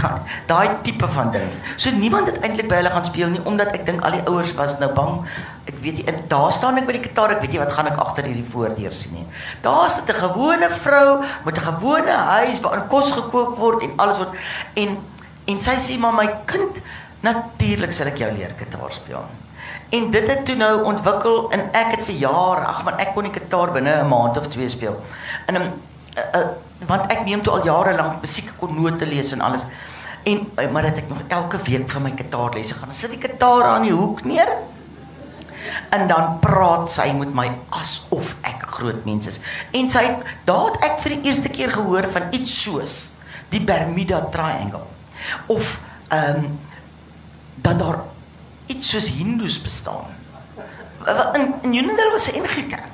daai 0.00 0.20
daai 0.50 0.68
tipe 0.82 1.08
van 1.08 1.30
ding. 1.30 1.50
So 1.76 1.90
niemand 1.90 2.26
het 2.26 2.40
eintlik 2.40 2.68
by 2.68 2.74
hulle 2.74 2.90
gaan 2.90 3.04
speel 3.04 3.28
nie 3.28 3.44
omdat 3.44 3.72
ek 3.72 3.86
dink 3.86 4.00
al 4.00 4.10
die 4.10 4.26
ouers 4.26 4.52
was 4.54 4.78
nou 4.78 4.92
bang. 4.92 5.24
Ek 5.64 5.78
weet 5.80 5.96
nie, 5.96 6.14
daar 6.28 6.52
staan 6.52 6.76
ek 6.76 6.86
by 6.86 6.92
die 6.92 7.06
gitaar, 7.06 7.32
ek 7.32 7.40
weet 7.40 7.54
nie 7.54 7.60
wat 7.62 7.72
gaan 7.72 7.88
ek 7.88 8.00
agter 8.02 8.26
hierdie 8.28 8.50
voordeur 8.52 8.92
sien 8.92 9.14
nie. 9.16 9.26
Daar 9.64 9.88
sit 9.88 10.10
'n 10.10 10.20
gewone 10.20 10.68
vrou 10.68 11.24
met 11.44 11.56
'n 11.56 11.66
gewone 11.70 12.16
huis 12.36 12.60
waar 12.60 12.84
kos 12.88 13.12
gekook 13.12 13.56
word 13.56 13.82
en 13.82 13.92
alles 13.96 14.18
word 14.18 14.36
en 14.74 14.98
en 15.46 15.60
sy 15.60 15.76
sê 15.76 15.98
maar 15.98 16.12
my 16.12 16.28
kind, 16.44 16.76
natuurlik 17.20 17.92
sal 17.92 18.06
ek 18.06 18.18
jou 18.18 18.30
leer 18.32 18.54
gitaar 18.58 18.92
speel. 18.92 19.24
En 19.90 20.10
dit 20.10 20.28
het 20.28 20.44
toe 20.46 20.56
nou 20.56 20.82
ontwikkel 20.84 21.50
en 21.50 21.60
ek 21.72 21.90
het 21.96 22.02
vir 22.02 22.14
jare, 22.14 22.66
ag 22.66 22.84
man, 22.84 22.98
ek 22.98 23.12
kon 23.14 23.24
die 23.24 23.32
gitaar 23.32 23.72
binne 23.72 24.02
'n 24.02 24.08
maand 24.08 24.38
of 24.38 24.48
twee 24.48 24.68
speel. 24.68 24.96
En 25.46 25.56
um, 25.56 25.72
uh, 26.16 26.40
uh, 26.40 26.46
want 26.86 27.10
ek 27.10 27.24
neem 27.24 27.42
toe 27.42 27.52
al 27.52 27.64
jare 27.64 27.96
lank 27.96 28.20
musiek 28.20 28.52
kon 28.58 28.74
note 28.74 29.06
lees 29.06 29.32
en 29.32 29.40
alles. 29.40 29.60
En 30.24 30.46
uh, 30.58 30.70
maar 30.70 30.82
dat 30.82 30.96
ek 30.96 31.08
nog 31.08 31.22
elke 31.28 31.58
week 31.68 31.88
vir 31.90 32.00
my 32.00 32.12
gitaarlesse 32.16 32.74
gaan. 32.74 32.92
Sit 32.92 33.10
die 33.10 33.20
gitaar 33.20 33.62
aan 33.62 33.82
die 33.82 33.92
hoek 33.92 34.24
neer. 34.24 34.48
En 35.90 36.06
dan 36.08 36.38
praat 36.40 36.90
sy 36.90 37.10
met 37.16 37.34
my 37.34 37.48
asof 37.68 38.36
ek 38.42 38.66
groot 38.76 39.04
mens 39.04 39.26
is. 39.30 39.40
En 39.72 39.90
sy 39.90 40.04
daar 40.44 40.72
het 40.72 40.88
ek 40.90 40.98
vir 41.04 41.16
die 41.16 41.30
eerste 41.30 41.52
keer 41.52 41.72
gehoor 41.74 42.08
van 42.12 42.30
iets 42.30 42.54
soos 42.62 42.96
die 43.52 43.62
Bermuda 43.64 44.24
Triangle 44.34 44.86
of 45.46 45.78
ehm 46.08 46.44
um, 46.44 46.58
dat 47.64 47.78
daar 47.78 48.00
iets 48.66 48.90
soos 48.90 49.08
Hindus 49.08 49.60
bestaan. 49.62 50.10
In 51.06 51.14
in 51.34 51.54
Unionville 51.62 52.10
was 52.10 52.32
'n 52.32 52.42
NG 52.42 52.66
Kerk. 52.68 52.92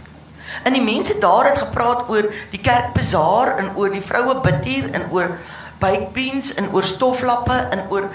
En 0.63 0.73
die 0.73 0.83
mense 0.83 1.19
daar 1.19 1.49
het 1.49 1.59
gepraat 1.59 2.09
oor 2.09 2.33
die 2.51 2.61
kerkbazaar 2.61 3.57
en 3.57 3.71
oor 3.77 3.91
die 3.91 4.05
vroue 4.05 4.41
bidtier 4.41 4.91
en 4.91 5.11
oor 5.11 5.39
baked 5.79 6.13
beans 6.13 6.55
en 6.55 6.69
oor 6.73 6.85
stoflappe 6.85 7.57
en 7.71 7.85
oor 7.89 8.11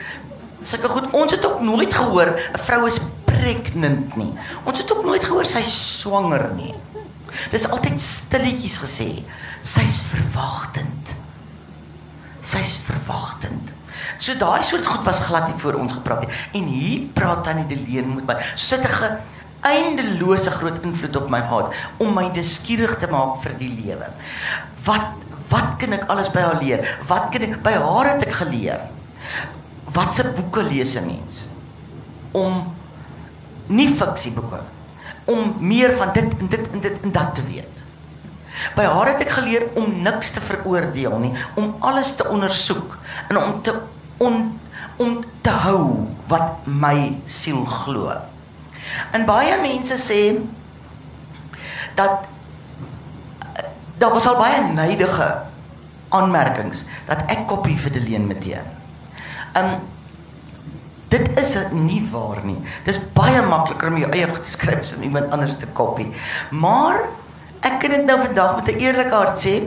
sulke 0.68 0.90
goed. 0.90 1.12
Ons 1.14 1.32
het 1.36 1.46
ook 1.46 1.62
nooit 1.62 1.94
gehoor 1.94 2.34
'n 2.34 2.64
vrou 2.68 2.86
is 2.86 3.00
pregnant 3.26 4.16
nie. 4.16 4.34
Ons 4.64 4.80
het 4.80 4.92
ook 4.92 5.06
nooit 5.06 5.24
gehoor 5.24 5.46
sy 5.46 5.62
swanger 5.62 6.50
nie. 6.56 6.74
Dis 7.52 7.70
altyd 7.70 8.00
stilletjies 8.02 8.78
gesê. 8.80 9.24
Sy's 9.62 10.02
verwagtend. 10.12 11.16
Sy's 12.42 12.80
verwagtend. 12.88 13.74
So 14.18 14.36
daai 14.40 14.64
soort 14.64 14.86
goed 14.86 15.04
was 15.04 15.20
glad 15.20 15.48
nie 15.48 15.60
voor 15.60 15.74
ons 15.74 15.94
gepraat 15.94 16.26
nie. 16.26 16.62
En 16.62 16.68
hier 16.72 17.08
praat 17.14 17.44
Tannie 17.44 17.68
Deleen 17.68 18.16
met 18.16 18.26
my. 18.26 18.36
So 18.56 18.76
sit 18.76 18.86
'n 18.86 19.18
eindelose 19.66 20.52
groot 20.52 20.82
invloed 20.86 21.16
op 21.16 21.30
my 21.30 21.42
gehad 21.42 21.74
om 21.98 22.14
my 22.14 22.28
nuuskierig 22.34 22.98
te 23.02 23.08
maak 23.08 23.42
vir 23.44 23.54
die 23.58 23.72
lewe. 23.84 24.10
Wat 24.86 25.24
wat 25.50 25.78
kan 25.78 25.94
ek 25.94 26.08
alles 26.10 26.32
by 26.34 26.42
haar 26.42 26.62
leer? 26.62 26.98
Wat 27.08 27.30
kan 27.32 27.42
ek 27.42 27.62
by 27.64 27.74
haar 27.78 28.08
het 28.14 28.24
ek 28.26 28.34
geleer? 28.34 28.80
Watse 29.96 30.28
boeke 30.36 30.64
lees 30.64 30.96
'n 31.00 31.08
mens? 31.08 31.48
Om 32.32 32.74
nie 33.68 33.90
fiksieboeke 33.96 34.60
om 35.26 35.56
meer 35.60 35.96
van 35.98 36.12
dit 36.14 36.38
en 36.40 36.48
dit 36.48 36.72
en 36.72 36.82
dit 36.82 37.02
en 37.02 37.12
dat 37.12 37.36
te 37.36 37.44
weet. 37.50 37.74
By 38.76 38.86
haar 38.88 39.10
het 39.12 39.24
ek 39.26 39.34
geleer 39.36 39.66
om 39.80 39.98
niks 40.06 40.32
te 40.36 40.42
veroordeel 40.42 41.18
nie, 41.20 41.34
om 41.60 41.74
alles 41.84 42.14
te 42.16 42.28
ondersoek 42.30 42.98
en 43.30 43.42
om 43.42 43.58
te 43.66 43.74
on, 44.24 44.60
om 45.02 45.18
te 45.42 45.56
hou 45.66 46.06
wat 46.32 46.64
my 46.64 47.18
siel 47.26 47.66
glo. 47.66 48.14
En 49.12 49.26
baie 49.28 49.58
mense 49.62 49.98
sê 50.00 50.22
dat 51.98 52.30
daar 53.98 54.14
was 54.14 54.28
al 54.28 54.40
baie 54.40 54.62
neidige 54.72 55.28
aanmerkings 56.16 56.86
dat 57.10 57.26
ek 57.32 57.48
kopie 57.50 57.78
vir 57.80 57.98
Deleen 57.98 58.28
Matee. 58.30 58.62
Um 59.56 59.76
dit 61.08 61.38
is 61.40 61.54
nie 61.72 62.02
waar 62.12 62.42
nie. 62.44 62.58
Dis 62.84 63.00
baie 63.16 63.42
makliker 63.46 63.88
om 63.88 63.98
jou 64.02 64.10
eie 64.12 64.28
goed 64.28 64.44
te 64.44 64.52
skryf 64.52 64.82
as 64.82 64.96
om 64.98 65.04
iemand 65.06 65.32
anders 65.32 65.56
te 65.62 65.70
kopie. 65.78 66.10
Maar 66.52 67.06
ek 67.62 67.80
kan 67.80 67.94
dit 67.96 68.06
nou 68.06 68.18
vandag 68.20 68.56
met 68.56 68.74
'n 68.74 68.80
eerlike 68.84 69.16
hart 69.16 69.40
sê, 69.40 69.64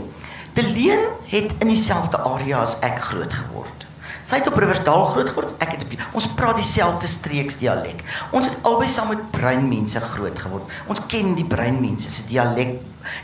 Deleen 0.58 1.04
het 1.30 1.52
in 1.62 1.68
dieselfde 1.70 2.18
area 2.18 2.58
as 2.64 2.74
ek 2.82 2.98
groot 2.98 3.32
geword. 3.32 3.84
Sy 4.26 4.40
het 4.40 4.48
op 4.50 4.56
Riversdal 4.58 5.04
groot 5.12 5.28
geword, 5.30 5.52
ek 5.62 5.76
het 5.76 5.84
op 5.84 6.16
ons 6.18 6.26
praat 6.36 6.58
dieselfde 6.58 7.06
streeks 7.06 7.60
dialek. 7.60 8.02
Ons 8.34 8.50
het 8.50 8.66
albei 8.66 8.88
saam 8.90 9.12
met 9.12 9.22
breinmense 9.30 10.00
groot 10.00 10.38
geword. 10.38 10.74
Ons 10.90 11.04
ken 11.06 11.36
die 11.38 11.46
breinmense 11.46 12.10
se 12.10 12.26
dialek 12.28 12.74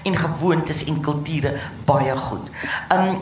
en 0.06 0.16
gewoontes 0.16 0.84
en 0.88 1.02
kulture 1.04 1.56
baie 1.88 2.14
goed. 2.28 2.46
Um 2.94 3.18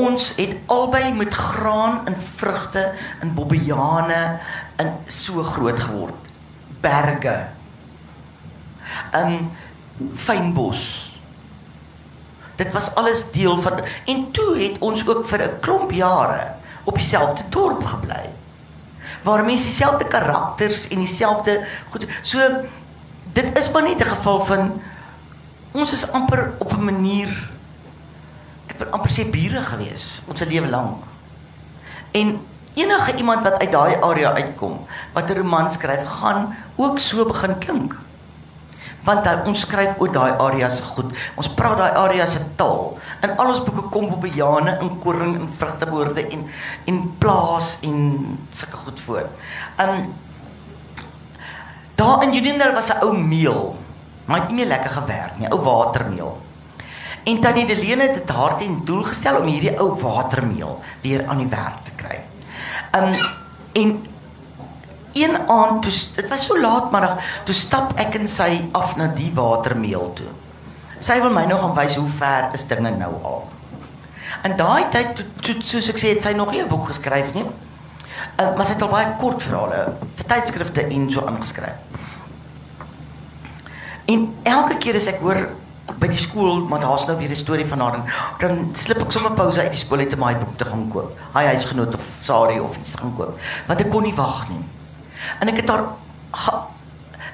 ons 0.00 0.32
het 0.36 0.56
albei 0.66 1.12
met 1.14 1.34
graan 1.34 2.06
en 2.06 2.16
vrugte 2.36 2.92
en 3.20 3.34
bobbejane 3.34 4.40
in 4.80 4.92
so 5.06 5.42
groot 5.42 5.80
geword. 5.80 6.28
Berge. 6.80 7.36
Um 9.16 9.50
fynbos. 10.14 11.10
Dit 12.56 12.72
was 12.72 12.94
alles 12.94 13.30
deel 13.32 13.60
van 13.60 13.80
en 14.04 14.30
toe 14.30 14.56
het 14.58 14.80
ons 14.80 15.04
ook 15.08 15.26
vir 15.26 15.42
'n 15.42 15.60
klomp 15.60 15.90
jare 15.90 16.54
op 16.84 16.94
dieselfde 16.94 17.42
dorp 17.48 17.84
gebly. 17.84 18.30
Waar 19.22 19.44
mense 19.44 19.64
dieselfde 19.64 20.04
karakters 20.04 20.88
en 20.88 20.98
dieselfde 20.98 21.66
goed 21.90 22.06
so 22.22 22.38
dit 23.32 23.58
is 23.58 23.70
maar 23.72 23.82
net 23.82 24.00
'n 24.00 24.14
geval 24.16 24.44
van 24.44 24.82
ons 25.72 25.92
is 25.92 26.12
amper 26.12 26.52
op 26.58 26.72
'n 26.72 26.84
manier 26.84 27.49
amper 28.90 29.10
sê 29.10 29.24
bure 29.30 29.62
gewees 29.62 30.22
ons 30.26 30.40
lewe 30.40 30.68
lank. 30.68 31.04
En 32.12 32.40
enige 32.74 33.16
iemand 33.16 33.42
wat 33.42 33.60
uit 33.60 33.72
daai 33.72 33.96
area 34.00 34.32
uitkom 34.32 34.86
wat 35.12 35.30
'n 35.30 35.36
roman 35.36 35.70
skryf 35.70 36.06
gaan 36.20 36.56
ook 36.76 36.98
so 36.98 37.24
begin 37.24 37.58
klink 37.58 37.96
want 39.04 39.24
dan 39.24 39.44
ons 39.48 39.60
skryf 39.64 39.96
oor 39.98 40.12
daai 40.12 40.32
areas 40.36 40.80
goed. 40.92 41.12
Ons 41.40 41.48
praat 41.56 41.78
daai 41.80 41.92
areas 42.04 42.34
se 42.36 42.42
taal. 42.56 42.98
In 43.24 43.32
al 43.36 43.52
ons 43.52 43.62
boeke 43.64 43.88
kom 43.92 44.10
op 44.12 44.20
bejane 44.20 44.76
en 44.76 44.98
koring 45.00 45.36
en 45.38 45.48
vrugtewoorde 45.56 46.26
en 46.28 46.44
en 46.84 46.98
plaas 47.22 47.78
en 47.86 47.96
sulke 48.52 48.76
goed 48.84 49.00
voor. 49.06 49.24
Um 49.80 50.12
daar 51.94 52.22
in 52.24 52.32
Judendal 52.32 52.72
was 52.72 52.92
'n 52.92 53.02
ou 53.02 53.16
meel. 53.16 53.76
Maar 54.24 54.40
het 54.40 54.48
nie 54.48 54.56
meer 54.56 54.66
lekker 54.66 54.90
gewerk 54.90 55.38
nie, 55.38 55.50
ou 55.50 55.60
watermeel. 55.60 56.38
En 57.24 57.40
tannie 57.40 57.66
Delene 57.66 58.02
het 58.02 58.14
dit 58.14 58.30
haar 58.30 58.56
ten 58.58 58.80
doel 58.84 59.02
gestel 59.04 59.40
om 59.40 59.48
hierdie 59.48 59.76
ou 59.78 59.92
watermeel 60.00 60.80
weer 61.02 61.26
aan 61.26 61.42
die 61.42 61.50
werk 61.52 61.84
te 61.84 61.94
kry. 61.96 62.20
Um 62.96 63.14
en 63.72 64.06
een 65.12 65.36
aand 65.48 65.82
toe 65.82 65.92
dit 66.16 66.28
was 66.28 66.44
so 66.46 66.60
laatmiddag 66.60 67.18
toe 67.44 67.54
stap 67.54 67.92
ek 67.98 68.14
en 68.18 68.28
sy 68.28 68.64
af 68.72 68.96
na 68.96 69.10
die 69.14 69.30
watermeel 69.34 70.12
toe. 70.14 70.30
Sy 71.00 71.20
wil 71.20 71.32
my 71.34 71.44
nog 71.48 71.60
gaan 71.60 71.76
wys 71.76 71.96
hoe 71.96 72.08
ver 72.18 72.50
is 72.56 72.66
dinge 72.66 72.90
nou 72.96 73.12
al. 73.22 73.48
En 74.42 74.56
daai 74.56 74.88
tyd 74.92 75.14
toe, 75.16 75.26
toe 75.40 75.56
soos 75.62 75.88
ek 75.92 76.00
sê 76.00 76.14
het 76.14 76.22
sy 76.24 76.32
nog 76.36 76.50
nie 76.50 76.62
'n 76.62 76.68
boek 76.68 76.86
geskryf 76.92 77.34
nie. 77.34 77.44
Uh, 78.40 78.56
maar 78.56 78.66
sy 78.66 78.72
het 78.72 78.82
al 78.82 78.88
baie 78.88 79.14
kort 79.20 79.42
verhale 79.42 79.96
vir 80.16 80.26
tydskrifte 80.26 80.82
en 80.82 81.10
so 81.10 81.26
aangeskryf. 81.26 81.76
En 84.06 84.34
elke 84.42 84.76
keer 84.78 84.96
as 84.96 85.06
ek 85.06 85.20
hoor 85.20 85.48
by 85.98 86.10
die 86.10 86.20
skool 86.20 86.66
maar 86.68 86.80
daar's 86.80 87.06
nou 87.06 87.16
weer 87.18 87.30
'n 87.30 87.36
storie 87.36 87.66
van 87.66 87.80
haar 87.80 87.94
en 87.94 88.04
dan 88.38 88.74
slip 88.74 89.00
ek 89.02 89.12
sommer 89.12 89.32
pouse 89.32 89.60
uit 89.60 89.70
die 89.70 89.80
skool 89.80 89.98
uit 89.98 90.12
om 90.12 90.20
my 90.20 90.34
boek 90.36 90.56
te 90.56 90.64
gaan 90.64 90.88
koop. 90.88 91.18
Hy 91.34 91.44
huisgenoot 91.44 91.94
of 91.94 92.04
Sari 92.22 92.60
of 92.60 92.76
iets 92.76 92.94
gaan 92.94 93.16
koop. 93.16 93.38
Want 93.66 93.80
ek 93.80 93.90
kon 93.90 94.02
nie 94.02 94.14
wag 94.14 94.48
nie. 94.48 94.64
En 95.40 95.48
ek 95.48 95.56
het 95.56 95.68
haar 95.68 95.84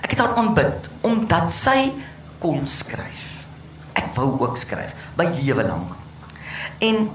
ek 0.03 0.11
het 0.11 0.19
haar 0.19 0.37
aanbid 0.37 0.89
omdat 1.03 1.53
sy 1.53 1.93
kon 2.39 2.67
skryf. 2.67 3.25
Ek 3.93 4.15
wou 4.15 4.41
ook 4.41 4.57
skryf 4.57 4.93
my 5.17 5.25
lewe 5.25 5.65
lank. 5.65 5.97
En 6.79 7.09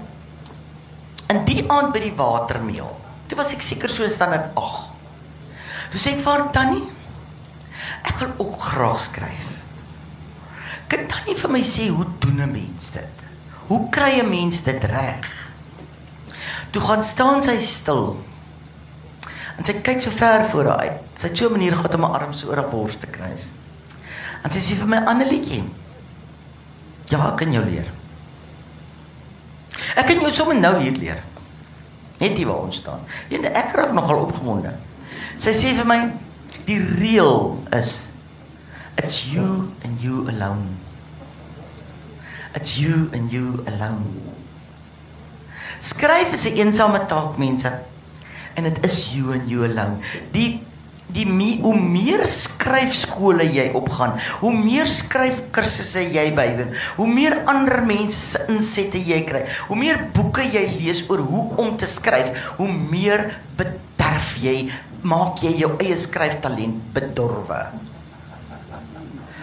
in 1.28 1.44
die 1.46 1.64
aand 1.72 1.94
by 1.94 2.02
die 2.04 2.16
watermeel, 2.18 2.90
toe 3.28 3.38
was 3.40 3.54
ek 3.54 3.62
seker 3.62 3.90
so 3.90 4.04
in 4.04 4.12
standaard 4.12 4.52
8. 4.60 4.90
Toe 5.92 6.02
sê 6.02 6.16
ek 6.16 6.24
vir 6.26 6.44
Tannie, 6.56 6.84
ek 8.08 8.18
wil 8.20 8.34
ook 8.46 8.60
graag 8.72 9.00
skryf. 9.00 9.51
Kan 10.92 11.08
Tannie 11.08 11.38
vir 11.40 11.54
my 11.54 11.62
sê 11.64 11.88
hoe 11.88 12.06
doen 12.20 12.42
'n 12.42 12.52
mens 12.52 12.92
dit? 12.92 13.24
Hoe 13.68 13.88
kry 13.90 14.20
'n 14.20 14.30
mens 14.30 14.64
dit 14.64 14.84
reg? 14.84 15.30
Toe 16.72 16.82
gaan 16.82 17.04
staan 17.04 17.44
sy 17.44 17.58
stil 17.58 18.20
En 19.62 19.68
sy 19.68 19.76
kyk 19.86 20.00
so 20.02 20.10
ver 20.18 20.48
voor 20.50 20.72
haar 20.72 20.80
uit. 20.88 21.02
Sy 21.14 21.28
het 21.28 21.38
so 21.38 21.48
'n 21.48 21.52
manier 21.52 21.76
gehad 21.76 21.94
om 21.96 22.04
haar 22.04 22.22
arms 22.22 22.40
so 22.40 22.48
oor 22.48 22.56
haar 22.56 22.70
bors 22.70 22.98
te 22.98 23.08
kruis. 23.08 23.50
En 24.44 24.50
sy 24.50 24.60
sê 24.60 24.76
vir 24.76 24.88
my 24.88 24.98
Annelietjie. 24.98 25.64
Ja, 27.10 27.30
ek 27.30 27.38
kan 27.38 27.54
jou 27.54 27.66
leer. 27.66 27.86
Ek 29.96 30.08
kan 30.08 30.20
jou 30.20 30.32
sommer 30.32 30.60
nou 30.60 30.82
hier 30.82 30.98
leer. 30.98 31.24
Net 32.18 32.38
hier 32.38 32.48
waar 32.48 32.66
ons 32.66 32.76
staan. 32.76 33.00
En 33.30 33.46
ek 33.46 33.76
raak 33.76 33.94
nogal 33.94 34.18
opgewonde. 34.18 34.74
Sy 35.38 35.52
sê 35.52 35.76
vir 35.76 35.86
my 35.86 36.14
die 36.66 36.80
reël 36.80 37.64
is 37.72 38.10
It's 38.98 39.32
you 39.32 39.72
and 39.84 40.00
you 40.02 40.28
alone. 40.28 40.78
It's 42.56 42.78
you 42.78 43.10
and 43.14 43.32
you 43.32 43.64
alone. 43.68 44.20
Skryf 45.80 46.34
is 46.34 46.46
'n 46.46 46.58
eensame 46.58 47.08
taak, 47.08 47.38
mense. 47.38 47.72
En 48.56 48.64
dit 48.64 48.84
is 48.84 49.14
you 49.16 49.32
and 49.34 49.50
you 49.50 49.64
alone. 49.64 50.04
Die 50.32 50.60
die 51.12 51.26
me, 51.28 51.60
hoe 51.60 51.76
meer 51.76 52.24
skryfskole 52.28 53.44
jy 53.52 53.68
opgaan, 53.76 54.16
hoe 54.40 54.54
meer 54.56 54.88
skryfkursusse 54.88 56.06
jy 56.14 56.30
bywoon, 56.38 56.72
hoe 56.96 57.08
meer 57.08 57.36
ander 57.52 57.82
mense 57.84 58.16
se 58.16 58.46
insette 58.48 59.00
jy 59.00 59.20
kry, 59.28 59.44
hoe 59.68 59.76
meer 59.76 60.00
boeke 60.16 60.46
jy 60.48 60.64
lees 60.78 61.04
oor 61.10 61.26
hoe 61.28 61.46
om 61.60 61.76
te 61.76 61.90
skryf, 61.90 62.32
hoe 62.62 62.72
meer 62.72 63.28
bederf 63.60 64.38
jy, 64.40 64.72
maak 65.04 65.44
jy 65.44 65.58
jou 65.66 65.74
eie 65.84 65.98
skryftalent 66.00 66.80
bedorwe. 66.96 67.91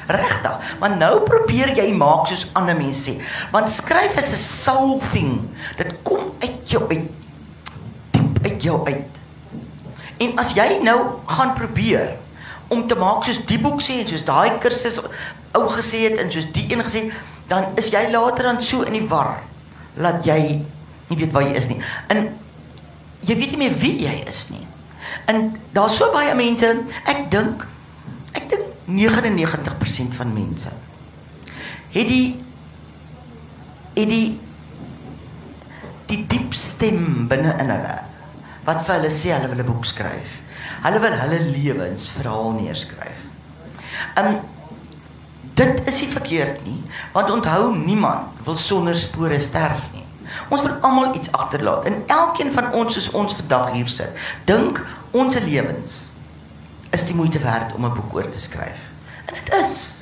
Regtig, 0.09 0.75
maar 0.81 0.97
nou 0.97 1.21
probeer 1.29 1.75
jy 1.77 1.91
maak 1.93 2.31
soos 2.31 2.47
ander 2.57 2.77
mense 2.77 3.03
sê, 3.11 3.19
want 3.53 3.69
skryf 3.71 4.17
is 4.17 4.33
'n 4.33 4.41
soul 4.41 5.01
thing. 5.13 5.51
Dit 5.77 5.93
kom 6.03 6.33
uit 6.41 6.71
jou 6.71 6.89
uit 6.89 7.11
diep 8.11 8.53
uit 8.53 8.63
jou 8.63 8.87
uit. 8.87 9.19
En 10.19 10.39
as 10.39 10.55
jy 10.55 10.79
nou 10.83 10.99
gaan 11.27 11.55
probeer 11.55 12.17
om 12.69 12.87
te 12.87 12.95
maak 12.99 13.25
soos 13.25 13.45
die 13.47 13.61
boek 13.61 13.83
sê 13.83 14.01
en 14.03 14.09
soos 14.09 14.25
daai 14.25 14.59
kursus 14.63 14.99
ou 15.57 15.69
gesê 15.73 16.05
het 16.09 16.19
en 16.19 16.33
soos 16.33 16.49
die 16.53 16.67
een 16.73 16.83
gesê 16.85 17.07
het, 17.07 17.13
dan 17.49 17.65
is 17.81 17.91
jy 17.93 18.11
later 18.13 18.51
dan 18.51 18.63
so 18.63 18.83
in 18.83 18.93
die 18.99 19.09
war 19.09 19.41
dat 19.97 20.25
jy 20.27 20.61
nie 21.09 21.17
weet 21.17 21.33
waar 21.33 21.47
jy 21.47 21.55
is 21.57 21.69
nie. 21.69 21.81
En 22.13 22.29
jy 23.21 23.37
weet 23.37 23.55
nie 23.55 23.63
meer 23.65 23.79
wie 23.81 23.95
jy 24.05 24.17
is 24.29 24.49
nie. 24.53 24.65
En 25.27 25.57
daar's 25.73 25.97
so 25.97 26.11
baie 26.13 26.35
mense, 26.37 26.69
ek 27.09 27.31
dink 27.33 27.65
ek 28.37 28.51
dink 28.51 28.67
99% 28.89 30.17
van 30.17 30.33
mense 30.33 30.71
het 31.93 32.09
die 32.09 32.45
het 33.95 34.09
die 34.09 34.41
die 36.09 36.23
diep 36.27 36.55
stem 36.57 37.27
binne 37.29 37.53
in 37.61 37.69
hulle 37.69 37.97
wat 38.65 38.85
vir 38.87 38.95
hulle 38.95 39.11
sê 39.13 39.35
hulle 39.35 39.49
wil 39.53 39.61
'n 39.65 39.69
boek 39.69 39.85
skryf. 39.85 40.31
Hulle 40.85 41.01
wil 41.01 41.17
hulle 41.21 41.41
lewensverhaal 41.41 42.51
neerskryf. 42.61 43.21
Um 44.17 44.41
dit 45.55 45.87
is 45.89 46.01
nie 46.01 46.11
verkeerd 46.11 46.65
nie, 46.65 46.83
want 47.13 47.31
onthou 47.31 47.75
niemand 47.77 48.29
wil 48.45 48.57
sonder 48.57 48.97
spore 48.97 49.39
sterf 49.39 49.83
nie. 49.93 50.05
Ons 50.49 50.63
wil 50.63 50.77
almal 50.81 51.15
iets 51.15 51.33
agterlaat 51.33 51.85
en 51.85 52.03
elkeen 52.07 52.53
van 52.53 52.73
ons 52.73 52.95
soos 52.95 53.11
ons 53.11 53.35
vandag 53.35 53.73
hier 53.73 53.89
sit, 53.89 54.11
dink 54.45 54.87
ons 55.11 55.35
se 55.35 55.45
lewens 55.45 56.08
is 56.91 57.05
die 57.05 57.15
moeite 57.15 57.39
werd 57.39 57.75
om 57.75 57.85
'n 57.85 57.95
boek 57.95 58.15
oor 58.15 58.31
te 58.31 58.41
skryf. 58.41 58.79
En 59.25 59.35
dit 59.35 59.55
is. 59.55 59.93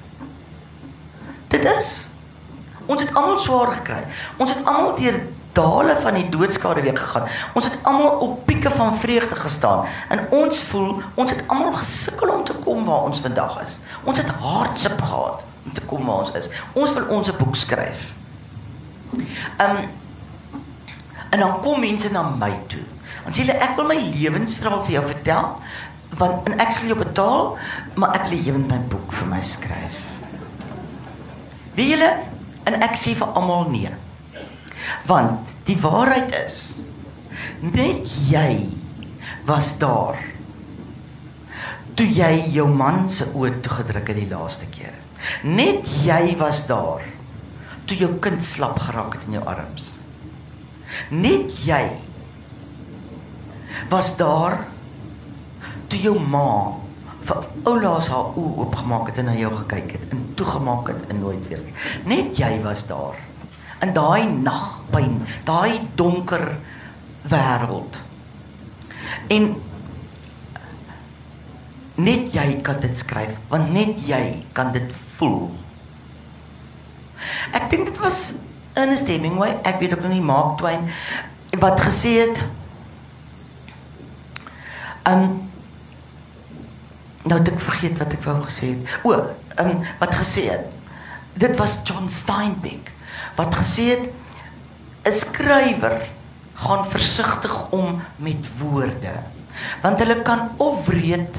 Dit 1.49 1.65
is. 1.65 2.09
Ons 2.87 3.01
het 3.01 3.15
almal 3.15 3.39
swaar 3.39 3.73
gekry. 3.73 4.05
Ons 4.37 4.55
het 4.55 4.65
almal 4.65 4.95
deur 4.95 5.21
dale 5.57 5.97
van 6.01 6.15
die 6.15 6.29
doodskade 6.29 6.83
week 6.85 6.99
gegaan. 6.99 7.29
Ons 7.53 7.65
het 7.65 7.79
almal 7.83 8.19
op 8.27 8.47
pieke 8.47 8.71
van 8.71 8.97
vreugde 8.97 9.35
gestaan 9.35 9.87
en 10.09 10.27
ons 10.31 10.63
voel 10.71 11.01
ons 11.15 11.31
het 11.31 11.43
almal 11.47 11.73
gesukkel 11.73 12.29
om 12.29 12.45
te 12.45 12.55
kom 12.55 12.85
waar 12.85 13.09
ons 13.09 13.21
vandag 13.21 13.63
is. 13.65 13.79
Ons 14.05 14.19
het 14.19 14.29
hartseer 14.41 14.99
gehad 14.99 15.45
om 15.65 15.73
te 15.73 15.81
kom 15.81 16.05
waar 16.07 16.27
ons 16.27 16.33
is. 16.33 16.51
Ons 16.73 16.93
wil 16.93 17.09
ons 17.09 17.37
boek 17.37 17.57
skryf. 17.57 18.13
Um 19.13 19.79
en 21.31 21.43
dan 21.43 21.61
kom 21.61 21.81
mense 21.81 22.11
na 22.13 22.23
my 22.23 22.53
toe. 22.71 22.85
Dan 23.25 23.35
sê 23.35 23.43
hulle 23.43 23.57
ek 23.59 23.75
wil 23.77 23.89
my 23.89 23.97
lewensverhaal 23.99 24.85
vir 24.87 24.93
jou 24.99 25.05
vertel 25.09 25.49
want 26.19 26.49
en 26.49 26.59
ek 26.63 26.73
sal 26.73 26.91
jou 26.93 26.99
betaal, 26.99 27.57
maar 28.01 28.17
ek 28.17 28.29
wil 28.31 28.39
ewig 28.39 28.69
my 28.69 28.79
boek 28.91 29.13
vir 29.19 29.29
my 29.31 29.43
skryf. 29.45 30.01
Wie 31.77 31.91
julle 31.93 32.11
en 32.67 32.79
ek 32.83 32.97
sê 32.99 33.15
vir 33.19 33.37
almal 33.37 33.69
nee. 33.73 33.93
Want 35.07 35.53
die 35.67 35.77
waarheid 35.83 36.33
is 36.45 36.61
net 37.61 38.09
jy 38.31 38.67
was 39.47 39.75
daar 39.81 40.19
toe 41.97 42.07
jy 42.13 42.33
jou 42.53 42.67
man 42.69 43.07
se 43.09 43.29
oë 43.33 43.61
toegedruk 43.65 44.11
het 44.13 44.19
die 44.19 44.29
laaste 44.29 44.69
keer. 44.73 44.93
Net 45.49 45.87
jy 46.05 46.37
was 46.41 46.65
daar 46.69 47.05
toe 47.89 47.97
jou 47.97 48.11
kind 48.23 48.45
slap 48.45 48.81
geraak 48.83 49.17
het 49.17 49.29
in 49.29 49.39
jou 49.39 49.45
arms. 49.49 49.95
Net 51.11 51.55
jy 51.65 51.83
was 53.91 54.13
daar 54.19 54.65
toe 55.89 56.01
jou 56.01 56.17
ma 56.21 56.49
vir 57.27 57.47
oulaas 57.67 58.09
haar 58.13 58.35
oë 58.39 58.53
oopgemaak 58.63 59.11
het 59.11 59.21
en 59.23 59.31
na 59.31 59.37
jou 59.39 59.51
gekyk 59.61 59.97
het 59.97 60.13
en 60.15 60.27
toegemaak 60.39 60.91
het 60.93 61.11
en 61.11 61.21
nooit 61.25 61.49
weer. 61.51 61.63
Net 62.07 62.39
jy 62.39 62.53
was 62.65 62.87
daar 62.87 63.19
in 63.85 63.93
daai 63.93 64.25
nagpyn, 64.31 65.21
daai 65.45 65.81
donker 65.99 66.57
wêreld. 67.29 68.01
En 69.33 69.51
net 71.97 72.33
jy 72.35 72.47
kan 72.65 72.81
dit 72.81 72.97
skryf, 72.97 73.35
want 73.49 73.73
net 73.73 74.01
jy 74.07 74.23
kan 74.57 74.73
dit 74.73 74.93
voel. 75.17 75.51
Ek 77.57 77.71
dink 77.73 77.89
dit 77.91 78.01
was 78.03 78.37
Ernest 78.77 79.09
Hemingway, 79.09 79.57
ek 79.65 79.81
weet 79.81 79.97
ook 79.97 80.05
nie 80.11 80.21
Mark 80.21 80.59
Twain 80.61 80.91
wat 81.57 81.81
gesê 81.81 82.19
het 82.21 82.43
um 85.09 85.46
nou 87.27 87.43
dit 87.43 87.63
vergeet 87.63 87.99
wat 87.99 88.13
ek 88.13 88.25
wou 88.25 88.39
gesê 88.45 88.73
het. 88.75 88.99
O, 89.03 89.13
um 89.63 89.81
wat 90.01 90.15
gesê 90.15 90.51
het. 90.51 90.71
Dit 91.37 91.57
was 91.61 91.81
John 91.85 92.09
Steinbeck 92.09 92.93
wat 93.37 93.55
gesê 93.55 93.85
het 93.95 94.05
'n 95.07 95.13
skrywer 95.13 96.03
gaan 96.55 96.85
versigtig 96.87 97.71
om 97.71 98.01
met 98.17 98.49
woorde 98.59 99.15
want 99.83 99.99
hulle 99.99 100.23
kan 100.23 100.51
of 100.57 100.87
wreed 100.87 101.37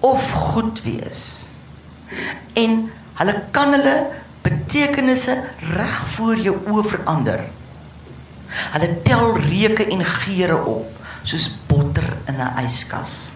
of 0.00 0.30
goed 0.32 0.82
wees 0.82 1.54
en 2.52 2.90
hulle 3.20 3.34
kan 3.50 3.72
hulle 3.72 3.96
betekenisse 4.42 5.38
reg 5.58 5.96
voor 6.16 6.36
jou 6.48 6.56
oë 6.66 6.84
verander 6.90 7.46
hulle 8.74 8.90
tel 9.06 9.38
reuke 9.38 9.86
en 9.86 10.04
geure 10.04 10.58
op 10.64 11.08
soos 11.22 11.48
botter 11.70 12.10
in 12.26 12.42
'n 12.42 12.66
yskas 12.66 13.35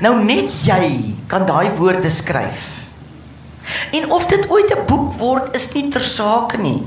nou 0.00 0.14
net 0.24 0.52
jy 0.64 1.14
kan 1.26 1.46
daai 1.46 1.70
woorde 1.76 2.10
skryf 2.10 2.70
en 3.92 4.10
of 4.12 4.26
dit 4.26 4.50
ooit 4.50 4.70
'n 4.70 4.86
boek 4.86 5.12
word 5.18 5.56
is 5.56 5.72
nie 5.74 5.90
ter 5.90 6.02
saake 6.02 6.58
nie 6.58 6.82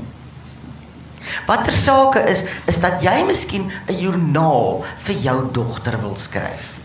Watter 1.46 1.72
sake 1.72 2.20
is 2.28 2.44
is 2.68 2.80
dat 2.80 3.02
jy 3.04 3.24
miskien 3.26 3.70
'n 3.88 3.98
joernaal 3.98 4.84
vir 4.98 5.16
jou 5.16 5.38
dogter 5.52 6.00
wil 6.00 6.16
skryf. 6.16 6.76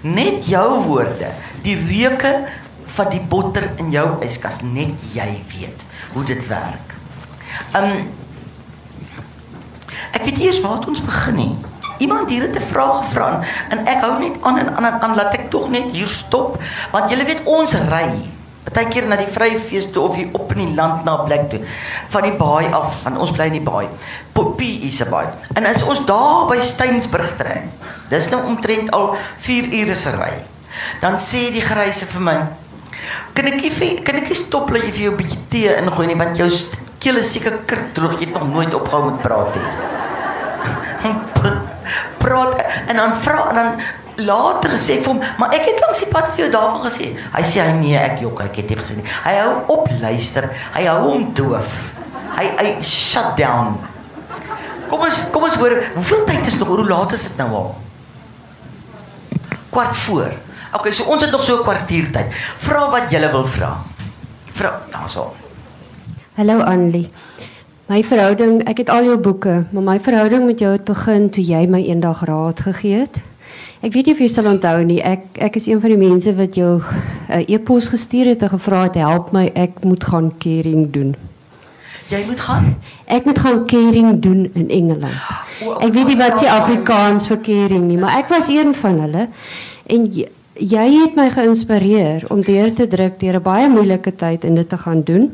Net 0.00 0.46
jou 0.46 0.82
woorde, 0.84 1.30
die 1.62 1.76
reuke 1.76 2.48
van 2.84 3.10
die 3.10 3.20
botter 3.20 3.70
in 3.76 3.90
jou 3.90 4.22
yskas, 4.22 4.60
net 4.62 4.94
jy 5.12 5.42
weet 5.52 5.80
hoe 6.12 6.24
dit 6.24 6.46
werk. 6.48 6.94
Um 7.74 8.08
Ek 10.12 10.24
weet 10.24 10.38
eers 10.38 10.60
waar 10.60 10.86
ons 10.86 11.02
begin 11.02 11.34
nie. 11.34 11.56
Iemand 11.98 12.28
hier 12.30 12.42
het 12.42 12.56
'n 12.56 12.68
vraag 12.72 12.96
gevra 12.96 13.40
en 13.68 13.86
ek 13.86 14.00
hou 14.00 14.18
net 14.18 14.36
aan 14.42 14.58
en 14.58 14.76
aan 14.76 15.00
aan 15.00 15.14
laat 15.14 15.34
ek 15.34 15.50
tog 15.50 15.68
net 15.68 15.92
hier 15.92 16.08
stop 16.08 16.58
want 16.90 17.10
jy 17.10 17.24
weet 17.24 17.44
ons 17.44 17.74
ry 17.74 18.10
Partykeer 18.66 19.06
na 19.06 19.14
die 19.14 19.28
vryfees 19.30 19.86
toe 19.94 20.02
of 20.08 20.16
hier 20.18 20.32
op 20.34 20.50
in 20.56 20.64
die 20.64 20.74
land 20.74 21.04
na 21.06 21.22
'n 21.22 21.26
plek 21.26 21.44
toe. 21.50 21.60
Van 22.10 22.22
die 22.22 22.34
baai 22.34 22.66
af, 22.74 22.98
van 23.02 23.16
ons 23.16 23.30
bly 23.30 23.46
in 23.46 23.58
die 23.62 23.68
baai. 23.70 23.86
Poppy 24.32 24.70
is 24.88 25.00
'n 25.02 25.10
baai. 25.10 25.26
En 25.54 25.66
as 25.66 25.82
ons 25.82 26.04
daar 26.04 26.46
by 26.50 26.58
Steensburg 26.58 27.36
trek. 27.36 27.62
Dis 28.08 28.28
nou 28.28 28.42
omtrent 28.44 28.90
al 28.90 29.16
4 29.38 29.72
ure 29.72 29.94
se 29.94 30.10
ry. 30.10 30.32
Dan 31.00 31.14
sê 31.18 31.52
die 31.52 31.62
gryse 31.62 32.06
vir 32.06 32.20
my: 32.20 32.38
"Kan 33.32 33.46
ek 33.46 33.72
vir 33.72 34.02
kan 34.02 34.16
ek 34.16 34.34
stop 34.34 34.70
dat 34.72 34.82
jy 34.82 34.90
vir 34.92 35.02
jou 35.02 35.12
'n 35.12 35.16
bietjie 35.16 35.48
tee 35.48 35.76
ingooi 35.76 36.06
nie 36.06 36.16
want 36.16 36.36
jou 36.36 36.50
keel 36.98 37.16
is 37.16 37.32
seker 37.32 37.58
krik 37.66 37.94
droog. 37.94 38.18
Jy 38.18 38.26
het 38.26 38.34
nog 38.34 38.48
nooit 38.48 38.74
opgehou 38.74 39.04
met 39.10 39.22
praat 39.22 39.54
nie." 39.54 39.64
praat 42.18 42.62
en 42.86 42.96
dan 42.96 43.14
vra 43.24 43.48
en 43.50 43.54
dan 43.60 43.80
later 44.16 44.76
sê 44.80 44.96
ek 44.96 45.04
vir 45.04 45.12
hom, 45.12 45.20
maar 45.40 45.52
ek 45.56 45.66
het 45.68 45.82
langs 45.84 46.00
die 46.00 46.08
pad 46.12 46.30
vir 46.32 46.44
jou 46.44 46.48
daarvan 46.54 46.86
gesê. 46.86 47.10
Hy 47.34 47.42
sê 47.44 47.60
hy 47.60 47.74
nee, 47.80 47.98
ek 47.98 48.22
jok, 48.24 48.40
ek 48.46 48.62
het 48.62 48.72
nie 48.72 48.78
gesê 48.80 48.96
nie. 48.96 49.04
Hy 49.26 49.34
hou 49.42 49.52
op 49.76 49.90
luister. 50.00 50.48
Hy 50.76 50.86
hou 50.88 50.98
hom 51.04 51.28
doof. 51.36 51.76
Hy 52.36 52.46
hy 52.60 52.70
shut 52.84 53.36
down. 53.40 53.76
Kom 54.90 55.02
ons 55.02 55.20
kom 55.34 55.44
ons 55.48 55.58
hoor, 55.60 55.76
hoeveel 55.96 56.24
tyd 56.28 56.48
is 56.48 56.58
nog? 56.60 56.72
Hoe 56.72 56.86
laat 56.88 57.16
is 57.16 57.28
dit 57.28 57.40
nou 57.42 57.50
al? 57.60 57.70
Kwart 59.74 59.96
voor. 60.06 60.32
Okay, 60.76 60.92
so 60.92 61.08
ons 61.12 61.22
het 61.24 61.32
nog 61.32 61.44
so 61.44 61.58
'n 61.58 61.64
kwartier 61.64 62.10
tyd. 62.12 62.32
Vra 62.58 62.90
wat 62.90 63.10
jy 63.10 63.20
wil 63.30 63.46
vra. 63.46 63.76
Vra, 64.52 64.80
daarso. 64.90 65.34
Hallo 66.36 66.60
Annelie. 66.60 67.08
My 67.86 68.00
verhouding, 68.02 68.64
ek 68.66 68.80
het 68.82 68.88
al 68.90 69.04
jou 69.06 69.14
boeke, 69.22 69.60
maar 69.70 69.84
my 69.86 70.00
verhouding 70.02 70.42
met 70.48 70.58
jou 70.58 70.72
het 70.72 70.82
begin 70.88 71.28
toe 71.30 71.42
jy 71.46 71.60
my 71.70 71.84
eendag 71.86 72.24
raad 72.26 72.58
gegee 72.64 73.04
het. 73.04 73.20
Ek 73.78 73.92
weet 73.94 74.08
nie 74.08 74.14
of 74.16 74.22
jy 74.24 74.26
sal 74.32 74.48
onthou 74.50 74.80
nie. 74.82 74.96
Ek 75.06 75.38
ek 75.46 75.54
is 75.60 75.68
een 75.70 75.78
van 75.84 75.94
die 75.94 76.00
mense 76.00 76.34
wat 76.34 76.58
jou 76.58 76.80
'n 76.80 76.82
uh, 77.30 77.46
e-pos 77.46 77.92
gestuur 77.94 78.32
het 78.32 78.42
en 78.42 78.50
gevra 78.56 78.82
het 78.88 78.98
help 78.98 79.30
my, 79.30 79.52
ek 79.54 79.84
moet 79.84 80.02
gaan 80.04 80.32
kering 80.38 80.90
doen. 80.90 81.14
Jy 82.10 82.24
moet 82.26 82.40
gaan. 82.40 82.74
Ek 83.06 83.24
moet 83.24 83.38
gaan 83.38 83.66
kering 83.66 84.18
doen 84.18 84.50
in 84.54 84.68
Engeland. 84.68 85.22
Ek 85.78 85.92
weet 85.92 86.06
nie 86.06 86.18
wat 86.18 86.38
se 86.38 86.50
Afrikaans 86.50 87.28
vir 87.28 87.38
kering 87.38 87.86
nie, 87.86 87.98
maar 87.98 88.18
ek 88.18 88.28
was 88.28 88.48
een 88.48 88.74
van 88.74 89.00
hulle 89.00 89.28
en 89.86 90.10
jy, 90.10 90.26
jy 90.58 90.86
het 91.02 91.16
my 91.16 91.28
geïnspireer 91.30 92.26
om 92.32 92.42
deur 92.42 92.72
te 92.74 92.86
druk 92.88 93.20
deur 93.20 93.36
'n 93.36 93.42
baie 93.42 93.68
moeilike 93.68 94.14
tyd 94.14 94.44
en 94.44 94.54
dit 94.54 94.68
te 94.68 94.76
gaan 94.76 95.02
doen. 95.02 95.30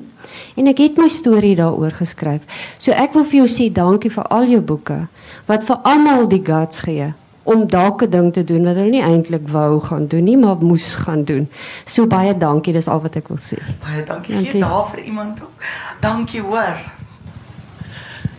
En 0.57 0.67
ek 0.67 0.79
het 0.79 0.97
my 0.97 1.09
storie 1.09 1.57
daaroor 1.57 1.91
geskryf. 1.91 2.41
So 2.79 2.93
ek 2.93 3.13
wil 3.13 3.25
vir 3.25 3.45
jou 3.45 3.49
sê 3.49 3.73
dankie 3.73 4.11
vir 4.11 4.25
al 4.25 4.45
jou 4.45 4.61
boeke 4.61 5.09
wat 5.47 5.65
vir 5.65 5.77
almal 5.83 6.29
die 6.29 6.43
guts 6.45 6.81
gee 6.81 7.13
om 7.45 7.67
dalk 7.67 8.03
'n 8.03 8.11
ding 8.11 8.33
te 8.33 8.45
doen 8.45 8.65
wat 8.65 8.77
hulle 8.77 8.91
nie 8.91 9.03
eintlik 9.03 9.49
wou 9.49 9.81
gaan 9.81 10.07
doen 10.07 10.25
nie, 10.25 10.37
maar 10.37 10.57
moes 10.61 10.95
gaan 10.95 11.25
doen. 11.25 11.49
So 11.85 12.07
baie 12.07 12.39
dankie, 12.39 12.73
dis 12.73 12.89
al 12.89 13.01
wat 13.01 13.17
ek 13.17 13.29
wil 13.29 13.39
sê. 13.39 13.59
Baie 13.81 14.05
dankie. 14.05 14.35
Dankie. 14.35 14.51
Gee 14.51 14.61
daar 14.61 14.89
vir 14.91 15.01
iemand 15.01 15.43
ook. 15.43 15.63
Dankie 16.01 16.41
hoor. 16.41 17.02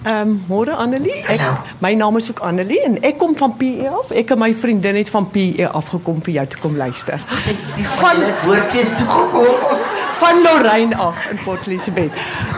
Ehm 0.04 0.30
um, 0.30 0.43
môre 0.49 0.76
Annelie. 0.76 1.24
Ek 1.32 1.39
Hallo. 1.39 1.58
my 1.80 1.93
naam 1.95 2.18
is 2.18 2.30
ook 2.32 2.39
Annelie 2.43 2.82
en 2.84 2.97
ek 3.08 3.18
kom 3.18 3.36
van 3.39 3.54
PE 3.58 3.88
af. 3.88 4.10
Ek 4.12 4.34
en 4.36 4.39
my 4.41 4.49
vriendin 4.56 4.95
het 4.99 5.10
van 5.10 5.30
PE 5.32 5.70
afgekom 5.70 6.20
vir 6.26 6.34
jou 6.34 6.47
te 6.47 6.58
kom 6.60 6.76
luister. 6.76 7.22
Van 8.01 8.20
woordfees 8.43 8.97
toe 8.97 9.08
gekom. 9.08 9.78
Van 10.20 10.41
Lorraine 10.43 10.95
af 10.95 11.24
in 11.32 11.39
Port 11.45 11.68
Elizabeth. 11.68 12.12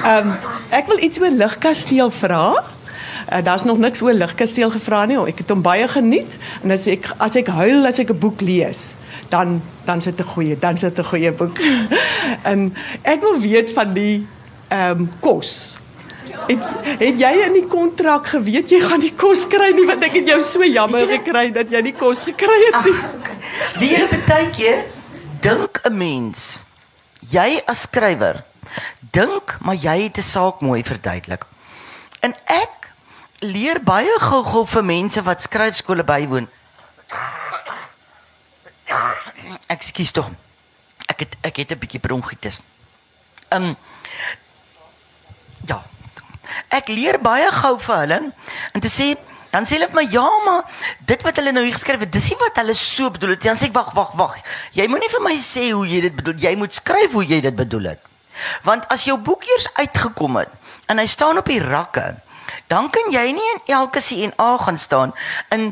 Ehm 0.05 0.31
um, 0.31 0.33
ek 0.73 0.89
wil 0.89 1.03
iets 1.05 1.21
oor 1.21 1.29
Ligkasteel 1.29 2.09
vra. 2.09 2.47
Uh, 3.29 3.43
Daar's 3.43 3.63
nog 3.63 3.77
niks 3.77 4.01
oor 4.01 4.13
Ligkasteel 4.13 4.69
gevra 4.73 5.05
nie. 5.05 5.21
Ek 5.29 5.37
het 5.45 5.49
hom 5.53 5.61
baie 5.61 5.85
geniet 5.87 6.39
en 6.63 6.73
as 6.73 6.87
ek 6.89 7.11
as 7.21 7.37
ek 7.37 7.53
huil 7.53 7.85
as 7.85 8.01
ek 8.01 8.09
'n 8.09 8.19
boek 8.25 8.41
lees, 8.41 8.97
dan 9.29 9.61
dan 9.85 10.01
sit 10.01 10.17
'n 10.19 10.25
goeie, 10.33 10.57
dan 10.59 10.77
sit 10.77 10.97
'n 10.97 11.03
goeie 11.13 11.31
boek. 11.31 11.61
en 12.51 12.73
ek 13.03 13.21
wil 13.21 13.37
weet 13.39 13.71
van 13.71 13.93
die 13.93 14.25
ehm 14.67 15.05
um, 15.05 15.09
kos. 15.19 15.77
Het, 16.47 16.65
het 16.99 17.19
jy 17.19 17.31
in 17.45 17.55
die 17.57 17.67
kontrak 17.69 18.27
geweet 18.27 18.69
jy 18.69 18.79
gaan 18.83 19.01
nie 19.01 19.13
kos 19.17 19.45
kry 19.49 19.71
nie 19.73 19.85
want 19.89 20.03
ek 20.05 20.19
het 20.19 20.29
jou 20.29 20.41
so 20.45 20.67
jammer 20.67 21.07
gekry 21.09 21.47
dat 21.55 21.71
jy 21.73 21.81
nie 21.87 21.95
kos 21.97 22.23
gekry 22.27 22.57
het 22.67 22.85
nie. 22.85 22.95
Wie 23.81 23.91
jy 23.95 24.05
baie 24.13 24.49
keer 24.53 24.85
dink 25.41 25.81
'n 25.85 25.97
mens 25.97 26.65
jy 27.31 27.61
as 27.65 27.85
skrywer 27.87 28.43
dink 29.11 29.57
maar 29.61 29.75
jy 29.75 29.97
het 30.03 30.17
'n 30.17 30.29
saak 30.33 30.61
mooi 30.61 30.83
verduidelik. 30.83 31.45
En 32.21 32.35
ek 32.45 32.93
leer 33.39 33.81
baie 33.83 34.19
gou-gou 34.19 34.65
vir 34.65 34.83
mense 34.83 35.21
wat 35.21 35.41
skryfskole 35.41 36.03
bywoon. 36.03 36.47
Ekskuus 39.67 40.11
tog. 40.11 40.29
Ek 41.07 41.19
het 41.19 41.35
ek 41.41 41.55
het 41.57 41.71
'n 41.71 41.79
bietjie 41.79 41.99
bronchitis. 41.99 42.59
Ehm 43.49 43.63
um. 43.63 43.75
Ek 46.75 46.91
leer 46.91 47.19
baie 47.23 47.47
gou 47.55 47.77
vir 47.87 47.97
hulle 48.03 48.19
en 48.73 48.83
te 48.83 48.91
sê 48.91 49.13
dan 49.53 49.63
sê 49.67 49.77
hulle 49.77 49.87
vir 49.91 49.99
my 50.01 50.05
ja 50.11 50.25
maar 50.45 50.65
dit 51.11 51.21
wat 51.23 51.39
hulle 51.39 51.53
nou 51.55 51.63
hier 51.63 51.77
geskryf 51.77 52.03
het 52.03 52.11
dis 52.11 52.27
nie 52.31 52.39
wat 52.41 52.59
hulle 52.59 52.75
so 52.75 53.09
bedoel 53.15 53.35
het 53.35 53.45
nie. 53.45 53.49
dan 53.51 53.59
sê 53.59 53.69
ek 53.69 53.77
wag 53.77 53.93
wag 53.95 54.11
wag 54.19 54.35
jy 54.75 54.87
moenie 54.91 55.11
vir 55.13 55.23
my 55.23 55.35
sê 55.39 55.69
hoe 55.71 55.85
jy 55.87 56.01
dit 56.07 56.15
bedoel 56.19 56.43
jy 56.43 56.53
moet 56.59 56.75
skryf 56.75 57.15
hoe 57.15 57.23
jy 57.23 57.39
dit 57.45 57.55
bedoel 57.55 57.91
het 57.93 58.11
want 58.67 58.87
as 58.91 59.05
jou 59.07 59.15
boek 59.29 59.47
eers 59.47 59.69
uitgekom 59.79 60.41
het 60.41 60.51
en 60.91 60.99
hy 60.99 61.07
staan 61.07 61.39
op 61.39 61.51
die 61.51 61.61
rakke 61.63 62.07
dan 62.71 62.89
kan 62.91 63.13
jy 63.13 63.27
nie 63.37 63.51
in 63.53 63.61
elke 63.77 64.03
CNA 64.03 64.49
gaan 64.65 64.81
staan 64.81 65.15
in 65.55 65.69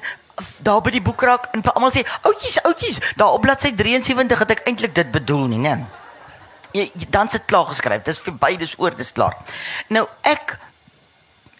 daar 0.66 0.80
by 0.86 0.93
die 0.95 1.04
boekrak 1.04 1.51
en 1.54 1.66
vir 1.66 1.76
almal 1.76 1.91
sê 1.93 2.06
oudjies 2.30 2.62
oudjies 2.64 3.01
daar 3.20 3.36
op 3.36 3.43
bladsy 3.43 3.74
73 3.84 4.45
het 4.45 4.56
ek 4.56 4.64
eintlik 4.72 4.95
dit 4.95 5.12
bedoel 5.12 5.51
nie 5.51 5.62
nee 5.68 5.76
jy, 6.74 6.89
jy 6.97 7.08
dan 7.14 7.30
sit 7.30 7.45
klaar 7.49 7.68
geskryf. 7.70 8.04
Dis 8.06 8.22
verby, 8.24 8.56
dis 8.60 8.76
oor, 8.82 8.95
dis 8.97 9.14
klaar. 9.16 9.38
Nou 9.93 10.06
ek 10.26 10.58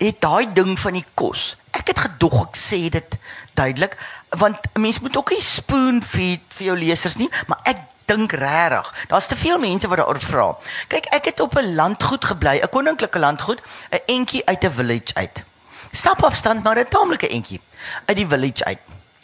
het 0.06 0.22
daai 0.22 0.54
ding 0.54 0.80
van 0.80 0.94
die 0.94 1.06
kos. 1.14 1.56
Ek 1.72 1.88
het 1.88 2.00
gedog 2.00 2.48
ek 2.48 2.58
sê 2.60 2.90
dit 2.90 3.18
duidelik 3.54 3.98
want 4.30 4.58
'n 4.74 4.82
mens 4.82 5.00
moet 5.00 5.18
ook 5.18 5.30
nie 5.30 5.42
spoon 5.42 6.02
feed 6.02 6.42
vir 6.50 6.66
jou 6.66 6.78
lesers 6.78 7.16
nie, 7.16 7.30
maar 7.48 7.60
ek 7.64 7.78
dink 8.06 8.32
regtig. 8.32 9.06
Daar's 9.08 9.28
te 9.28 9.36
veel 9.36 9.60
mense 9.60 9.88
wat 9.88 9.98
daaroor 9.98 10.20
vra. 10.20 10.58
Kyk, 10.88 11.06
ek 11.06 11.26
het 11.26 11.40
op 11.40 11.56
'n 11.58 11.76
landgoed 11.76 12.26
gebly, 12.26 12.60
'n 12.60 12.70
koninklike 12.70 13.20
landgoed, 13.20 13.62
'n 13.92 14.02
entjie 14.06 14.46
uit 14.46 14.64
'n 14.64 14.72
village 14.72 15.14
uit. 15.14 15.44
Stapafstand 15.92 16.64
maar 16.64 16.78
'n 16.78 16.90
taamlike 16.90 17.28
entjie 17.28 17.62
uit 18.06 18.18
die 18.18 18.28
village 18.28 18.66
uit. 18.66 18.80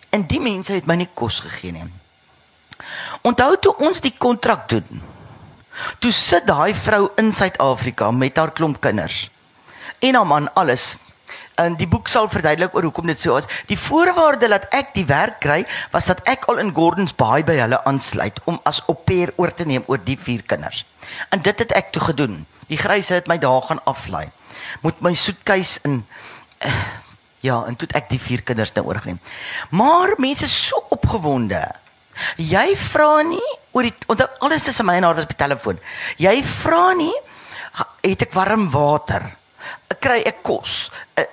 En 0.10 0.28
die 0.28 0.40
mense 0.40 0.74
het 0.74 0.86
my 0.86 0.96
nie 0.96 1.10
kos 1.14 1.40
gegee 1.40 1.72
nie. 1.72 1.84
Onthou 3.22 3.58
toe 3.60 3.76
ons 3.78 4.02
die 4.02 4.14
kontrak 4.18 4.70
doen. 4.70 5.02
Toe 6.00 6.12
sit 6.12 6.48
daai 6.48 6.76
vrou 6.76 7.10
in 7.16 7.34
Suid-Afrika 7.34 8.12
met 8.12 8.38
haar 8.38 8.52
klomp 8.52 8.82
kinders. 8.82 9.30
En 10.00 10.16
haar 10.16 10.28
man 10.28 10.54
alles. 10.54 10.98
En 11.60 11.76
die 11.76 11.88
boek 11.88 12.08
sal 12.08 12.30
verduidelik 12.32 12.76
oor 12.76 12.86
hoekom 12.88 13.10
dit 13.12 13.20
so 13.20 13.34
was. 13.36 13.48
Die 13.68 13.78
voorwaarde 13.80 14.48
dat 14.48 14.70
ek 14.76 14.94
die 14.96 15.06
werk 15.06 15.42
kry, 15.44 15.66
was 15.92 16.08
dat 16.08 16.22
ek 16.30 16.46
al 16.48 16.62
in 16.64 16.72
Gordons 16.76 17.16
Bay 17.16 17.44
by 17.44 17.58
hulle 17.60 17.82
aansluit 17.90 18.40
om 18.48 18.60
as 18.70 18.80
pair 19.06 19.34
oor 19.36 19.52
te 19.54 19.66
neem 19.68 19.84
oor 19.88 20.00
die 20.04 20.18
vier 20.18 20.44
kinders. 20.48 20.86
En 21.36 21.42
dit 21.44 21.60
het 21.60 21.76
ek 21.76 21.92
toe 21.92 22.02
gedoen. 22.02 22.46
Die 22.70 22.78
gryse 22.80 23.14
het 23.14 23.28
my 23.28 23.38
daar 23.38 23.62
gaan 23.68 23.84
aflaai. 23.84 24.30
Moet 24.82 25.02
my 25.02 25.14
soetkies 25.14 25.80
in 25.84 26.06
eh, 26.60 26.74
ja, 27.44 27.64
en 27.68 27.76
toe 27.76 27.88
ek 27.96 28.10
die 28.10 28.20
vier 28.20 28.42
kinders 28.44 28.72
nou 28.76 28.86
oorgeneem. 28.88 29.20
Maar 29.72 30.16
mense 30.18 30.46
is 30.48 30.56
so 30.68 30.80
opgewonde. 30.96 31.62
Jy 32.38 32.76
vra 32.76 33.22
nie 33.24 33.52
oor 33.72 33.84
die 33.88 33.94
onthou 34.12 34.28
alles 34.48 34.64
tussen 34.64 34.86
my 34.88 34.96
en 35.00 35.08
haar 35.08 35.22
op 35.24 35.28
die 35.32 35.40
telefoon. 35.40 35.80
Jy 36.18 36.40
vra 36.44 36.94
nie 36.94 37.14
"Ha- 37.80 37.88
het 38.04 38.22
ek 38.22 38.34
warm 38.34 38.70
water? 38.72 39.39
Kry 40.00 40.22
ek 40.26 40.44
kos? 40.44 40.92
Eh, 41.16 41.26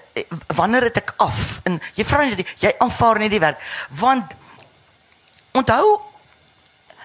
Wanneer 0.56 0.82
het 0.82 0.96
ek 0.96 1.12
af? 1.16 1.60
En 1.64 1.80
jy 1.94 2.04
vra 2.04 2.24
nie 2.24 2.36
dit- 2.36 2.54
jy 2.58 2.72
aanvaar 2.78 3.18
nie 3.18 3.28
die 3.28 3.40
werk 3.40 3.60
want 3.90 4.24
onthou 5.52 6.00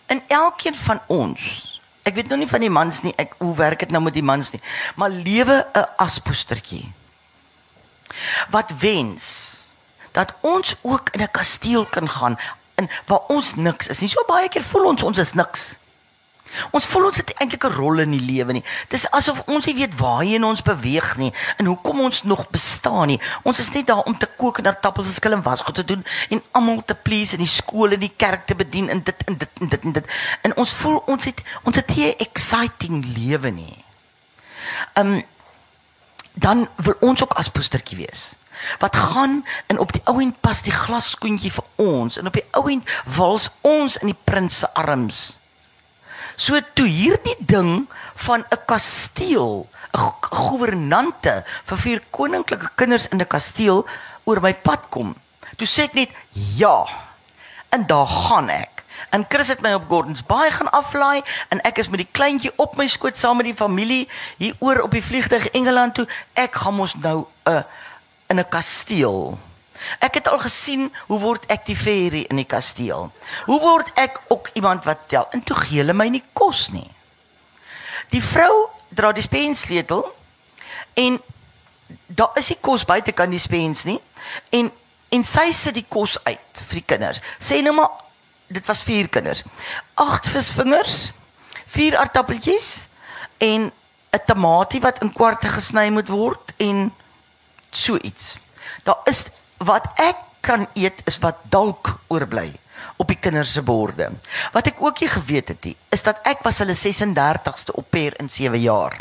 in 0.07 0.21
elkeen 0.27 0.75
van 0.75 1.01
ons 1.07 1.71
Ek 2.03 2.15
weet 2.15 2.31
nou 2.31 2.37
nie 2.39 2.47
van 2.49 2.63
die 2.63 2.69
mans 2.69 3.01
nie, 3.05 3.13
ek 3.21 3.35
hoe 3.37 3.55
werk 3.55 3.79
dit 3.79 3.91
nou 3.93 4.01
met 4.01 4.13
die 4.13 4.23
mans 4.25 4.49
nie, 4.51 4.61
maar 4.95 5.09
lewe 5.09 5.67
'n 5.75 5.85
aspoestertjie. 5.97 6.91
Wat 8.49 8.71
wens 8.79 9.25
dat 10.11 10.33
ons 10.41 10.75
ook 10.81 11.09
in 11.13 11.21
'n 11.21 11.31
kasteel 11.31 11.85
kan 11.85 12.09
gaan 12.09 12.37
in 12.75 12.89
waar 13.05 13.21
ons 13.27 13.55
niks 13.55 13.87
is 13.87 13.99
nie. 13.99 14.09
So 14.09 14.23
baie 14.27 14.49
keer 14.49 14.63
voel 14.63 14.85
ons 14.85 15.03
ons 15.03 15.17
is 15.17 15.33
niks. 15.33 15.77
Ons 16.71 16.85
voel 16.85 17.05
ons 17.05 17.17
het 17.17 17.33
eintlik 17.37 17.63
'n 17.65 17.73
rol 17.73 17.99
in 17.99 18.11
die 18.11 18.25
lewe 18.25 18.53
nie. 18.53 18.63
Dis 18.87 19.09
asof 19.11 19.43
ons 19.47 19.65
nie 19.65 19.75
weet 19.75 19.97
waarheen 19.99 20.43
ons 20.43 20.61
beweeg 20.61 21.17
nie 21.17 21.33
en 21.57 21.65
hoekom 21.65 22.01
ons 22.01 22.23
nog 22.23 22.49
bestaan 22.49 23.07
nie. 23.07 23.19
Ons 23.43 23.59
is 23.59 23.71
net 23.71 23.87
daar 23.87 24.03
om 24.03 24.17
te 24.17 24.29
kook 24.37 24.57
en 24.57 24.77
tappels 24.81 25.07
en 25.07 25.13
skil 25.13 25.31
en 25.31 25.41
wasgoed 25.41 25.75
te 25.75 25.85
doen 25.85 26.05
en 26.29 26.43
almal 26.51 26.83
te 26.85 26.95
please 26.95 27.33
in 27.33 27.43
die 27.43 27.47
skool 27.47 27.91
en 27.91 27.99
die 27.99 28.13
kerk 28.17 28.45
te 28.45 28.55
bedien 28.55 28.89
en 28.89 29.03
dit 29.03 29.23
en 29.25 29.37
dit 29.37 29.49
en 29.61 29.67
dit 29.67 29.83
en 29.83 29.91
dit. 29.91 30.05
En 30.41 30.55
ons 30.55 30.73
voel 30.73 30.97
ons 31.05 31.25
het 31.25 31.41
ons 31.63 31.75
het 31.75 31.95
nie 31.95 32.07
'n 32.07 32.15
exciting 32.17 33.05
lewe 33.17 33.49
nie. 33.49 33.83
Um 34.93 35.23
dan 36.33 36.67
wil 36.75 36.95
ons 36.99 37.23
ook 37.23 37.33
as 37.33 37.49
postertjie 37.49 37.97
wees. 37.97 38.33
Wat 38.79 38.95
gaan 38.95 39.45
en 39.67 39.79
op 39.79 39.91
die 39.91 40.01
ou 40.05 40.21
end 40.21 40.39
pas 40.39 40.61
die 40.61 40.71
glasskoentjie 40.71 41.51
vir 41.51 41.65
ons 41.75 42.17
en 42.17 42.27
op 42.27 42.33
die 42.33 42.45
ou 42.51 42.69
end 42.71 42.89
wals 43.05 43.49
ons 43.61 43.97
in 43.97 44.07
die 44.13 44.21
prins 44.23 44.59
se 44.59 44.73
arms. 44.73 45.40
So 46.41 46.57
toe 46.73 46.87
hierdie 46.89 47.37
ding 47.39 47.85
van 48.25 48.45
'n 48.49 48.61
kasteel, 48.65 49.67
'n 49.93 49.97
go- 49.99 50.17
gouvernante 50.31 51.43
vir 51.69 51.77
vier 51.77 52.01
koninklike 52.09 52.69
kinders 52.75 53.07
in 53.11 53.21
'n 53.21 53.27
kasteel 53.27 53.85
oor 54.23 54.41
my 54.41 54.53
pad 54.53 54.79
kom. 54.89 55.15
Toe 55.57 55.67
sê 55.67 55.83
ek 55.83 55.93
net 55.93 56.09
ja. 56.55 56.85
En 57.69 57.85
daar 57.85 58.07
gaan 58.07 58.49
ek. 58.49 58.83
En 59.09 59.25
Chris 59.29 59.47
het 59.47 59.61
my 59.61 59.73
op 59.73 59.89
Gordons 59.89 60.23
Bay 60.23 60.51
gaan 60.51 60.71
aflaai 60.71 61.21
en 61.49 61.61
ek 61.61 61.77
is 61.77 61.89
met 61.89 61.99
die 61.99 62.11
kleintjie 62.11 62.51
op 62.55 62.75
my 62.77 62.87
skoot 62.87 63.17
saam 63.17 63.37
met 63.37 63.45
die 63.45 63.55
familie 63.55 64.07
hier 64.37 64.55
oor 64.59 64.81
op 64.81 64.91
die 64.91 65.03
vliegtuig 65.03 65.47
Engeland 65.51 65.93
toe. 65.95 66.07
Ek 66.33 66.55
gaan 66.55 66.73
mos 66.73 66.95
nou 66.95 67.25
'n 67.45 67.51
uh, 67.51 67.63
in 68.27 68.39
'n 68.39 68.49
kasteel. 68.49 69.37
Ek 69.99 70.19
het 70.19 70.27
al 70.27 70.39
gesien 70.39 70.89
hoe 71.07 71.19
word 71.19 71.45
ek 71.51 71.65
die 71.65 71.77
fairy 71.77 72.25
in 72.29 72.41
die 72.41 72.47
kasteel. 72.49 73.11
Hoe 73.45 73.59
word 73.59 73.91
ek 73.99 74.19
ook 74.27 74.49
iemand 74.53 74.85
wat 74.85 75.07
tel? 75.07 75.27
En 75.31 75.43
toe 75.43 75.55
gee 75.55 75.81
hulle 75.81 75.93
my 75.93 76.07
nie 76.09 76.23
kos 76.33 76.69
nie. 76.73 76.87
Die 78.11 78.23
vrou 78.23 78.69
dra 78.89 79.11
die 79.15 79.23
spensleutel 79.23 80.03
en 80.99 81.19
daar 82.07 82.37
is 82.39 82.51
nie 82.51 82.59
kos 82.61 82.85
buite 82.87 83.11
kan 83.15 83.31
die 83.31 83.39
spens 83.41 83.85
nie 83.87 83.99
en 84.49 84.71
en 85.11 85.25
sy 85.27 85.49
sit 85.51 85.75
die 85.75 85.87
kos 85.91 86.15
uit 86.23 86.61
vir 86.69 86.77
die 86.77 86.87
kinders. 86.87 87.19
Sê 87.35 87.57
nou 87.63 87.73
maar 87.75 87.89
dit 88.47 88.63
was 88.67 88.83
vier 88.87 89.09
kinders. 89.11 89.43
Agt 89.99 90.29
visvingers, 90.31 91.11
vier 91.71 91.97
aardappeltjies 91.99 92.87
en 93.43 93.71
'n 94.11 94.23
tamatie 94.25 94.81
wat 94.81 95.01
in 95.01 95.11
kwarte 95.13 95.47
gesny 95.47 95.89
moet 95.89 96.07
word 96.07 96.53
en 96.57 96.93
so 97.71 97.97
iets. 97.97 98.37
Daar 98.83 98.99
is 99.05 99.25
wat 99.65 99.87
ek 100.01 100.17
kan 100.41 100.65
eet 100.73 101.01
is 101.05 101.19
wat 101.21 101.43
dalk 101.53 101.93
oorbly 102.09 102.49
op 103.01 103.09
die 103.09 103.17
kinders 103.17 103.53
se 103.53 103.61
borde. 103.65 104.09
Wat 104.53 104.67
ek 104.69 104.81
ook 104.81 105.01
nie 105.01 105.09
geweet 105.09 105.53
het 105.53 105.69
nie, 105.69 105.75
is 105.93 106.03
dat 106.05 106.21
ek 106.27 106.43
was 106.45 106.59
hulle 106.61 106.77
36ste 106.77 107.73
op 107.77 107.89
pair 107.93 108.17
in 108.21 108.29
7 108.29 108.61
jaar. 108.61 108.97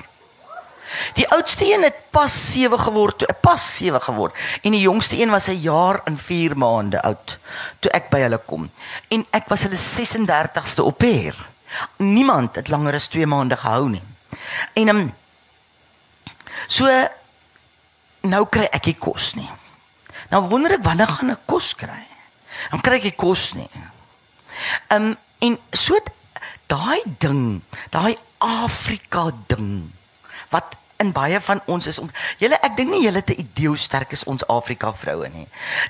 Die 1.15 1.27
oudste 1.31 1.69
een 1.69 1.85
het 1.87 1.99
pas 2.11 2.35
7 2.53 2.79
geword, 2.79 3.25
pas 3.41 3.63
7 3.77 4.01
geword 4.03 4.35
en 4.63 4.75
die 4.75 4.83
jongste 4.83 5.21
een 5.21 5.31
was 5.31 5.49
'n 5.49 5.61
jaar 5.63 6.01
en 6.05 6.19
4 6.19 6.57
maande 6.57 7.03
oud 7.03 7.39
toe 7.79 7.91
ek 7.93 8.11
by 8.11 8.21
hulle 8.21 8.39
kom. 8.39 8.71
En 9.09 9.27
ek 9.31 9.49
was 9.49 9.63
hulle 9.63 9.79
36ste 9.79 10.83
op 10.83 10.99
pair. 10.99 11.37
Niemand 11.97 12.57
het 12.57 12.69
langer 12.69 12.95
as 12.95 13.09
2 13.09 13.27
maande 13.27 13.57
gehou 13.57 13.89
nie. 13.89 14.03
En 14.73 14.89
um, 14.89 15.15
so 16.67 17.09
nou 18.21 18.47
kry 18.47 18.69
ek 18.73 18.87
nie 18.87 18.99
kos 18.99 19.35
nie. 19.35 19.51
Nou 20.31 20.47
wonder 20.49 20.76
ek 20.78 20.85
wanneer 20.87 21.11
gaan 21.11 21.35
ek 21.35 21.47
kos 21.51 21.74
kry? 21.78 22.03
Dan 22.70 22.83
kry 22.85 23.01
ek 23.01 23.09
nie 23.11 23.18
kos 23.18 23.51
nie. 23.59 23.70
Ehm 24.91 25.11
um, 25.11 25.16
en 25.41 25.55
so 25.72 25.97
daai 26.68 27.01
ding, 27.18 27.62
daai 27.89 28.18
Afrika 28.45 29.31
ding 29.49 29.89
wat 30.53 30.76
in 31.01 31.14
baie 31.16 31.39
van 31.41 31.62
ons 31.72 31.87
is 31.89 31.99
om 32.03 32.11
julle 32.43 32.59
ek 32.61 32.74
dink 32.76 32.93
nie 32.93 33.07
julle 33.07 33.22
te 33.24 33.33
idee 33.41 33.72
sterk 33.81 34.12
is 34.12 34.26
ons 34.28 34.45
Afrika 34.53 34.91
vroue 34.93 35.31
nie. 35.33 35.47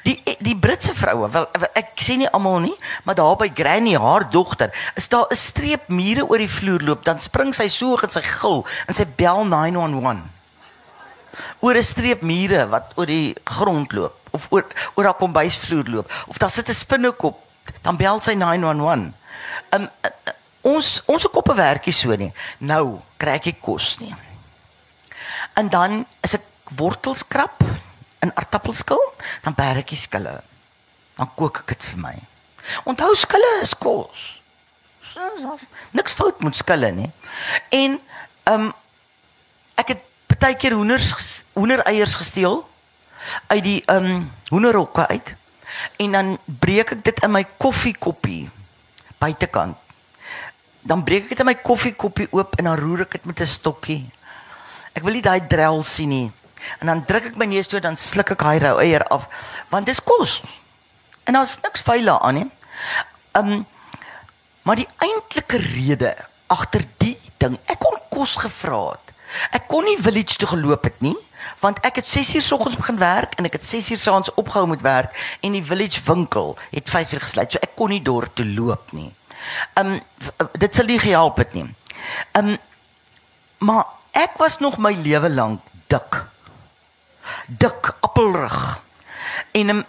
Die 0.07 0.15
die 0.39 0.55
Britse 0.55 0.95
vroue, 0.95 1.27
wel 1.35 1.49
ek 1.75 1.99
sê 1.99 2.17
nie 2.21 2.31
almal 2.31 2.61
nie, 2.69 2.77
maar 3.05 3.19
daar 3.19 3.35
by 3.41 3.51
Granny 3.57 3.97
haar 3.99 4.29
dogter, 4.31 4.71
is 4.95 5.11
daar 5.11 5.27
'n 5.31 5.37
streep 5.37 5.89
mure 5.89 6.29
oor 6.29 6.39
die 6.39 6.55
vloer 6.59 6.83
loop, 6.83 7.05
dan 7.05 7.19
spring 7.19 7.53
sy 7.55 7.67
so 7.69 7.99
en 7.99 8.11
sy 8.11 8.23
gil 8.23 8.65
en 8.87 8.95
sy 8.95 9.07
bel 9.17 9.45
911. 9.45 10.23
Oor 11.61 11.75
'n 11.75 11.83
streep 11.83 12.23
mure 12.23 12.69
wat 12.69 12.93
oor 12.95 13.07
die 13.07 13.35
grond 13.45 13.93
loop 13.93 14.20
of 14.31 14.47
oor 14.51 14.67
oor 14.95 15.05
haar 15.05 15.19
kombuisvloer 15.19 15.89
loop 15.89 16.13
of 16.27 16.39
daar 16.39 16.51
sit 16.51 16.69
'n 16.69 16.75
spinnekop, 16.75 17.39
dan 17.83 17.97
bel 17.97 18.21
sy 18.21 18.35
911. 18.35 19.13
Um, 19.71 19.89
ons 20.61 21.03
ons 21.07 21.29
koppe 21.33 21.55
werkie 21.55 21.93
so 21.93 22.17
nie. 22.17 22.33
Nou 22.59 23.01
kry 23.17 23.39
ek 23.39 23.45
nie 23.45 23.59
kos 23.61 23.99
nie. 23.99 24.15
En 25.55 25.69
dan 25.69 26.07
is 26.21 26.35
ek 26.35 26.45
wortelskrap 26.77 27.63
in 28.21 28.33
aartappelskil, 28.35 29.01
dan 29.43 29.55
berg 29.55 29.77
ek 29.79 29.97
skille. 29.97 30.43
Dan 31.17 31.31
kook 31.35 31.59
ek 31.59 31.67
dit 31.67 31.83
vir 31.83 31.99
my. 31.99 32.15
Onthou 32.85 33.15
skille 33.15 33.61
is 33.63 33.75
kos. 33.75 34.41
Niks 35.91 36.13
fout 36.13 36.43
met 36.43 36.57
skille 36.57 36.93
nie. 36.93 37.11
En 37.71 38.01
ehm 38.45 38.61
um, 38.61 38.73
ek 39.75 39.89
het 39.89 40.03
baie 40.41 40.57
keer 40.57 40.73
hoenders 40.77 41.45
hoendereiers 41.53 42.15
gesteel 42.15 42.61
uit 43.47 43.65
die 43.65 43.83
ehm 43.87 44.05
um, 44.05 44.31
hoenderhokke 44.51 45.09
uit. 45.09 45.35
En 45.97 46.13
dan 46.13 46.39
breek 46.45 46.93
ek 46.93 47.05
dit 47.05 47.23
in 47.23 47.31
my 47.31 47.45
koffiekoppie 47.57 48.51
buitekant. 49.19 49.77
Dan 50.81 51.05
breek 51.05 51.23
ek 51.23 51.29
dit 51.29 51.41
in 51.41 51.47
my 51.47 51.55
koffiekoppie 51.55 52.29
oop 52.31 52.57
en 52.59 52.65
dan 52.65 52.79
roer 52.79 53.01
ek 53.07 53.13
dit 53.19 53.25
met 53.25 53.41
'n 53.41 53.47
stokkie 53.47 54.11
Ek 54.97 55.07
wil 55.07 55.17
nie 55.17 55.25
daai 55.25 55.41
drel 55.47 55.83
sien 55.87 56.11
nie. 56.11 56.29
En 56.83 56.91
dan 56.91 57.05
druk 57.09 57.31
ek 57.31 57.39
my 57.41 57.47
neus 57.49 57.71
toe 57.71 57.81
dan 57.81 57.97
sluk 57.97 58.35
ek 58.35 58.43
daai 58.43 58.59
rou 58.61 58.75
eier 58.83 59.05
af 59.09 59.29
want 59.71 59.87
dis 59.89 60.03
kos. 60.03 60.41
En 61.25 61.39
daar's 61.39 61.57
niks 61.63 61.85
vuil 61.87 62.11
aan 62.11 62.41
nie. 62.41 62.49
Um 63.39 63.67
maar 64.67 64.77
die 64.77 64.89
eintlike 65.01 65.57
rede 65.57 66.11
agter 66.53 66.85
die 67.01 67.17
ding, 67.41 67.57
ek 67.65 67.81
kon 67.81 67.97
kos 68.13 68.35
gevra 68.43 68.91
het. 68.91 69.15
Ek 69.57 69.65
kon 69.71 69.87
nie 69.89 69.97
village 69.97 70.37
toe 70.37 70.51
geloop 70.51 70.85
het 70.85 71.01
nie 71.01 71.17
want 71.59 71.81
ek 71.87 72.01
het 72.01 72.09
6 72.09 72.35
uur 72.35 72.43
soggens 72.43 72.77
begin 72.77 72.99
werk 72.99 73.35
en 73.35 73.45
ek 73.45 73.53
het 73.59 73.65
6 73.65 73.91
uur 73.91 73.99
saans 73.99 74.35
opgehou 74.35 74.67
met 74.67 74.81
werk 74.81 75.37
en 75.41 75.53
die 75.53 75.65
village 75.65 76.01
winkel 76.05 76.57
het 76.71 76.89
5 76.89 77.13
uur 77.13 77.21
gesluit. 77.21 77.53
So 77.53 77.59
ek 77.63 77.75
kon 77.77 77.91
nie 77.91 78.03
dorp 78.03 78.35
toe 78.35 78.47
loop 78.47 78.93
nie. 78.93 79.11
Um 79.75 80.01
dit 80.59 80.75
sal 80.75 80.87
nie 80.87 80.99
gehelp 80.99 81.37
het 81.37 81.55
nie. 81.55 81.67
Um 82.39 82.57
maar 83.59 83.85
Ek 84.11 84.35
was 84.43 84.59
nog 84.59 84.79
my 84.79 84.91
lewe 84.95 85.31
lank 85.31 85.63
dik. 85.87 86.25
Dik 87.47 87.95
appelrig. 88.03 88.81
En 89.55 89.69
um, 89.69 89.85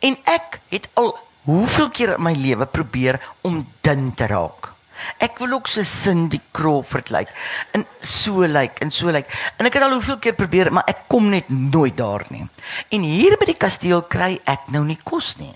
en 0.00 0.16
ek 0.24 0.60
het 0.68 0.88
al 1.00 1.16
hoeveel 1.48 1.90
keer 1.90 2.14
in 2.16 2.24
my 2.24 2.34
lewe 2.36 2.66
probeer 2.66 3.20
om 3.40 3.64
dun 3.80 4.12
te 4.14 4.28
raak. 4.28 4.72
Ek 5.18 5.38
wil 5.42 5.56
ook 5.58 5.68
so 5.70 5.84
Cindy 5.84 6.40
Crawford 6.52 7.10
lyk 7.10 7.28
like, 7.28 7.32
en 7.76 7.86
so 8.00 8.44
lyk 8.44 8.54
like, 8.54 8.84
en 8.84 8.90
so 8.90 9.06
lyk. 9.10 9.26
Like. 9.26 9.52
En 9.58 9.68
ek 9.68 9.78
het 9.78 9.86
al 9.86 9.96
hoeveel 9.96 10.18
keer 10.18 10.36
probeer, 10.38 10.72
maar 10.72 10.88
ek 10.90 11.04
kom 11.08 11.28
net 11.32 11.48
nooit 11.48 11.96
daar 11.96 12.24
nie. 12.28 12.46
En 12.90 13.04
hier 13.06 13.36
by 13.40 13.50
die 13.50 13.58
kasteel 13.58 14.02
kry 14.02 14.38
ek 14.44 14.70
nou 14.74 14.84
nie 14.84 14.98
kos 15.04 15.36
nie. 15.40 15.52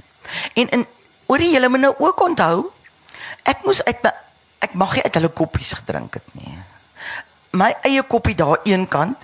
En 0.55 0.71
in 0.81 0.87
oor 1.27 1.41
die 1.41 1.53
hele 1.55 1.69
moet 1.73 1.87
nou 1.87 1.95
ook 1.99 2.21
onthou, 2.21 2.71
ek 3.45 3.65
moes 3.65 3.85
uit 3.85 4.05
my 4.05 4.13
ek 4.65 4.77
mag 4.81 4.95
nie 4.97 5.03
uit 5.05 5.17
hulle 5.19 5.29
koppies 5.37 5.75
gedrink 5.77 6.15
het 6.17 6.29
nie 6.39 6.55
my 7.55 7.71
eie 7.87 8.03
koppie 8.03 8.35
daar 8.35 8.59
een 8.67 8.87
kant, 8.91 9.19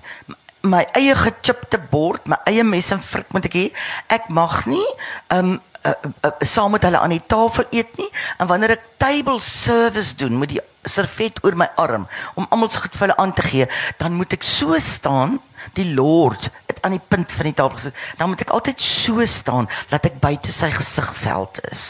my 0.60 0.84
eie 0.96 1.14
gechipte 1.16 1.80
bord, 1.90 2.26
my 2.28 2.38
eie 2.48 2.64
mes 2.66 2.90
en 2.94 3.00
vrik 3.02 3.30
moet 3.34 3.48
ek 3.48 3.56
hê. 3.56 3.66
Ek 4.12 4.28
mag 4.34 4.62
nie 4.70 4.86
um 5.34 5.58
uh, 5.84 5.92
uh, 6.24 6.32
saam 6.40 6.74
met 6.76 6.84
hulle 6.86 6.98
aan 6.98 7.14
die 7.14 7.26
tafel 7.26 7.64
eet 7.70 7.96
nie 7.98 8.08
en 8.38 8.48
wanneer 8.50 8.76
ek 8.76 8.88
table 9.00 9.40
service 9.40 10.16
doen 10.16 10.38
met 10.38 10.52
die 10.54 10.60
servet 10.84 11.40
oor 11.44 11.56
my 11.58 11.68
arm 11.80 12.06
om 12.34 12.46
almal 12.48 12.70
se 12.72 12.80
goed 12.80 12.96
vir 12.96 13.06
hulle 13.08 13.18
aan 13.20 13.32
te 13.36 13.44
gee, 13.44 13.66
dan 14.00 14.16
moet 14.16 14.32
ek 14.36 14.44
so 14.46 14.78
staan, 14.80 15.38
die 15.76 15.90
lord 15.92 16.48
het 16.70 16.80
aan 16.86 16.96
die 16.96 17.06
punt 17.12 17.32
van 17.36 17.50
die 17.50 17.56
tafel 17.56 17.76
gesit. 17.76 17.98
Dan 18.16 18.32
moet 18.32 18.44
ek 18.46 18.52
altyd 18.56 18.80
so 18.80 19.24
staan 19.28 19.68
dat 19.90 20.08
ek 20.08 20.20
buite 20.22 20.52
sy 20.52 20.70
gesigveld 20.72 21.60
is. 21.70 21.84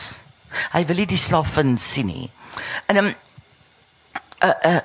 Hy 0.74 0.82
wil 0.88 1.03
nie 1.03 1.11
die 1.12 1.20
slavin 1.20 1.76
sien 1.78 2.11
nie. 2.11 2.30
En 2.91 3.05
um 3.05 3.11
uh 4.41 4.55
uh 4.66 4.80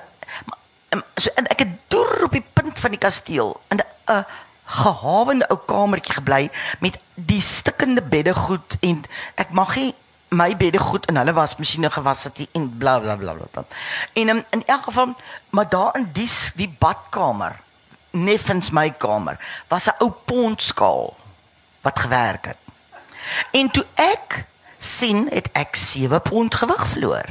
um, 0.94 1.02
so, 1.16 1.32
en 1.34 1.48
ek 1.50 1.64
het 1.64 1.74
deur 1.90 2.28
op 2.28 2.36
die 2.36 2.44
punt 2.44 2.78
van 2.78 2.94
die 2.94 3.02
kasteel 3.02 3.56
in 3.74 3.80
'n 3.80 4.24
gehawende 4.66 5.46
ou 5.48 5.58
kamertjie 5.66 6.14
gebly 6.14 6.50
met 6.80 6.98
die 7.14 7.40
stikkende 7.40 8.02
beddegoed 8.02 8.76
en 8.80 9.04
ek 9.34 9.50
mag 9.50 9.76
nie 9.76 9.94
my 10.34 10.56
beddegoed 10.58 11.06
in 11.06 11.16
hulle 11.20 11.32
wasmasjiene 11.32 11.90
gewas 11.90 12.24
het 12.26 12.40
en 12.52 12.66
bla 12.78 12.98
bla 12.98 13.14
bla 13.16 13.32
bla. 13.32 13.64
En 14.12 14.28
um, 14.28 14.44
in 14.50 14.64
elk 14.66 14.82
geval 14.90 15.14
maar 15.50 15.68
daar 15.68 15.96
in 15.96 16.10
die 16.12 16.30
die 16.54 16.70
badkamer 16.78 17.60
neffens 18.10 18.70
my 18.70 18.90
kamer 18.90 19.38
was 19.68 19.86
'n 19.86 19.94
ou 19.98 20.10
pondskaal 20.10 21.16
wat 21.80 21.98
gewerk 21.98 22.44
het. 22.46 22.58
En 23.50 23.70
toe 23.70 23.86
ek 23.94 24.44
sien 24.78 25.28
het 25.30 25.48
ek 25.52 25.76
7 25.76 26.22
pond 26.22 26.54
gewig 26.54 26.88
verloor. 26.88 27.28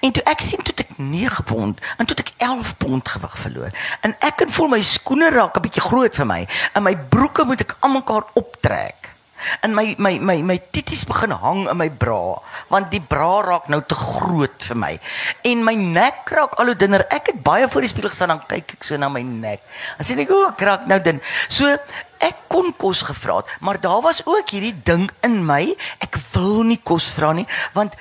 En 0.00 0.12
toe 0.12 0.22
ek 0.22 0.40
sien 0.40 0.62
toe 0.62 0.74
9 0.96 1.44
pond 1.44 1.80
en 1.96 2.06
toe 2.06 2.16
ek 2.16 2.32
11 2.36 2.76
pond 2.76 3.08
gewig 3.08 3.38
verloor. 3.38 3.72
En 4.00 4.16
ek 4.18 4.36
kan 4.42 4.50
voel 4.50 4.68
my 4.76 4.82
skoene 4.82 5.30
raak 5.30 5.56
'n 5.56 5.64
bietjie 5.66 5.88
groot 5.88 6.14
vir 6.14 6.26
my 6.26 6.46
en 6.72 6.82
my 6.82 6.96
broeke 6.96 7.44
moet 7.44 7.60
ek 7.60 7.76
almekaar 7.80 8.24
optrek. 8.34 9.14
En 9.60 9.74
my 9.74 9.94
my 9.98 10.18
my 10.18 10.36
my 10.42 10.56
titties 10.72 11.04
begin 11.04 11.34
hang 11.36 11.68
in 11.68 11.76
my 11.76 11.88
bra 11.90 12.38
want 12.72 12.90
die 12.92 13.00
bra 13.00 13.42
raak 13.44 13.68
nou 13.72 13.80
te 13.86 13.96
groot 13.98 14.66
vir 14.68 14.78
my. 14.78 14.92
En 15.44 15.64
my 15.66 15.74
nek 15.74 16.30
raak 16.36 16.56
al 16.58 16.72
hoe 16.72 16.78
dunner. 16.78 17.04
Ek 17.12 17.32
het 17.32 17.42
baie 17.44 17.68
voor 17.68 17.84
die 17.84 17.90
spieël 17.92 18.12
gestaan 18.12 18.34
dan 18.34 18.42
kyk 18.48 18.76
ek 18.78 18.86
so 18.86 18.96
na 19.00 19.10
my 19.12 19.22
nek. 19.22 19.62
Dan 19.98 20.08
sien 20.08 20.22
ek 20.24 20.32
o, 20.32 20.40
ek 20.48 20.64
raak 20.64 20.88
nou 20.90 20.98
dun. 21.04 21.20
So 21.48 21.68
ek 22.24 22.46
kon 22.48 22.72
kos 22.80 23.02
gevra 23.04 23.42
het, 23.42 23.50
maar 23.60 23.80
daar 23.80 24.00
was 24.00 24.22
ook 24.24 24.54
hierdie 24.54 24.74
ding 24.86 25.10
in 25.26 25.42
my. 25.44 25.74
Ek 26.00 26.16
wil 26.32 26.64
nie 26.64 26.80
kos 26.80 27.10
vra 27.12 27.34
nie 27.36 27.46
want 27.76 27.94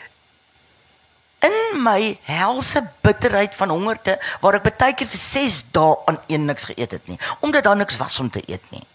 in 1.43 1.83
my 1.83 2.17
helse 2.23 2.81
bitterheid 3.01 3.55
van 3.55 3.69
hongerte 3.69 4.17
waar 4.41 4.59
ek 4.59 4.69
baie 4.71 4.95
keer 4.97 5.09
vir 5.11 5.23
6 5.23 5.59
dae 5.75 5.95
aan 6.09 6.19
een 6.27 6.45
niks 6.49 6.69
geëet 6.71 6.97
het 6.97 7.07
nie 7.11 7.19
omdat 7.39 7.67
daar 7.67 7.79
niks 7.79 7.97
was 7.97 8.19
om 8.19 8.29
te 8.29 8.43
eet 8.47 8.63
nie. 8.71 8.85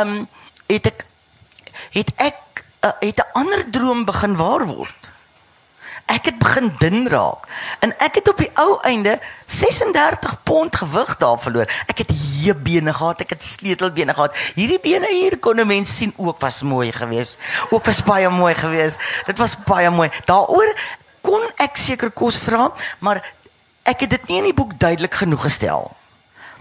Um 0.00 0.28
het 0.70 0.86
ek 0.86 1.06
het 1.90 2.10
ek 2.16 2.64
uh, 2.84 2.90
het 3.00 3.18
'n 3.18 3.32
ander 3.32 3.70
droom 3.70 4.04
begin 4.04 4.36
waar 4.36 4.66
word. 4.66 4.98
Ek 6.10 6.24
het 6.24 6.38
begin 6.38 6.74
dun 6.78 7.08
raak 7.08 7.46
en 7.80 7.92
ek 7.98 8.14
het 8.14 8.28
op 8.28 8.38
die 8.42 8.50
ou 8.58 8.80
einde 8.82 9.20
36 9.46 10.42
pond 10.42 10.76
gewig 10.76 11.16
daar 11.16 11.38
verloor. 11.38 11.70
Ek 11.86 11.98
het 11.98 12.10
heubene 12.10 12.92
gehad, 12.92 13.20
ek 13.20 13.30
het 13.30 13.44
sleutelbene 13.44 14.14
gehad. 14.14 14.34
Hierdie 14.54 14.80
bene 14.82 15.06
hier 15.06 15.38
kon 15.38 15.60
'n 15.60 15.66
mens 15.66 15.96
sien 15.96 16.12
ook 16.16 16.40
was 16.40 16.62
mooi 16.62 16.92
geweest. 16.92 17.38
Ook 17.70 17.84
was 17.84 18.02
baie 18.02 18.28
mooi 18.28 18.54
geweest. 18.54 18.98
Dit 19.26 19.38
was 19.38 19.56
baie 19.56 19.90
mooi. 19.90 20.10
Daaroor 20.24 20.74
kon 21.30 21.46
ek 21.62 21.78
seker 21.78 22.10
kos 22.10 22.40
vra, 22.42 22.68
maar 22.98 23.22
ek 23.86 24.04
het 24.04 24.16
dit 24.16 24.28
nie 24.28 24.38
in 24.42 24.50
die 24.50 24.56
boek 24.56 24.74
duidelik 24.82 25.14
genoeg 25.22 25.46
gestel 25.46 25.90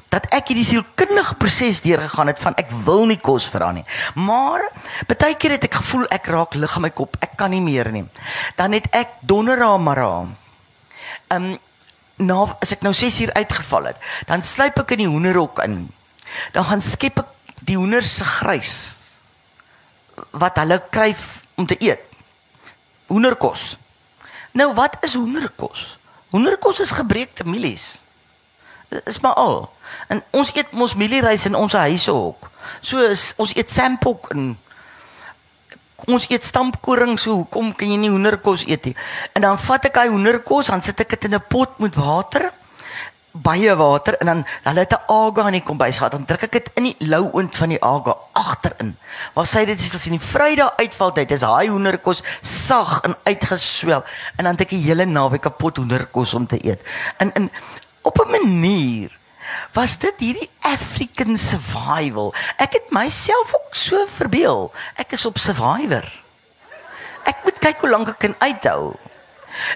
dat 0.09 0.25
ek 0.33 0.49
hierdie 0.49 0.65
sielkundige 0.65 1.35
proses 1.37 1.83
deurgegaan 1.85 2.31
het 2.31 2.39
van 2.41 2.55
ek 2.57 2.71
wil 2.85 3.03
nie 3.05 3.19
kos 3.21 3.45
vra 3.53 3.69
nie. 3.75 3.85
Maar 4.17 4.65
baie 5.05 5.35
keer 5.37 5.53
het 5.57 5.67
ek 5.67 5.77
gevoel 5.77 6.07
ek 6.13 6.29
raak 6.33 6.57
lig 6.57 6.77
in 6.79 6.85
my 6.87 6.89
kop. 6.97 7.17
Ek 7.21 7.35
kan 7.37 7.53
nie 7.53 7.61
meer 7.61 7.91
nie. 7.93 8.01
Dan 8.57 8.73
het 8.73 8.89
ek 8.95 9.19
donderra 9.21 9.75
maar. 9.77 10.01
Ehm 10.01 11.51
um, 11.53 11.57
nou 12.19 12.49
as 12.59 12.73
ek 12.75 12.81
nou 12.83 12.91
6 12.91 13.19
uur 13.23 13.31
uitgeval 13.37 13.93
het, 13.93 13.99
dan 14.27 14.41
sluip 14.43 14.81
ek 14.81 14.97
in 14.97 15.05
die 15.05 15.11
hoenderhok 15.11 15.61
in. 15.63 15.85
Dan 16.51 16.65
gaan 16.67 16.81
skep 16.83 17.21
ek 17.21 17.53
die 17.69 17.77
hoender 17.77 18.03
se 18.03 18.25
grys 18.27 18.73
wat 20.35 20.57
hulle 20.59 20.81
kry 20.91 21.13
om 21.55 21.69
te 21.69 21.77
eet. 21.79 22.01
Hoenderkos. 23.07 23.77
Nou 24.51 24.73
wat 24.73 24.97
is 25.01 25.13
hoenderkos? 25.13 25.97
Hoenderkos 26.29 26.79
is 26.79 26.91
gebreekte 26.91 27.45
mielies. 27.45 28.01
Is 29.05 29.19
maar 29.19 29.33
al. 29.33 29.73
En 30.07 30.23
ons 30.29 30.55
eet 30.55 30.71
mos 30.71 30.93
mieliereis 30.93 31.45
in 31.45 31.55
ons 31.55 31.73
huise 31.73 32.13
ook. 32.13 32.49
So 32.81 33.01
is, 33.05 33.33
ons 33.37 33.53
eet 33.55 33.71
sampok 33.71 34.29
en 34.33 34.57
ons 36.07 36.25
eet 36.29 36.43
stampkoring 36.43 37.17
so 37.19 37.41
hoekom 37.41 37.73
kan 37.75 37.91
jy 37.91 37.97
nie 37.99 38.09
hoenderkos 38.09 38.65
eet 38.65 38.89
nie? 38.89 38.95
En 39.33 39.45
dan 39.45 39.59
vat 39.59 39.89
ek 39.89 39.99
hy 39.99 40.07
hoenderkos, 40.13 40.71
dan 40.71 40.81
sit 40.81 40.99
ek 41.03 41.17
dit 41.17 41.27
in 41.29 41.35
'n 41.35 41.45
pot 41.49 41.79
met 41.79 41.95
water 41.95 42.49
baie 43.31 43.75
water 43.75 44.17
en 44.19 44.25
dan 44.25 44.45
hulle 44.63 44.79
het 44.79 44.93
'n 44.93 45.05
aga 45.07 45.45
in 45.47 45.57
die 45.59 45.63
kombuis 45.63 45.97
gehad 45.97 46.11
dan 46.11 46.25
druk 46.25 46.43
ek 46.43 46.51
dit 46.51 46.69
in 46.73 46.83
die 46.83 46.95
lou 47.07 47.29
oond 47.33 47.57
van 47.57 47.69
die 47.69 47.83
aga 47.83 48.15
agterin. 48.33 48.97
Waar 49.33 49.45
sy 49.45 49.65
dit 49.65 49.79
as 49.79 50.05
in 50.05 50.17
die 50.17 50.27
Vrydag 50.27 50.77
uitval 50.77 51.11
tyd 51.11 51.31
is 51.31 51.39
daai 51.39 51.69
hoenderkos 51.69 52.23
sag 52.41 53.01
en 53.01 53.15
uitgeswel 53.23 54.03
en 54.37 54.43
dan 54.43 54.53
het 54.53 54.61
ek 54.61 54.69
die 54.69 54.83
hele 54.83 55.05
naweek 55.05 55.41
kapot 55.41 55.77
hoenderkos 55.77 56.33
om 56.33 56.47
te 56.47 56.65
eet. 56.65 56.81
En 57.17 57.31
in 57.33 57.51
op 58.01 58.17
'n 58.19 58.31
manier 58.31 59.19
was 59.73 59.97
dit 59.97 60.13
hierdie 60.17 60.49
African 60.65 61.37
survival. 61.37 62.33
Ek 62.57 62.73
het 62.73 62.89
myself 62.89 63.53
ook 63.53 63.75
so 63.75 64.05
verbeel. 64.07 64.71
Ek 64.95 65.11
is 65.11 65.25
op 65.25 65.37
survivor. 65.37 66.05
Ek 67.23 67.43
moet 67.43 67.59
kyk 67.59 67.83
hoe 67.83 67.89
lank 67.89 68.07
ek 68.07 68.19
kan 68.19 68.35
uithou. 68.39 68.95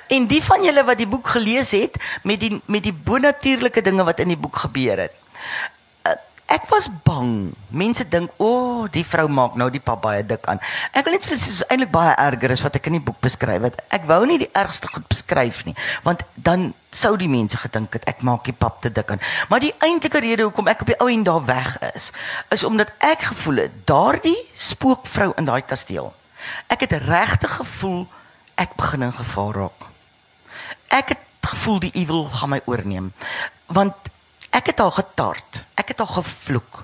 En 0.08 0.28
die 0.28 0.44
van 0.44 0.64
julle 0.64 0.84
wat 0.84 0.98
die 0.98 1.10
boek 1.10 1.28
gelees 1.36 1.72
het 1.72 1.98
met 2.24 2.40
die 2.40 2.62
met 2.66 2.84
die 2.84 2.94
bonatuurlike 2.94 3.82
dinge 3.82 4.04
wat 4.04 4.20
in 4.20 4.34
die 4.34 4.40
boek 4.40 4.64
gebeur 4.66 5.06
het. 5.08 5.16
Uh, 6.08 6.18
Ek 6.54 6.68
was 6.70 6.90
bang. 7.04 7.54
Mense 7.74 8.04
dink, 8.08 8.30
"O, 8.38 8.46
oh, 8.46 8.92
die 8.92 9.06
vrou 9.06 9.28
maak 9.28 9.56
nou 9.56 9.70
die 9.72 9.80
pap 9.80 10.02
baie 10.02 10.26
dik 10.26 10.46
aan." 10.46 10.60
Ek 10.92 11.06
wil 11.06 11.14
net 11.14 11.24
vir 11.24 11.38
dis 11.38 11.64
eintlik 11.68 11.92
baie 11.92 12.14
erger 12.16 12.52
as 12.52 12.62
wat 12.62 12.76
ek 12.76 12.86
in 12.88 13.00
die 13.00 13.06
boek 13.06 13.20
beskryf 13.20 13.62
het. 13.62 13.82
Ek 13.90 14.06
wou 14.06 14.26
nie 14.26 14.38
die 14.38 14.50
ergste 14.54 14.88
goed 14.88 15.08
beskryf 15.08 15.66
nie, 15.66 15.76
want 16.04 16.22
dan 16.36 16.74
sou 16.92 17.18
die 17.18 17.28
mense 17.28 17.58
gedink 17.58 17.94
het 17.94 18.04
ek 18.08 18.22
maak 18.22 18.44
die 18.44 18.54
pap 18.54 18.82
te 18.82 18.92
dik 18.92 19.12
aan. 19.12 19.22
Maar 19.50 19.60
die 19.60 19.74
eintlike 19.80 20.20
rede 20.20 20.44
hoekom 20.44 20.68
ek 20.68 20.82
op 20.82 20.88
die 20.88 21.00
ou 21.00 21.10
en 21.10 21.24
daar 21.24 21.46
weg 21.46 21.78
is, 21.96 22.12
is 22.50 22.64
omdat 22.64 22.92
ek 23.00 23.22
gevoel 23.22 23.56
het 23.56 23.72
daardie 23.86 24.38
spookvrou 24.56 25.34
in 25.38 25.46
daai 25.46 25.62
kasteel. 25.62 26.14
Ek 26.68 26.86
het 26.86 26.92
regtig 26.92 27.56
gevoel 27.56 28.08
ek 28.64 28.78
begin 28.80 29.08
in 29.08 29.14
gevaar 29.16 29.60
raak. 29.64 29.86
Ek 30.94 31.14
het 31.16 31.50
gevoel 31.52 31.80
die 31.84 31.94
evil 32.00 32.26
gaan 32.32 32.54
my 32.54 32.62
oorneem. 32.70 33.12
Want 33.68 34.10
ek 34.56 34.72
het 34.72 34.82
haar 34.84 34.96
getart. 34.96 35.64
Ek 35.80 35.92
het 35.92 36.04
haar 36.04 36.14
gevloek. 36.20 36.84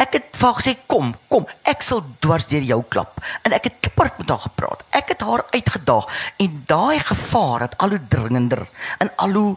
Ek 0.00 0.16
het 0.16 0.36
vir 0.38 0.46
haar 0.46 0.56
gesê 0.56 0.72
kom, 0.88 1.12
kom, 1.28 1.44
ek 1.68 1.82
sal 1.84 2.00
dwars 2.24 2.48
deur 2.48 2.64
jou 2.64 2.80
klap. 2.92 3.18
En 3.44 3.52
ek 3.56 3.68
het 3.68 3.78
klipperd 3.84 4.20
met 4.22 4.32
haar 4.32 4.44
gepraat. 4.46 4.84
Ek 4.96 5.12
het 5.12 5.24
haar 5.26 5.44
uitgedaag 5.52 6.08
en 6.40 6.62
daai 6.70 7.00
gevaar 7.10 7.66
het 7.66 7.76
al 7.78 7.96
hoe 7.96 8.02
dringender 8.08 8.64
en 8.98 9.12
al 9.16 9.36
hoe 9.36 9.54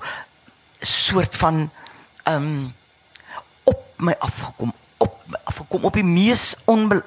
soort 0.84 1.36
van 1.40 1.68
ehm 2.24 2.48
um, 2.48 2.74
op 3.64 3.80
my 4.04 4.16
afgekom, 4.20 4.74
op 5.00 5.20
my 5.32 5.40
afgekom 5.48 5.86
op 5.88 5.96
die 5.96 6.04
mees 6.04 6.56
onbe 6.68 7.00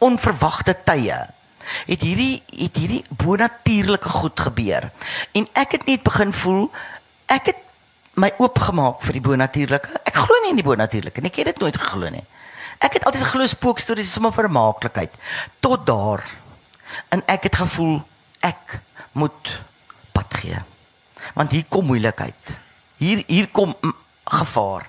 onverwagte 0.00 0.72
tye 0.88 1.18
het 1.86 2.02
hierdie 2.02 2.42
het 2.50 2.76
hierdie 2.76 3.04
bonatuurlike 3.08 4.08
goed 4.08 4.40
gebeur. 4.40 4.90
En 5.32 5.48
ek 5.52 5.78
het 5.78 5.86
net 5.86 6.02
begin 6.06 6.32
voel 6.32 6.70
ek 7.32 7.52
het 7.52 7.62
my 8.16 8.30
oopgemaak 8.40 9.02
vir 9.04 9.18
die 9.18 9.24
bonatuurlike. 9.24 10.00
Ek 10.08 10.16
glo 10.16 10.40
nie 10.42 10.54
in 10.54 10.60
die 10.60 10.66
bonatuurlike 10.66 11.20
nie. 11.20 11.30
Ek 11.32 11.42
het 11.42 11.52
dit 11.52 11.62
nooit 11.64 11.76
geglo 11.76 12.10
nie. 12.12 12.24
Ek 12.80 12.96
het 12.96 13.04
altyd 13.08 13.24
geglo 13.24 13.46
spookstories 13.48 14.08
is 14.08 14.16
sommer 14.16 14.32
vermaaklikheid 14.36 15.12
tot 15.64 15.86
daar. 15.88 16.24
En 17.12 17.22
ek 17.28 17.48
het 17.50 17.60
gevoel 17.60 18.00
ek 18.44 18.78
moet 19.12 19.52
pad 20.12 20.40
gee. 20.40 20.60
Want 21.34 21.50
hier 21.52 21.64
kom 21.68 21.88
moeilikheid. 21.88 22.58
Hier 23.00 23.24
hier 23.26 23.48
kom 23.52 23.74
gevaar. 24.24 24.86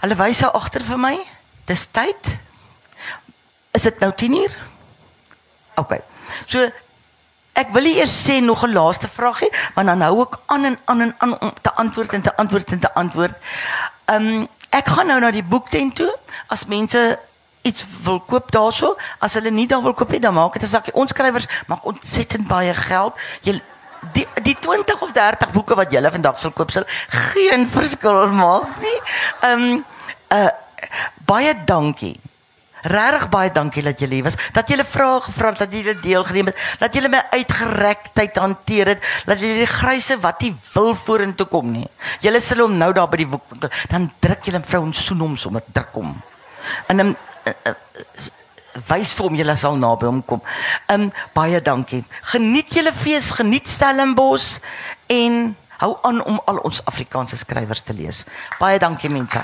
Hulle 0.00 0.16
wys 0.16 0.40
daar 0.44 0.56
agter 0.56 0.84
vir 0.84 1.00
my. 1.00 1.14
Dis 1.68 1.86
tyd. 1.92 2.34
Is 3.76 3.86
dit 3.86 4.00
nou 4.00 4.12
10 4.16 4.36
uur? 4.42 4.54
OK. 5.74 6.00
So 6.46 6.70
ek 7.52 7.72
wil 7.74 7.86
eers 7.90 8.14
sê 8.26 8.40
nog 8.40 8.64
'n 8.64 8.72
laaste 8.72 9.08
vraagie, 9.08 9.50
want 9.74 9.86
dan 9.86 10.00
hou 10.00 10.22
ek 10.22 10.38
aan 10.46 10.64
en 10.64 10.78
aan 10.84 11.00
en 11.00 11.14
aan 11.18 11.40
om 11.40 11.52
te 11.60 11.72
antwoord 11.74 12.12
en 12.12 12.22
te 12.22 12.36
antwoord 12.36 12.72
en 12.72 12.78
te 12.78 12.94
antwoord. 12.94 13.34
Ehm 14.04 14.26
um, 14.26 14.48
ek 14.70 14.86
gaan 14.86 15.06
nou 15.06 15.20
na 15.20 15.30
die 15.30 15.42
boektent 15.42 15.94
toe 15.94 16.14
as 16.46 16.66
mense 16.66 17.18
iets 17.62 17.84
wil 18.02 18.20
koop 18.20 18.50
daarso, 18.52 18.96
as 19.18 19.34
hulle 19.34 19.50
nie 19.50 19.66
daar 19.66 19.82
wil 19.82 19.94
koop 19.94 20.10
nie, 20.10 20.20
dan 20.20 20.34
maak 20.34 20.52
dit 20.52 20.62
'n 20.62 20.66
sakkie. 20.66 20.94
Ons 20.94 21.10
skrywers 21.10 21.46
maak 21.66 21.84
ontsettend 21.84 22.48
baie 22.48 22.74
geld. 22.74 23.14
Jy 23.42 23.60
die 24.12 24.26
die 24.42 24.56
20 24.60 25.00
of 25.00 25.12
30 25.12 25.50
boeke 25.52 25.74
wat 25.74 25.92
jy 25.92 26.00
vandag 26.10 26.38
sal 26.38 26.50
koop 26.50 26.70
sal 26.70 26.84
geen 27.08 27.68
verskil 27.68 28.32
maak 28.32 28.80
nie. 28.80 29.00
Ehm 29.40 29.60
um, 29.60 29.84
uh 30.32 30.50
baie 31.26 31.54
dankie. 31.64 32.20
Regtig 32.82 33.28
baie 33.28 33.52
dankie 33.52 33.82
dat 33.84 34.00
julle 34.00 34.14
hier 34.14 34.24
was. 34.24 34.36
Dat 34.54 34.68
julle 34.68 34.84
vrae 34.84 35.20
gevra 35.20 35.52
het, 35.52 35.58
dat 35.64 35.74
julle 35.74 35.94
deelgeneem 36.00 36.50
het, 36.50 36.64
dat 36.80 36.94
julle 36.94 37.10
my 37.12 37.22
uitgerektheid 37.30 38.36
hanteer 38.40 38.94
het, 38.94 39.06
dat 39.26 39.40
julle 39.42 39.62
die 39.62 39.70
gryse 39.70 40.16
wat 40.20 40.40
nie 40.44 40.54
wil 40.72 40.94
vorentoe 40.96 41.46
kom 41.50 41.70
nie. 41.72 41.86
Julle 42.24 42.40
sal 42.40 42.64
hom 42.64 42.78
nou 42.80 42.92
daar 42.96 43.10
by 43.10 43.22
die 43.22 43.28
boek 43.30 43.56
dan 43.90 44.10
druk 44.20 44.48
julle 44.48 44.62
vrou 44.64 44.84
en 44.86 44.94
soen 44.96 45.24
hom 45.26 45.36
sommer 45.36 45.64
druk 45.72 45.94
hom. 45.98 46.14
En 46.88 47.02
dan 47.02 47.14
uh, 47.14 47.54
uh, 47.68 47.74
wys 48.88 49.12
vir 49.16 49.26
hom 49.26 49.38
julle 49.38 49.56
sal 49.60 49.78
naby 49.80 50.08
hom 50.08 50.22
kom. 50.26 50.42
Um 50.92 51.10
baie 51.36 51.60
dankie. 51.60 52.04
Geniet 52.32 52.74
julle 52.74 52.94
fees, 52.96 53.32
geniet 53.36 53.68
Stellenbosch 53.68 54.60
en 55.10 55.56
hou 55.80 55.94
aan 56.06 56.20
om 56.28 56.40
al 56.46 56.60
ons 56.68 56.82
Afrikaanse 56.90 57.38
skrywers 57.40 57.82
te 57.82 57.96
lees. 57.96 58.24
Baie 58.60 58.78
dankie 58.78 59.10
mense. 59.12 59.42